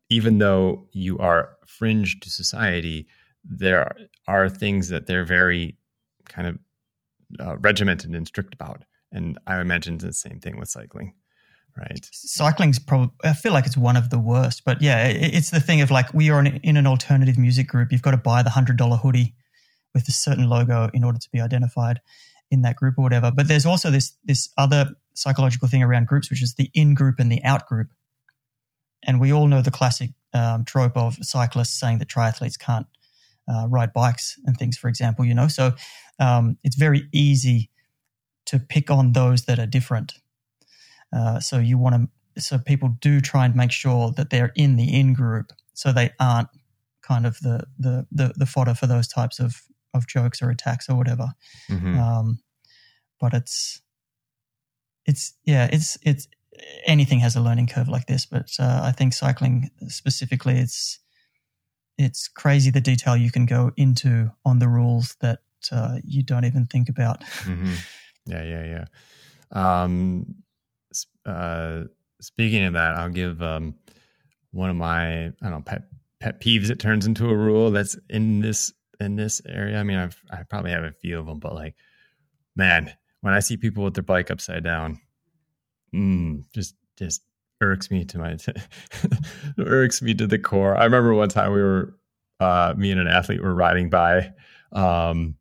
even 0.10 0.40
though 0.40 0.88
you 0.92 1.18
are 1.20 1.58
fringe 1.68 2.20
to 2.22 2.30
society, 2.30 3.08
there 3.44 3.96
are 4.28 4.50
things 4.50 4.90
that 4.90 5.06
they're 5.06 5.26
very 5.26 5.78
kind 6.28 6.48
of 6.48 6.60
uh, 7.40 7.58
regimented 7.58 8.12
and 8.12 8.28
strict 8.28 8.54
about. 8.54 8.84
And 9.12 9.38
I 9.48 9.60
imagine 9.60 9.98
the 9.98 10.14
same 10.14 10.40
thing 10.40 10.60
with 10.60 10.70
cycling, 10.70 11.14
right? 11.78 12.08
Cycling's 12.12 12.80
probably, 12.80 13.12
I 13.24 13.34
feel 13.34 13.54
like 13.54 13.66
it's 13.66 13.78
one 13.78 13.98
of 13.98 14.10
the 14.10 14.20
worst. 14.20 14.64
But 14.66 14.82
yeah, 14.82 15.08
it's 15.08 15.52
the 15.52 15.60
thing 15.60 15.82
of 15.82 15.92
like, 15.92 16.14
we 16.14 16.30
are 16.30 16.44
in 16.44 16.78
an 16.78 16.88
alternative 16.88 17.38
music 17.38 17.68
group. 17.68 17.92
You've 17.92 18.02
got 18.02 18.12
to 18.12 18.18
buy 18.18 18.44
the 18.44 18.50
$100 18.50 19.00
hoodie 19.00 19.36
with 19.94 20.08
a 20.08 20.12
certain 20.12 20.50
logo 20.50 20.90
in 20.94 21.04
order 21.04 21.20
to 21.20 21.30
be 21.32 21.40
identified 21.40 22.02
in 22.52 22.62
that 22.62 22.76
group 22.76 22.98
or 22.98 23.02
whatever. 23.02 23.32
But 23.32 23.48
there's 23.48 23.66
also 23.66 23.92
this, 23.92 24.18
this 24.24 24.50
other 24.58 24.92
psychological 25.14 25.68
thing 25.68 25.84
around 25.84 26.08
groups, 26.08 26.30
which 26.30 26.44
is 26.44 26.56
the 26.56 26.70
in 26.74 26.94
group 26.94 27.20
and 27.20 27.32
the 27.32 27.44
out 27.44 27.68
group. 27.68 27.90
And 29.04 29.20
we 29.20 29.32
all 29.32 29.48
know 29.48 29.62
the 29.62 29.72
classic 29.72 30.12
um, 30.34 30.66
trope 30.66 30.98
of 30.98 31.18
cyclists 31.22 31.80
saying 31.80 32.00
that 32.00 32.08
triathletes 32.08 32.60
can't 32.60 32.88
uh, 33.48 33.68
ride 33.70 33.94
bikes 33.94 34.40
and 34.46 34.58
things, 34.58 34.78
for 34.78 34.88
example, 34.88 35.26
you 35.26 35.34
know. 35.34 35.48
So 35.48 35.74
um, 36.20 36.58
it's 36.64 36.76
very 36.76 37.08
easy 37.14 37.70
to 38.48 38.60
pick 38.60 38.92
on 38.92 39.14
those 39.14 39.46
that 39.46 39.60
are 39.60 39.66
different. 39.66 40.14
Uh, 41.16 41.40
so 41.40 41.60
you 41.60 41.78
want 41.78 42.10
to, 42.36 42.42
so 42.42 42.58
people 42.58 42.90
do 43.00 43.22
try 43.22 43.46
and 43.46 43.56
make 43.56 43.72
sure 43.72 44.12
that 44.18 44.30
they're 44.30 44.52
in 44.56 44.76
the 44.76 45.00
in 45.00 45.14
group, 45.14 45.52
so 45.74 45.92
they 45.92 46.12
aren't 46.20 46.50
kind 47.02 47.26
of 47.26 47.40
the 47.40 47.66
the 47.80 48.06
the, 48.12 48.34
the 48.36 48.46
fodder 48.46 48.74
for 48.74 48.88
those 48.88 49.08
types 49.08 49.40
of 49.40 49.62
of 49.96 50.08
jokes 50.08 50.42
or 50.42 50.50
attacks 50.50 50.90
or 50.90 50.96
whatever. 50.96 51.30
Mm-hmm. 51.70 51.98
Um, 51.98 52.40
but 53.20 53.34
it's 53.34 53.82
it's 55.06 55.34
yeah 55.46 55.70
it's 55.72 55.98
it's 56.02 56.28
anything 56.86 57.20
has 57.20 57.36
a 57.36 57.42
learning 57.42 57.68
curve 57.68 57.88
like 57.88 58.08
this, 58.08 58.26
but 58.26 58.50
uh, 58.60 58.82
I 58.84 58.92
think 58.92 59.14
cycling 59.14 59.72
specifically, 59.88 60.58
it's 60.58 61.00
it's 61.98 62.28
crazy 62.28 62.72
the 62.72 62.82
detail 62.82 63.16
you 63.16 63.32
can 63.32 63.46
go 63.46 63.72
into 63.78 64.32
on 64.44 64.60
the 64.60 64.68
rules 64.68 65.16
that 65.22 65.40
uh, 65.72 66.00
you 66.04 66.24
don't 66.24 66.46
even 66.46 66.66
think 66.66 66.90
about. 66.90 67.22
Mm-hmm. 67.22 67.74
Yeah, 68.28 68.42
yeah, 68.42 68.86
yeah. 69.54 69.84
Um, 69.84 70.38
uh, 71.28 71.84
speaking 72.22 72.64
of 72.64 72.74
that, 72.74 72.96
I'll 72.96 73.10
give 73.12 73.40
um, 73.40 73.76
one 74.52 74.72
of 74.72 74.76
my 74.76 75.26
I 75.28 75.34
don't 75.44 75.52
know 75.52 75.62
pet 75.62 75.84
pet 76.20 76.42
peeves. 76.42 76.72
It 76.72 76.80
turns 76.80 77.06
into 77.06 77.30
a 77.30 77.36
rule 77.36 77.70
that's 77.70 77.96
in 78.10 78.40
this 78.40 78.74
in 79.00 79.16
this 79.16 79.42
area. 79.48 79.80
I 79.80 79.84
mean, 79.84 79.98
I've 79.98 80.22
I 80.32 80.44
probably 80.44 80.72
have 80.72 80.84
a 80.84 80.92
few 80.92 81.20
of 81.20 81.26
them, 81.26 81.40
but 81.40 81.54
like, 81.54 81.76
man, 82.56 82.94
when 83.22 83.34
I 83.34 83.40
see 83.40 83.58
people 83.58 83.84
with 83.84 83.94
their 83.94 84.04
bike 84.04 84.32
upside 84.32 84.64
down, 84.64 85.00
mm, 85.94 86.44
just 86.54 86.76
just 86.98 87.22
irks 87.62 87.90
me 87.90 88.06
to 88.06 88.18
my 88.18 88.38
irks 89.58 90.02
me 90.02 90.14
to 90.14 90.28
the 90.28 90.40
core. 90.40 90.78
I 90.78 90.84
remember 90.84 91.14
one 91.14 91.30
time 91.30 91.52
we 91.54 91.62
were 91.62 91.98
uh, 92.40 92.74
me 92.78 92.92
and 92.92 93.00
an 93.00 93.08
athlete 93.08 93.42
were 93.42 93.56
riding 93.56 93.90
by 93.90 94.34
um, 94.72 95.36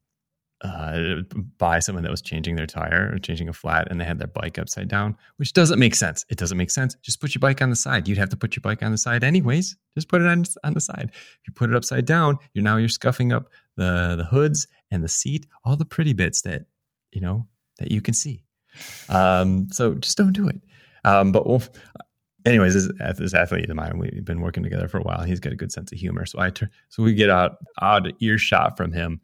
uh, 0.64 1.22
by 1.58 1.78
someone 1.78 2.02
that 2.02 2.10
was 2.10 2.22
changing 2.22 2.56
their 2.56 2.66
tire 2.66 3.10
or 3.12 3.18
changing 3.18 3.48
a 3.48 3.52
flat 3.52 3.86
and 3.90 4.00
they 4.00 4.04
had 4.04 4.18
their 4.18 4.28
bike 4.28 4.58
upside 4.58 4.88
down, 4.88 5.16
which 5.36 5.52
doesn't 5.52 5.78
make 5.78 5.94
sense. 5.94 6.24
It 6.30 6.38
doesn't 6.38 6.56
make 6.56 6.70
sense. 6.70 6.96
Just 7.02 7.20
put 7.20 7.34
your 7.34 7.40
bike 7.40 7.60
on 7.60 7.68
the 7.70 7.76
side. 7.76 8.08
You'd 8.08 8.18
have 8.18 8.30
to 8.30 8.36
put 8.36 8.56
your 8.56 8.62
bike 8.62 8.82
on 8.82 8.90
the 8.90 8.98
side 8.98 9.22
anyways. 9.22 9.76
Just 9.94 10.08
put 10.08 10.22
it 10.22 10.26
on, 10.26 10.44
on 10.64 10.72
the 10.72 10.80
side. 10.80 11.10
If 11.12 11.40
you 11.46 11.52
put 11.52 11.68
it 11.70 11.76
upside 11.76 12.06
down, 12.06 12.38
you're 12.54 12.64
now 12.64 12.78
you're 12.78 12.88
scuffing 12.88 13.32
up 13.32 13.50
the 13.76 14.14
the 14.16 14.24
hoods 14.24 14.66
and 14.90 15.04
the 15.04 15.08
seat, 15.08 15.46
all 15.64 15.76
the 15.76 15.84
pretty 15.84 16.14
bits 16.14 16.42
that 16.42 16.64
you 17.12 17.20
know 17.20 17.46
that 17.78 17.92
you 17.92 18.00
can 18.00 18.14
see. 18.14 18.42
Um, 19.08 19.68
so 19.70 19.94
just 19.94 20.16
don't 20.16 20.32
do 20.32 20.48
it. 20.48 20.60
Um, 21.04 21.32
but 21.32 21.46
we'll, 21.46 21.62
anyways, 22.46 22.74
this, 22.74 23.18
this 23.18 23.34
athlete 23.34 23.68
of 23.68 23.76
mine, 23.76 23.98
we've 23.98 24.24
been 24.24 24.40
working 24.40 24.62
together 24.62 24.88
for 24.88 24.98
a 24.98 25.02
while. 25.02 25.22
He's 25.22 25.40
got 25.40 25.52
a 25.52 25.56
good 25.56 25.72
sense 25.72 25.92
of 25.92 25.98
humor. 25.98 26.24
So 26.24 26.40
I 26.40 26.50
turn, 26.50 26.70
so 26.88 27.02
we 27.02 27.12
get 27.12 27.28
out 27.28 27.58
out 27.82 28.06
earshot 28.20 28.76
from 28.76 28.92
him 28.92 29.20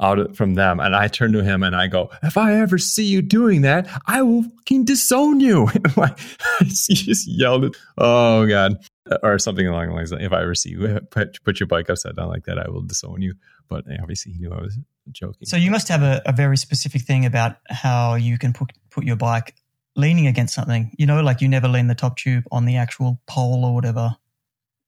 out 0.00 0.36
from 0.36 0.54
them. 0.54 0.80
And 0.80 0.94
I 0.94 1.08
turn 1.08 1.32
to 1.32 1.42
him 1.42 1.62
and 1.62 1.74
I 1.74 1.86
go, 1.86 2.10
if 2.22 2.36
I 2.36 2.54
ever 2.56 2.78
see 2.78 3.04
you 3.04 3.22
doing 3.22 3.62
that, 3.62 3.88
I 4.06 4.22
will 4.22 4.42
fucking 4.42 4.84
disown 4.84 5.40
you. 5.40 5.68
like, 5.96 6.18
he 6.60 6.94
just 6.94 7.26
yelled 7.26 7.64
it. 7.64 7.76
Oh 7.96 8.46
God. 8.46 8.78
Or 9.22 9.38
something 9.38 9.66
along 9.66 9.88
the 9.88 9.94
lines 9.94 10.12
of, 10.12 10.20
if 10.20 10.32
I 10.32 10.42
ever 10.42 10.54
see 10.54 10.70
you 10.70 11.00
put, 11.10 11.42
put 11.44 11.60
your 11.60 11.66
bike 11.66 11.90
upside 11.90 12.16
down 12.16 12.28
like 12.28 12.44
that, 12.44 12.58
I 12.58 12.68
will 12.68 12.82
disown 12.82 13.22
you. 13.22 13.34
But 13.68 13.84
obviously 14.00 14.32
he 14.32 14.38
knew 14.38 14.52
I 14.52 14.60
was 14.60 14.78
joking. 15.12 15.46
So 15.46 15.56
you 15.56 15.70
must 15.70 15.88
have 15.88 16.02
a, 16.02 16.22
a 16.26 16.32
very 16.32 16.56
specific 16.56 17.02
thing 17.02 17.26
about 17.26 17.56
how 17.68 18.14
you 18.14 18.38
can 18.38 18.52
put, 18.52 18.72
put 18.90 19.04
your 19.04 19.16
bike 19.16 19.54
leaning 19.96 20.26
against 20.26 20.54
something, 20.54 20.94
you 20.96 21.06
know, 21.06 21.22
like 21.22 21.40
you 21.40 21.48
never 21.48 21.68
lean 21.68 21.88
the 21.88 21.94
top 21.94 22.16
tube 22.16 22.44
on 22.52 22.66
the 22.66 22.76
actual 22.76 23.20
pole 23.26 23.64
or 23.64 23.74
whatever. 23.74 24.16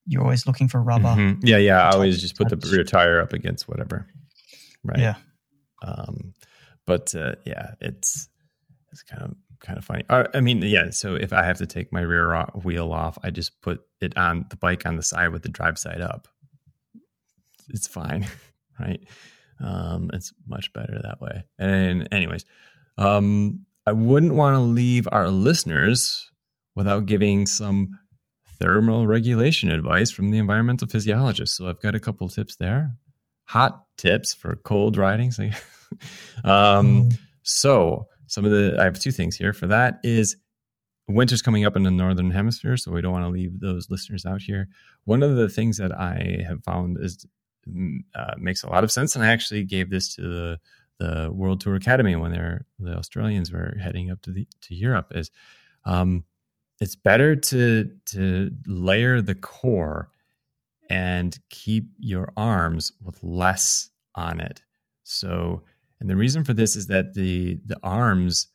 You're 0.07 0.23
always 0.23 0.47
looking 0.47 0.69
for 0.69 0.81
rubber. 0.81 1.09
Mm-hmm. 1.09 1.47
Yeah. 1.47 1.59
Yeah. 1.59 1.89
I 1.89 1.91
always 1.91 2.21
just 2.21 2.37
put 2.37 2.49
the 2.49 2.57
rear 2.71 2.85
tire 2.85 3.21
up 3.21 3.33
against 3.33 3.69
whatever 3.69 4.07
right? 4.85 4.99
Yeah. 4.99 5.15
Um, 5.83 6.35
but 6.87 7.15
uh, 7.15 7.35
yeah, 7.47 7.75
it's 7.81 8.29
it's 8.93 9.03
kind 9.03 9.23
of 9.23 9.35
kind 9.61 9.79
of 9.79 9.85
funny. 9.85 10.05
Uh, 10.09 10.25
I 10.35 10.41
mean, 10.41 10.63
yeah. 10.63 10.91
So 10.91 11.15
if 11.15 11.33
I 11.33 11.45
have 11.45 11.59
to 11.59 11.67
take 11.67 11.93
my 11.93 12.01
rear 12.01 12.35
wheel 12.65 12.93
off, 12.93 13.19
I 13.23 13.31
just 13.31 13.61
put 13.61 13.81
it 14.01 14.17
on 14.17 14.47
the 14.51 14.57
bike 14.57 14.87
on 14.87 14.97
the 14.97 15.03
side 15.03 15.29
with 15.29 15.43
the 15.43 15.49
drive 15.49 15.79
side 15.79 16.01
up. 16.01 16.29
It's 17.69 17.87
fine, 17.87 18.27
right? 18.81 19.01
Um, 19.63 20.11
it's 20.13 20.33
much 20.47 20.73
better 20.73 21.01
that 21.03 21.21
way. 21.21 21.45
And 21.59 22.09
anyways, 22.11 22.45
um, 22.99 23.67
I 23.87 23.93
wouldn't 23.93 24.35
want 24.35 24.57
to 24.57 24.61
leave 24.61 25.09
our 25.13 25.29
listeners 25.31 26.31
without 26.75 27.07
giving 27.07 27.47
some 27.47 27.99
thermal 28.59 29.07
regulation 29.07 29.71
advice 29.71 30.11
from 30.11 30.31
the 30.31 30.39
environmental 30.39 30.89
physiologist. 30.89 31.57
So 31.57 31.69
I've 31.69 31.81
got 31.81 31.95
a 31.95 32.01
couple 32.01 32.29
tips 32.29 32.57
there 32.57 32.93
hot 33.51 33.85
tips 33.97 34.33
for 34.33 34.55
cold 34.55 34.97
riding. 34.97 35.33
So, 35.33 35.43
um, 36.45 37.09
mm. 37.11 37.19
so 37.43 38.07
some 38.29 38.45
of 38.45 38.53
the 38.53 38.77
I 38.79 38.85
have 38.85 38.99
two 38.99 39.11
things 39.11 39.35
here 39.35 39.53
for 39.53 39.67
that 39.67 39.99
is 40.05 40.37
winter's 41.09 41.43
coming 41.43 41.65
up 41.65 41.75
in 41.75 41.83
the 41.83 41.91
northern 41.91 42.31
hemisphere, 42.31 42.77
so 42.77 42.93
we 42.93 43.01
don't 43.01 43.13
want 43.13 43.25
to 43.25 43.31
leave 43.31 43.59
those 43.59 43.91
listeners 43.91 44.25
out 44.25 44.41
here. 44.41 44.69
One 45.05 45.25
of 45.25 45.35
the 45.35 45.49
things 45.49 45.79
that 45.79 45.91
I 45.91 46.45
have 46.47 46.63
found 46.63 46.99
is 47.01 47.27
mm, 47.69 48.05
uh, 48.15 48.35
makes 48.39 48.63
a 48.63 48.69
lot 48.69 48.85
of 48.85 48.93
sense, 48.93 49.17
and 49.17 49.25
I 49.25 49.33
actually 49.33 49.65
gave 49.65 49.91
this 49.91 50.15
to 50.15 50.23
the 50.23 50.61
the 51.01 51.33
World 51.33 51.61
Tour 51.61 51.75
Academy 51.75 52.15
when 52.15 52.31
they're 52.31 52.67
the 52.79 52.97
Australians 52.97 53.51
were 53.51 53.75
heading 53.83 54.13
up 54.13 54.23
to 54.23 54.31
the 54.31 54.47
to 54.63 54.77
Europe 54.77 55.11
is 55.13 55.33
um, 55.85 56.23
it's 56.81 56.95
better 56.95 57.35
to 57.35 57.91
to 58.13 58.53
layer 58.67 59.21
the 59.21 59.35
core 59.35 60.11
and 60.91 61.39
keep 61.51 61.85
your 61.99 62.33
arms 62.37 62.93
with 63.03 63.23
less 63.23 63.91
on 64.17 64.41
it. 64.41 64.61
So, 65.05 65.63
and 66.01 66.11
the 66.11 66.17
reason 66.17 66.45
for 66.45 66.53
this 66.53 66.77
is 66.77 66.89
that 66.89 67.15
the 67.15 67.59
the 67.65 67.79
arms 67.83 68.49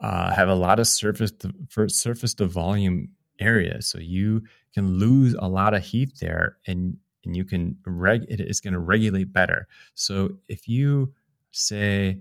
uh, 0.00 0.34
have 0.34 0.48
a 0.48 0.54
lot 0.54 0.80
of 0.80 0.88
surface 0.88 1.30
to, 1.30 1.52
for 1.68 1.88
surface 1.88 2.34
to 2.34 2.46
volume 2.46 3.10
area, 3.38 3.82
so 3.82 3.98
you 3.98 4.42
can 4.72 4.98
lose 4.98 5.34
a 5.38 5.46
lot 5.46 5.74
of 5.74 5.84
heat 5.84 6.18
there, 6.20 6.56
and 6.66 6.96
and 7.24 7.36
you 7.36 7.44
can 7.44 7.76
reg 7.86 8.24
it 8.28 8.40
is 8.40 8.60
going 8.60 8.74
to 8.74 8.80
regulate 8.80 9.32
better. 9.32 9.68
So 9.94 10.30
if 10.48 10.66
you 10.66 11.12
say, 11.52 12.18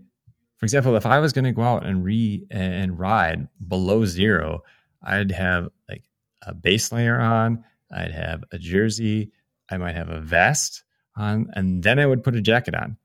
for 0.58 0.66
example, 0.66 0.96
if 0.96 1.06
I 1.06 1.20
was 1.20 1.34
going 1.34 1.46
to 1.46 1.52
go 1.52 1.64
out 1.64 1.86
and 1.86 2.04
re 2.04 2.46
and 2.52 3.00
ride 3.00 3.48
below 3.68 4.06
zero, 4.06 4.64
I'd 5.02 5.32
have 5.32 5.70
like 5.90 6.04
a 6.46 6.54
base 6.54 6.92
layer 6.92 7.20
on, 7.20 7.64
I'd 7.92 8.12
have 8.12 8.44
a 8.52 8.58
jersey, 8.58 9.32
I 9.74 9.78
might 9.78 9.96
have 9.96 10.10
a 10.10 10.22
vest 10.22 10.84
on, 11.16 11.48
and 11.54 11.84
then 11.84 12.00
I 12.00 12.06
would 12.06 12.24
put 12.24 12.36
a 12.36 12.42
jacket 12.42 12.76
on. 12.76 12.98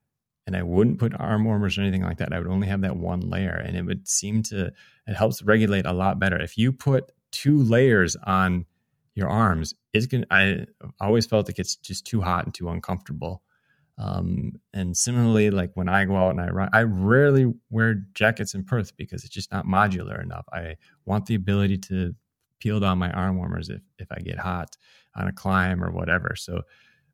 And 0.46 0.56
I 0.56 0.62
wouldn't 0.62 0.98
put 0.98 1.12
arm 1.20 1.44
warmers 1.44 1.76
or 1.76 1.82
anything 1.82 2.02
like 2.02 2.16
that. 2.18 2.32
I 2.32 2.38
would 2.38 2.46
only 2.46 2.68
have 2.68 2.80
that 2.80 2.96
one 2.96 3.20
layer. 3.20 3.52
And 3.52 3.76
it 3.76 3.82
would 3.82 4.08
seem 4.08 4.42
to, 4.44 4.72
it 5.06 5.14
helps 5.14 5.42
regulate 5.42 5.84
a 5.84 5.92
lot 5.92 6.18
better. 6.18 6.40
If 6.40 6.56
you 6.56 6.72
put 6.72 7.12
two 7.30 7.62
layers 7.62 8.16
on 8.24 8.64
your 9.14 9.28
arms, 9.28 9.74
it's 9.92 10.06
going 10.06 10.22
to, 10.22 10.34
I 10.34 10.66
always 11.00 11.26
felt 11.26 11.48
like 11.48 11.58
it's 11.58 11.76
just 11.76 12.06
too 12.06 12.22
hot 12.22 12.46
and 12.46 12.54
too 12.54 12.70
uncomfortable. 12.70 13.42
Um, 13.98 14.52
and 14.72 14.96
similarly, 14.96 15.50
like 15.50 15.72
when 15.74 15.90
I 15.90 16.06
go 16.06 16.16
out 16.16 16.30
and 16.30 16.40
I 16.40 16.48
run, 16.48 16.70
I 16.72 16.84
rarely 16.84 17.52
wear 17.68 18.06
jackets 18.14 18.54
in 18.54 18.64
Perth 18.64 18.96
because 18.96 19.24
it's 19.24 19.34
just 19.34 19.52
not 19.52 19.66
modular 19.66 20.22
enough. 20.22 20.46
I 20.50 20.76
want 21.04 21.26
the 21.26 21.34
ability 21.34 21.76
to 21.88 22.14
peel 22.58 22.80
down 22.80 22.96
my 22.96 23.10
arm 23.10 23.36
warmers 23.36 23.68
if, 23.68 23.82
if 23.98 24.08
I 24.10 24.20
get 24.20 24.38
hot 24.38 24.78
on 25.18 25.28
a 25.28 25.32
climb 25.32 25.82
or 25.82 25.90
whatever. 25.90 26.34
So, 26.36 26.62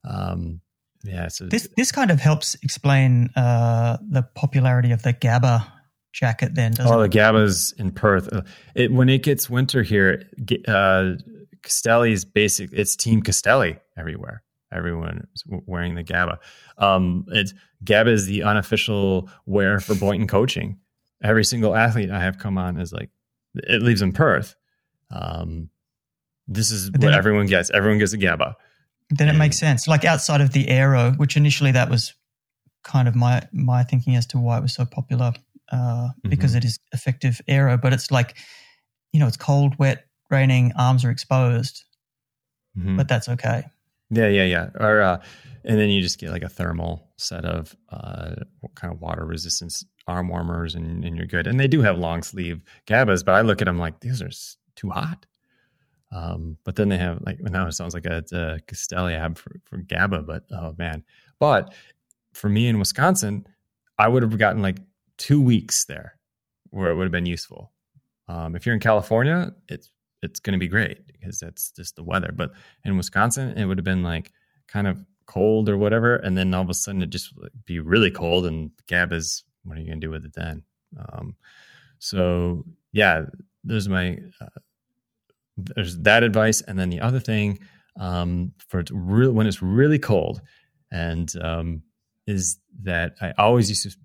um, 0.08 0.60
yeah. 1.02 1.28
So 1.28 1.46
this 1.46 1.68
this 1.76 1.90
kind 1.90 2.10
of 2.10 2.20
helps 2.20 2.54
explain 2.62 3.30
uh, 3.36 3.98
the 4.08 4.22
popularity 4.34 4.92
of 4.92 5.02
the 5.02 5.12
Gabba 5.12 5.66
jacket. 6.12 6.54
Then, 6.54 6.72
doesn't 6.72 6.92
oh, 6.92 7.02
the 7.02 7.08
Gabbas 7.08 7.78
in 7.78 7.90
Perth. 7.90 8.32
Uh, 8.32 8.42
it 8.74 8.92
when 8.92 9.08
it 9.08 9.22
gets 9.22 9.50
winter 9.50 9.82
here, 9.82 10.22
uh, 10.68 11.12
Castelli's 11.62 12.24
basic. 12.24 12.70
It's 12.72 12.96
Team 12.96 13.22
Castelli 13.22 13.78
everywhere. 13.96 14.42
Everyone 14.72 15.26
is 15.34 15.44
wearing 15.66 15.94
the 15.94 16.04
Gabba. 16.04 16.38
Um, 16.78 17.26
it's 17.28 17.54
Gabba 17.84 18.08
is 18.08 18.26
the 18.26 18.42
unofficial 18.42 19.28
wear 19.46 19.80
for 19.80 19.94
Boynton 19.94 20.26
coaching. 20.26 20.78
Every 21.22 21.44
single 21.44 21.74
athlete 21.74 22.10
I 22.10 22.20
have 22.20 22.38
come 22.38 22.58
on 22.58 22.78
is 22.78 22.92
like 22.92 23.10
it 23.54 23.82
leaves 23.82 24.02
in 24.02 24.12
Perth. 24.12 24.56
Um, 25.10 25.70
this 26.46 26.70
is 26.70 26.90
what 26.90 27.04
it, 27.04 27.14
everyone 27.14 27.46
gets. 27.46 27.70
Everyone 27.70 27.98
gets 27.98 28.12
a 28.12 28.18
Gabba. 28.18 28.54
Then 29.10 29.28
it 29.28 29.34
makes 29.34 29.58
sense. 29.58 29.86
Like 29.86 30.04
outside 30.04 30.40
of 30.40 30.52
the 30.52 30.68
aero, 30.68 31.12
which 31.12 31.36
initially 31.36 31.72
that 31.72 31.90
was 31.90 32.14
kind 32.82 33.08
of 33.08 33.14
my 33.14 33.46
my 33.52 33.82
thinking 33.82 34.16
as 34.16 34.26
to 34.26 34.38
why 34.38 34.58
it 34.58 34.62
was 34.62 34.74
so 34.74 34.84
popular, 34.84 35.32
uh, 35.72 35.76
mm-hmm. 35.76 36.28
because 36.28 36.54
it 36.54 36.64
is 36.64 36.78
effective 36.92 37.40
aero. 37.48 37.78
But 37.78 37.92
it's 37.92 38.10
like, 38.10 38.36
you 39.12 39.20
know, 39.20 39.26
it's 39.26 39.36
cold, 39.36 39.78
wet, 39.78 40.06
raining, 40.30 40.72
arms 40.76 41.04
are 41.04 41.10
exposed, 41.10 41.84
mm-hmm. 42.76 42.96
but 42.96 43.08
that's 43.08 43.28
okay. 43.28 43.64
Yeah, 44.10 44.28
yeah, 44.28 44.44
yeah. 44.44 44.68
Or 44.78 45.00
uh, 45.00 45.22
and 45.64 45.78
then 45.78 45.88
you 45.88 46.02
just 46.02 46.18
get 46.18 46.30
like 46.30 46.42
a 46.42 46.48
thermal 46.48 47.08
set 47.16 47.44
of 47.44 47.74
uh, 47.90 48.34
kind 48.74 48.92
of 48.92 49.00
water 49.00 49.24
resistance 49.24 49.84
arm 50.06 50.28
warmers, 50.28 50.74
and, 50.74 51.04
and 51.04 51.16
you're 51.16 51.26
good. 51.26 51.46
And 51.46 51.58
they 51.58 51.68
do 51.68 51.80
have 51.82 51.98
long 51.98 52.22
sleeve 52.22 52.62
Gabbas, 52.86 53.24
but 53.24 53.34
I 53.34 53.40
look 53.40 53.62
at 53.62 53.64
them 53.64 53.78
like 53.78 54.00
these 54.00 54.20
are 54.20 54.30
too 54.76 54.90
hot. 54.90 55.26
Um, 56.14 56.56
but 56.64 56.76
then 56.76 56.88
they 56.88 56.96
have 56.98 57.20
like 57.26 57.40
now 57.40 57.66
it 57.66 57.72
sounds 57.72 57.92
like 57.92 58.06
a, 58.06 58.22
a 58.32 58.60
Castelli 58.68 59.14
ab 59.14 59.36
for, 59.36 59.60
for 59.64 59.78
Gabba, 59.78 60.24
but 60.24 60.44
oh 60.52 60.74
man. 60.78 61.02
But 61.40 61.74
for 62.32 62.48
me 62.48 62.68
in 62.68 62.78
Wisconsin, 62.78 63.46
I 63.98 64.06
would 64.08 64.22
have 64.22 64.38
gotten 64.38 64.62
like 64.62 64.78
two 65.18 65.42
weeks 65.42 65.84
there 65.86 66.16
where 66.70 66.90
it 66.90 66.94
would 66.94 67.04
have 67.04 67.12
been 67.12 67.26
useful. 67.26 67.72
Um, 68.28 68.54
if 68.54 68.64
you're 68.64 68.74
in 68.74 68.80
California, 68.80 69.52
it's 69.68 69.90
it's 70.22 70.40
going 70.40 70.52
to 70.52 70.58
be 70.58 70.68
great 70.68 71.06
because 71.06 71.38
that's 71.40 71.70
just 71.72 71.96
the 71.96 72.04
weather. 72.04 72.30
But 72.34 72.52
in 72.84 72.96
Wisconsin, 72.96 73.58
it 73.58 73.66
would 73.66 73.78
have 73.78 73.84
been 73.84 74.04
like 74.04 74.30
kind 74.68 74.86
of 74.86 75.04
cold 75.26 75.68
or 75.68 75.76
whatever, 75.76 76.16
and 76.16 76.36
then 76.36 76.54
all 76.54 76.62
of 76.62 76.70
a 76.70 76.74
sudden 76.74 77.02
it 77.02 77.10
just 77.10 77.34
be 77.64 77.80
really 77.80 78.10
cold. 78.10 78.46
And 78.46 78.70
Gab 78.86 79.12
is 79.12 79.42
what 79.64 79.76
are 79.76 79.80
you 79.80 79.88
going 79.88 80.00
to 80.00 80.06
do 80.06 80.10
with 80.12 80.24
it 80.24 80.34
then? 80.34 80.62
Um, 80.96 81.34
so 81.98 82.64
yeah, 82.92 83.24
those 83.64 83.88
are 83.88 83.90
my 83.90 84.18
uh, 84.40 84.60
there's 85.56 85.98
that 86.00 86.22
advice, 86.22 86.60
and 86.62 86.78
then 86.78 86.90
the 86.90 87.00
other 87.00 87.20
thing 87.20 87.58
um, 87.98 88.52
for 88.68 88.80
it's 88.80 88.90
real 88.92 89.32
when 89.32 89.46
it's 89.46 89.62
really 89.62 89.98
cold, 89.98 90.40
and 90.92 91.32
um, 91.42 91.82
is 92.26 92.58
that 92.82 93.14
I 93.20 93.32
always 93.38 93.68
used 93.68 93.84
to 93.84 93.96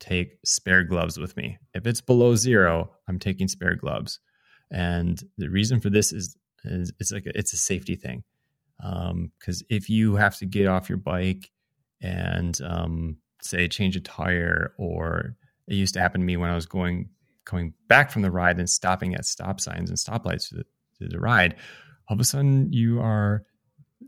take 0.00 0.38
spare 0.44 0.84
gloves 0.84 1.18
with 1.18 1.36
me. 1.36 1.58
If 1.74 1.86
it's 1.86 2.00
below 2.00 2.34
zero, 2.34 2.90
I'm 3.08 3.18
taking 3.18 3.48
spare 3.48 3.74
gloves, 3.74 4.20
and 4.70 5.22
the 5.38 5.48
reason 5.48 5.80
for 5.80 5.90
this 5.90 6.12
is, 6.12 6.36
is 6.64 6.92
it's 6.98 7.12
like 7.12 7.26
a, 7.26 7.36
it's 7.38 7.52
a 7.52 7.56
safety 7.58 7.96
thing. 7.96 8.24
Because 8.78 9.62
um, 9.62 9.66
if 9.70 9.90
you 9.90 10.16
have 10.16 10.36
to 10.38 10.46
get 10.46 10.68
off 10.68 10.88
your 10.88 10.98
bike 10.98 11.50
and 12.00 12.60
um, 12.62 13.16
say 13.42 13.66
change 13.68 13.96
a 13.96 14.00
tire 14.00 14.72
or 14.78 15.34
it 15.66 15.74
used 15.74 15.94
to 15.94 16.00
happen 16.00 16.20
to 16.20 16.24
me 16.24 16.36
when 16.36 16.50
I 16.50 16.54
was 16.54 16.66
going 16.66 17.08
coming 17.44 17.72
back 17.88 18.10
from 18.10 18.22
the 18.22 18.30
ride 18.30 18.58
and 18.58 18.68
stopping 18.68 19.14
at 19.14 19.24
stop 19.24 19.60
signs 19.60 19.90
and 19.90 19.98
stoplights 19.98 20.52
the 21.00 21.20
ride, 21.20 21.54
all 22.08 22.14
of 22.14 22.20
a 22.20 22.24
sudden 22.24 22.72
you 22.72 23.00
are 23.00 23.44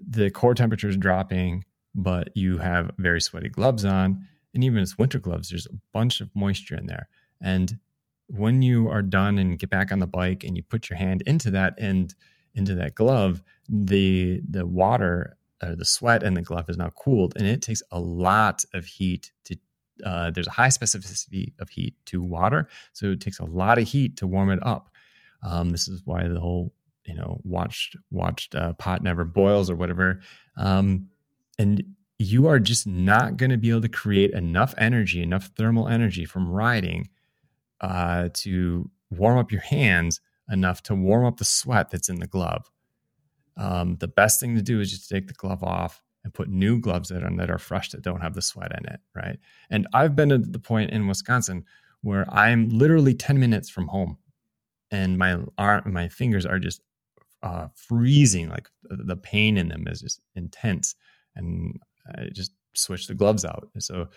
the 0.09 0.31
core 0.31 0.55
temperature 0.55 0.89
is 0.89 0.97
dropping, 0.97 1.65
but 1.95 2.31
you 2.35 2.59
have 2.59 2.91
very 2.99 3.21
sweaty 3.21 3.49
gloves 3.49 3.85
on, 3.85 4.27
and 4.55 4.65
even 4.65 4.83
its 4.83 4.99
winter 4.99 5.19
gloves, 5.19 5.51
there's 5.51 5.67
a 5.67 5.79
bunch 5.93 6.21
of 6.21 6.31
moisture 6.35 6.77
in 6.77 6.87
there. 6.87 7.09
And 7.41 7.79
when 8.27 8.63
you 8.63 8.89
are 8.89 9.03
done 9.03 9.39
and 9.39 9.59
get 9.59 9.71
back 9.71 9.93
on 9.93 9.99
the 9.99 10.07
bike 10.07 10.45
and 10.45 10.57
you 10.57 10.63
put 10.63 10.89
your 10.89 10.99
hand 10.99 11.23
into 11.27 11.51
that 11.51 11.75
and 11.79 12.15
into 12.55 12.75
that 12.77 12.95
glove, 12.95 13.43
the 13.69 14.41
the 14.49 14.67
water 14.67 15.37
or 15.63 15.77
the 15.77 15.85
sweat 15.85 16.23
in 16.23 16.35
the 16.35 16.43
glove 16.43 16.69
is 16.69 16.77
now 16.77 16.91
cooled, 16.91 17.35
and 17.37 17.47
it 17.47 17.63
takes 17.63 17.83
a 17.91 18.01
lot 18.01 18.65
of 18.75 18.85
heat 18.85 19.33
to. 19.45 19.57
Uh, 20.05 20.31
there's 20.31 20.47
a 20.47 20.53
high 20.53 20.69
specificity 20.69 21.53
of 21.59 21.69
heat 21.69 21.95
to 22.07 22.23
water, 22.23 22.69
so 22.95 23.11
it 23.11 23.21
takes 23.21 23.39
a 23.39 23.45
lot 23.45 23.79
of 23.79 23.87
heat 23.87 24.17
to 24.17 24.27
warm 24.27 24.51
it 24.51 24.59
up. 24.63 24.89
Um, 25.43 25.71
this 25.71 25.89
is 25.89 26.03
why 26.07 26.27
the 26.27 26.41
whole 26.41 26.73
you 27.11 27.17
know 27.17 27.41
watched 27.43 27.97
watched 28.11 28.55
uh, 28.55 28.73
pot 28.75 29.03
never 29.03 29.25
boils 29.25 29.69
or 29.69 29.75
whatever. 29.77 30.21
Um, 30.57 31.09
and 31.59 31.83
you 32.19 32.47
are 32.47 32.59
just 32.61 32.87
not 32.87 33.37
going 33.37 33.51
to 33.51 33.57
be 33.57 33.71
able 33.71 33.81
to 33.81 33.89
create 33.89 34.31
enough 34.33 34.75
energy, 34.79 35.23
enough 35.23 35.51
thermal 35.57 35.89
energy 35.89 36.25
from 36.25 36.49
riding 36.49 37.09
uh, 37.81 38.29
to 38.35 38.91
warm 39.11 39.39
up 39.39 39.51
your 39.51 39.63
hands 39.63 40.21
enough 40.51 40.83
to 40.83 40.95
warm 40.95 41.25
up 41.25 41.39
the 41.39 41.45
sweat 41.45 41.91
that's 41.91 42.09
in 42.09 42.21
the 42.21 42.27
glove. 42.27 42.71
Um, 43.57 43.97
the 43.97 44.09
best 44.09 44.39
thing 44.39 44.55
to 44.57 44.63
do 44.63 44.81
is 44.81 44.91
just 44.91 45.09
take 45.09 45.27
the 45.29 45.35
glove 45.35 45.63
off 45.63 46.03
and 46.23 46.35
put 46.35 46.49
new 46.49 46.79
gloves 46.79 47.09
that 47.09 47.23
are, 47.23 47.37
that 47.37 47.51
are 47.51 47.59
fresh 47.59 47.91
that 47.91 48.03
don't 48.03 48.21
have 48.21 48.35
the 48.35 48.43
sweat 48.43 48.73
in 48.79 48.93
it, 48.93 49.01
right? 49.15 49.39
And 49.71 49.87
I've 49.93 50.15
been 50.15 50.33
at 50.33 50.53
the 50.53 50.59
point 50.59 50.91
in 50.91 51.09
Wisconsin 51.09 51.65
where 52.03 52.33
I'm 52.33 52.69
literally 52.69 53.15
10 53.15 53.41
minutes 53.41 53.71
from 53.71 53.89
home 53.89 54.19
and 54.91 55.19
my 55.19 55.39
arm, 55.57 55.93
my 55.93 56.09
fingers 56.09 56.45
are 56.45 56.59
just 56.59 56.81
uh, 57.43 57.69
freezing. 57.75 58.49
Like 58.49 58.69
the 58.83 59.17
pain 59.17 59.57
in 59.57 59.69
them 59.69 59.87
is 59.89 60.01
just 60.01 60.21
intense. 60.35 60.95
And 61.37 61.81
I 62.09 62.29
just 62.33 62.53
switch 62.75 63.07
the 63.07 63.15
gloves 63.15 63.45
out. 63.45 63.69
So 63.79 64.09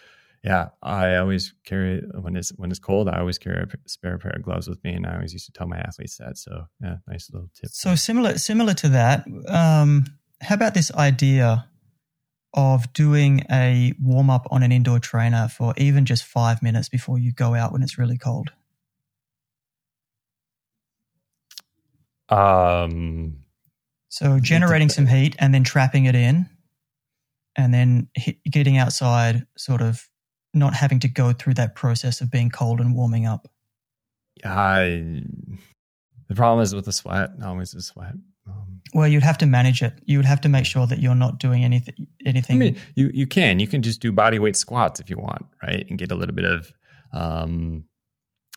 yeah, 0.44 0.70
I 0.82 1.16
always 1.16 1.54
carry 1.66 2.02
when 2.20 2.36
it's 2.36 2.50
when 2.58 2.70
it's 2.70 2.80
cold. 2.80 3.08
I 3.08 3.20
always 3.20 3.38
carry 3.38 3.64
a 3.64 3.68
spare 3.86 4.18
pair 4.18 4.34
of 4.36 4.44
gloves 4.44 4.68
with 4.68 4.84
me, 4.84 4.94
and 4.94 5.06
I 5.06 5.16
always 5.16 5.32
used 5.32 5.46
to 5.46 5.54
tell 5.54 5.68
my 5.68 5.78
athletes 5.78 6.18
that. 6.18 6.38
So 6.38 6.66
yeah, 6.82 6.98
nice 7.08 7.30
little 7.32 7.50
tip. 7.56 7.70
So 7.72 7.96
similar 7.96 8.38
similar 8.38 8.74
to 8.76 8.90
that. 8.90 9.26
Um, 9.48 10.06
how 10.42 10.56
about 10.56 10.74
this 10.74 10.92
idea 10.94 11.70
of 12.54 12.92
doing 12.92 13.44
a 13.50 13.94
warm 14.02 14.30
up 14.30 14.46
on 14.52 14.64
an 14.64 14.72
indoor 14.72 15.00
trainer 15.00 15.48
for 15.48 15.74
even 15.78 16.06
just 16.06 16.26
five 16.26 16.62
minutes 16.62 16.90
before 16.90 17.18
you 17.18 17.32
go 17.32 17.56
out 17.56 17.72
when 17.72 17.82
it's 17.82 17.98
really 17.98 18.18
cold? 18.18 18.52
Um. 22.30 23.38
So 24.10 24.40
generating 24.40 24.90
some 24.90 25.08
heat 25.08 25.36
and 25.40 25.54
then 25.54 25.64
trapping 25.64 26.06
it 26.06 26.14
in 26.14 26.48
and 27.56 27.74
then 27.74 28.10
hit, 28.14 28.38
getting 28.44 28.78
outside, 28.78 29.46
sort 29.58 29.82
of 29.82 30.08
not 30.54 30.74
having 30.74 31.00
to 31.00 31.08
go 31.08 31.34
through 31.34 31.56
that 31.56 31.76
process 31.76 32.22
of 32.22 32.30
being 32.30 32.50
cold 32.50 32.80
and 32.80 32.96
warming 32.96 33.26
up. 33.26 33.48
I, 34.46 35.24
the 36.28 36.36
problem 36.36 36.62
is 36.62 36.76
with 36.76 36.86
the 36.86 36.92
sweat, 36.92 37.32
always 37.44 37.72
the 37.72 37.82
sweat. 37.82 38.14
Um, 38.48 38.82
well, 38.94 39.08
you'd 39.08 39.24
have 39.24 39.38
to 39.40 39.46
manage 39.46 39.82
it. 39.82 39.94
You 40.06 40.18
would 40.18 40.26
have 40.26 40.42
to 40.42 40.50
make 40.50 40.66
sure 40.66 40.86
that 40.88 41.00
you're 41.00 41.16
not 41.16 41.40
doing 41.40 41.64
anything. 41.64 42.08
Anything. 42.26 42.56
I 42.58 42.60
mean, 42.60 42.78
you 42.96 43.10
you 43.14 43.26
can 43.26 43.60
you 43.60 43.68
can 43.68 43.82
just 43.82 44.02
do 44.02 44.12
body 44.12 44.38
weight 44.38 44.56
squats 44.56 45.00
if 45.00 45.10
you 45.10 45.18
want, 45.18 45.46
right, 45.62 45.86
and 45.90 45.98
get 45.98 46.12
a 46.12 46.16
little 46.16 46.36
bit 46.36 46.46
of 46.46 46.74
um, 47.14 47.86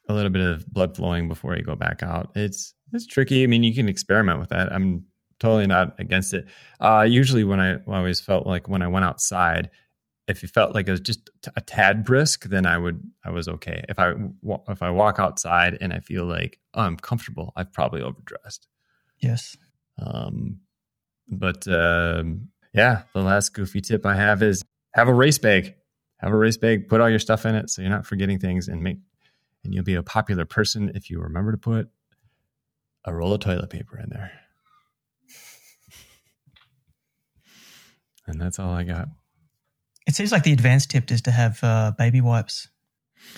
a 0.08 0.14
little 0.14 0.30
bit 0.30 0.42
of 0.42 0.66
blood 0.66 0.96
flowing 0.96 1.28
before 1.28 1.56
you 1.56 1.62
go 1.62 1.76
back 1.76 2.02
out. 2.02 2.30
It's 2.34 2.74
it's 2.92 3.06
tricky. 3.06 3.42
I 3.42 3.46
mean, 3.46 3.62
you 3.62 3.74
can 3.74 3.88
experiment 3.88 4.40
with 4.40 4.50
that. 4.50 4.72
I'm 4.72 5.06
totally 5.38 5.66
not 5.66 5.98
against 5.98 6.34
it. 6.34 6.46
Uh, 6.80 7.06
usually, 7.08 7.44
when 7.44 7.60
I, 7.60 7.74
I 7.74 7.80
always 7.86 8.20
felt 8.20 8.46
like 8.46 8.68
when 8.68 8.82
I 8.82 8.88
went 8.88 9.04
outside, 9.04 9.70
if 10.28 10.42
it 10.42 10.50
felt 10.50 10.74
like 10.74 10.88
it 10.88 10.90
was 10.90 11.00
just 11.00 11.30
a 11.54 11.60
tad 11.60 12.04
brisk, 12.04 12.44
then 12.44 12.66
I 12.66 12.78
would 12.78 13.00
I 13.24 13.30
was 13.30 13.48
okay. 13.48 13.84
If 13.88 13.98
I 13.98 14.14
if 14.68 14.82
I 14.82 14.90
walk 14.90 15.18
outside 15.18 15.78
and 15.80 15.92
I 15.92 16.00
feel 16.00 16.24
like 16.24 16.58
oh, 16.74 16.82
I'm 16.82 16.96
comfortable, 16.96 17.52
I've 17.56 17.72
probably 17.72 18.02
overdressed. 18.02 18.66
Yes. 19.20 19.56
Um, 19.98 20.60
but 21.28 21.66
um, 21.68 22.48
yeah, 22.74 23.02
the 23.14 23.22
last 23.22 23.54
goofy 23.54 23.80
tip 23.80 24.04
I 24.04 24.14
have 24.14 24.42
is 24.42 24.62
have 24.94 25.08
a 25.08 25.14
race 25.14 25.38
bag. 25.38 25.74
Have 26.18 26.32
a 26.32 26.36
race 26.36 26.56
bag. 26.56 26.88
Put 26.88 27.00
all 27.00 27.10
your 27.10 27.18
stuff 27.18 27.46
in 27.46 27.54
it 27.54 27.70
so 27.70 27.82
you're 27.82 27.90
not 27.90 28.06
forgetting 28.06 28.38
things, 28.38 28.68
and 28.68 28.82
make 28.82 28.98
and 29.64 29.74
you'll 29.74 29.84
be 29.84 29.94
a 29.94 30.02
popular 30.02 30.44
person 30.44 30.90
if 30.94 31.10
you 31.10 31.20
remember 31.20 31.52
to 31.52 31.58
put 31.58 31.90
a 33.06 33.14
roll 33.14 33.32
of 33.32 33.40
toilet 33.40 33.70
paper 33.70 33.98
in 33.98 34.10
there. 34.10 34.32
and 38.26 38.40
that's 38.40 38.58
all 38.58 38.72
I 38.72 38.82
got. 38.82 39.08
It 40.06 40.14
seems 40.14 40.32
like 40.32 40.42
the 40.42 40.52
advanced 40.52 40.90
tip 40.90 41.10
is 41.10 41.22
to 41.22 41.30
have 41.30 41.60
uh, 41.62 41.92
baby 41.96 42.20
wipes. 42.20 42.68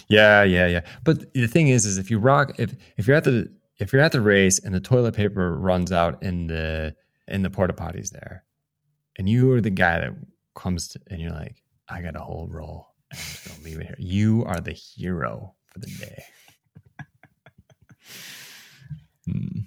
Yeah, 0.09 0.43
yeah, 0.43 0.67
yeah. 0.67 0.81
But 1.05 1.33
the 1.33 1.47
thing 1.47 1.69
is, 1.69 1.87
is 1.87 1.99
if 1.99 2.11
you 2.11 2.19
rock, 2.19 2.59
if 2.59 2.75
if 2.97 3.07
you're 3.07 3.17
at 3.17 3.25
the 3.25 3.51
if 3.79 3.93
you're 3.93 4.03
at 4.03 4.13
the 4.13 4.21
race 4.21 4.59
and 4.59 4.75
the 4.75 4.81
toilet 4.81 5.15
paper 5.15 5.57
runs 5.57 5.93
out 5.93 6.23
in 6.23 6.49
the 6.49 6.95
in 7.27 7.43
the 7.43 7.51
porta 7.51 7.73
potties 7.73 8.11
there, 8.11 8.45
and 9.17 9.29
you 9.29 9.53
are 9.53 9.61
the 9.61 9.71
guy 9.71 10.01
that 10.01 10.13
comes 10.55 10.89
to, 10.89 11.01
and 11.11 11.21
you're 11.21 11.33
like, 11.33 11.63
I 11.89 12.03
got 12.03 12.17
a 12.17 12.21
whole 12.21 12.49
roll, 12.51 12.89
and 13.11 13.19
I'm 13.19 13.25
just 13.25 13.49
gonna 13.49 13.65
leave 13.65 13.81
it 13.81 13.87
here. 13.87 13.97
You 13.99 14.45
are 14.47 14.61
the 14.61 14.73
hero 14.73 15.55
for 15.67 15.79
the 15.79 15.87
day. 15.87 16.25
Hmm. 19.31 19.61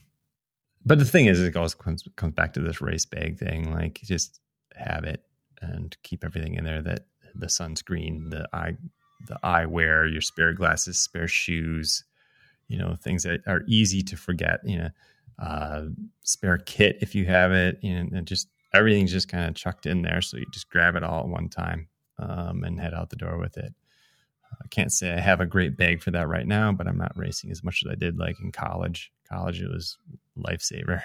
But 0.83 0.97
the 0.97 1.05
thing 1.05 1.27
is, 1.27 1.39
it 1.39 1.53
goes 1.53 1.75
comes 1.75 2.03
comes 2.15 2.33
back 2.33 2.53
to 2.53 2.59
this 2.59 2.81
race 2.81 3.05
bag 3.05 3.37
thing. 3.37 3.71
Like, 3.71 4.01
just 4.03 4.39
have 4.75 5.03
it 5.03 5.23
and 5.61 5.95
keep 6.03 6.23
everything 6.23 6.55
in 6.55 6.63
there 6.63 6.81
that 6.81 7.05
the 7.35 7.47
sunscreen, 7.47 8.31
the 8.31 8.47
eye, 8.53 8.75
the 9.27 9.37
eyewear, 9.43 10.11
your 10.11 10.21
spare 10.21 10.53
glasses, 10.53 10.97
spare 10.97 11.27
shoes, 11.27 12.03
you 12.67 12.77
know, 12.77 12.95
things 12.95 13.23
that 13.23 13.41
are 13.47 13.61
easy 13.67 14.01
to 14.01 14.17
forget, 14.17 14.59
you 14.63 14.77
know, 14.77 14.89
uh, 15.39 15.85
spare 16.23 16.57
kit 16.57 16.97
if 17.01 17.13
you 17.15 17.25
have 17.25 17.51
it, 17.51 17.77
you 17.81 17.93
know, 17.93 18.17
and 18.17 18.27
just 18.27 18.47
everything's 18.73 19.11
just 19.11 19.27
kind 19.27 19.47
of 19.47 19.55
chucked 19.55 19.85
in 19.85 20.01
there. 20.01 20.21
So 20.21 20.37
you 20.37 20.45
just 20.51 20.69
grab 20.69 20.95
it 20.95 21.03
all 21.03 21.21
at 21.21 21.27
one 21.27 21.49
time 21.49 21.87
um, 22.19 22.63
and 22.63 22.79
head 22.79 22.93
out 22.93 23.09
the 23.09 23.15
door 23.15 23.37
with 23.37 23.57
it. 23.57 23.73
I 24.51 24.67
can't 24.69 24.91
say 24.91 25.13
I 25.13 25.19
have 25.19 25.39
a 25.39 25.45
great 25.45 25.77
bag 25.77 26.01
for 26.01 26.11
that 26.11 26.27
right 26.27 26.45
now, 26.45 26.71
but 26.71 26.87
I'm 26.87 26.97
not 26.97 27.17
racing 27.17 27.51
as 27.51 27.63
much 27.63 27.83
as 27.85 27.91
I 27.91 27.95
did 27.95 28.19
like 28.19 28.39
in 28.41 28.51
college. 28.51 29.11
College, 29.31 29.61
it 29.61 29.69
was 29.69 29.97
lifesaver. 30.37 31.01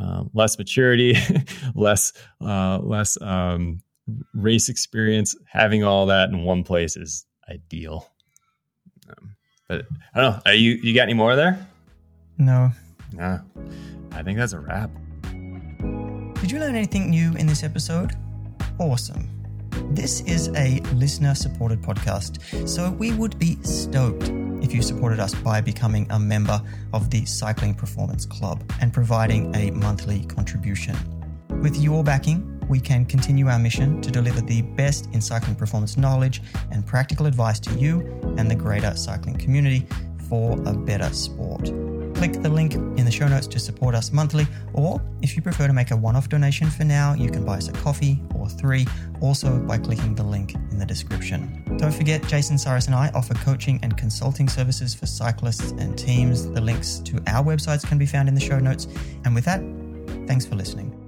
Uh, 0.00 0.24
less 0.32 0.56
maturity, 0.58 1.16
less 1.74 2.12
uh, 2.40 2.78
less 2.78 3.20
um, 3.20 3.80
race 4.32 4.68
experience. 4.68 5.34
Having 5.50 5.82
all 5.82 6.06
that 6.06 6.28
in 6.28 6.44
one 6.44 6.62
place 6.62 6.96
is 6.96 7.26
ideal. 7.50 8.08
Um, 9.08 9.36
but 9.68 9.86
I 10.14 10.20
don't 10.20 10.32
know. 10.34 10.42
Are 10.46 10.54
you 10.54 10.72
you 10.82 10.94
got 10.94 11.02
any 11.02 11.14
more 11.14 11.34
there? 11.34 11.66
No. 12.36 12.70
No. 13.12 13.40
I 14.12 14.22
think 14.22 14.38
that's 14.38 14.52
a 14.52 14.60
wrap. 14.60 14.90
Did 16.40 16.52
you 16.52 16.60
learn 16.60 16.76
anything 16.76 17.10
new 17.10 17.34
in 17.34 17.46
this 17.46 17.64
episode? 17.64 18.12
Awesome. 18.78 19.37
This 19.90 20.20
is 20.22 20.48
a 20.56 20.80
listener 20.94 21.34
supported 21.34 21.80
podcast, 21.82 22.68
so 22.68 22.90
we 22.90 23.12
would 23.12 23.38
be 23.38 23.56
stoked 23.62 24.30
if 24.62 24.74
you 24.74 24.82
supported 24.82 25.20
us 25.20 25.34
by 25.34 25.60
becoming 25.60 26.06
a 26.10 26.18
member 26.18 26.60
of 26.92 27.10
the 27.10 27.24
Cycling 27.24 27.74
Performance 27.74 28.26
Club 28.26 28.62
and 28.80 28.92
providing 28.92 29.54
a 29.54 29.70
monthly 29.70 30.24
contribution. 30.26 30.96
With 31.62 31.76
your 31.76 32.04
backing, 32.04 32.60
we 32.68 32.80
can 32.80 33.04
continue 33.04 33.48
our 33.48 33.58
mission 33.58 34.00
to 34.02 34.10
deliver 34.10 34.40
the 34.40 34.62
best 34.62 35.08
in 35.12 35.20
cycling 35.20 35.56
performance 35.56 35.96
knowledge 35.96 36.42
and 36.70 36.86
practical 36.86 37.26
advice 37.26 37.58
to 37.60 37.74
you 37.78 38.00
and 38.36 38.50
the 38.50 38.54
greater 38.54 38.94
cycling 38.96 39.36
community 39.36 39.86
for 40.28 40.52
a 40.66 40.74
better 40.74 41.12
sport. 41.12 41.70
Click 42.18 42.32
the 42.42 42.48
link 42.48 42.74
in 42.74 43.04
the 43.04 43.12
show 43.12 43.28
notes 43.28 43.46
to 43.46 43.60
support 43.60 43.94
us 43.94 44.10
monthly, 44.10 44.44
or 44.72 45.00
if 45.22 45.36
you 45.36 45.40
prefer 45.40 45.68
to 45.68 45.72
make 45.72 45.92
a 45.92 45.96
one 45.96 46.16
off 46.16 46.28
donation 46.28 46.68
for 46.68 46.82
now, 46.82 47.14
you 47.14 47.30
can 47.30 47.44
buy 47.44 47.58
us 47.58 47.68
a 47.68 47.72
coffee 47.72 48.20
or 48.34 48.48
three, 48.48 48.88
also 49.20 49.56
by 49.60 49.78
clicking 49.78 50.16
the 50.16 50.24
link 50.24 50.56
in 50.72 50.80
the 50.80 50.84
description. 50.84 51.62
Don't 51.78 51.94
forget, 51.94 52.26
Jason 52.26 52.58
Cyrus 52.58 52.86
and 52.86 52.96
I 52.96 53.12
offer 53.14 53.34
coaching 53.34 53.78
and 53.84 53.96
consulting 53.96 54.48
services 54.48 54.96
for 54.96 55.06
cyclists 55.06 55.70
and 55.78 55.96
teams. 55.96 56.50
The 56.50 56.60
links 56.60 56.98
to 57.04 57.22
our 57.28 57.44
websites 57.44 57.86
can 57.86 57.98
be 57.98 58.06
found 58.06 58.28
in 58.28 58.34
the 58.34 58.40
show 58.40 58.58
notes. 58.58 58.88
And 59.24 59.32
with 59.32 59.44
that, 59.44 59.60
thanks 60.26 60.44
for 60.44 60.56
listening. 60.56 61.07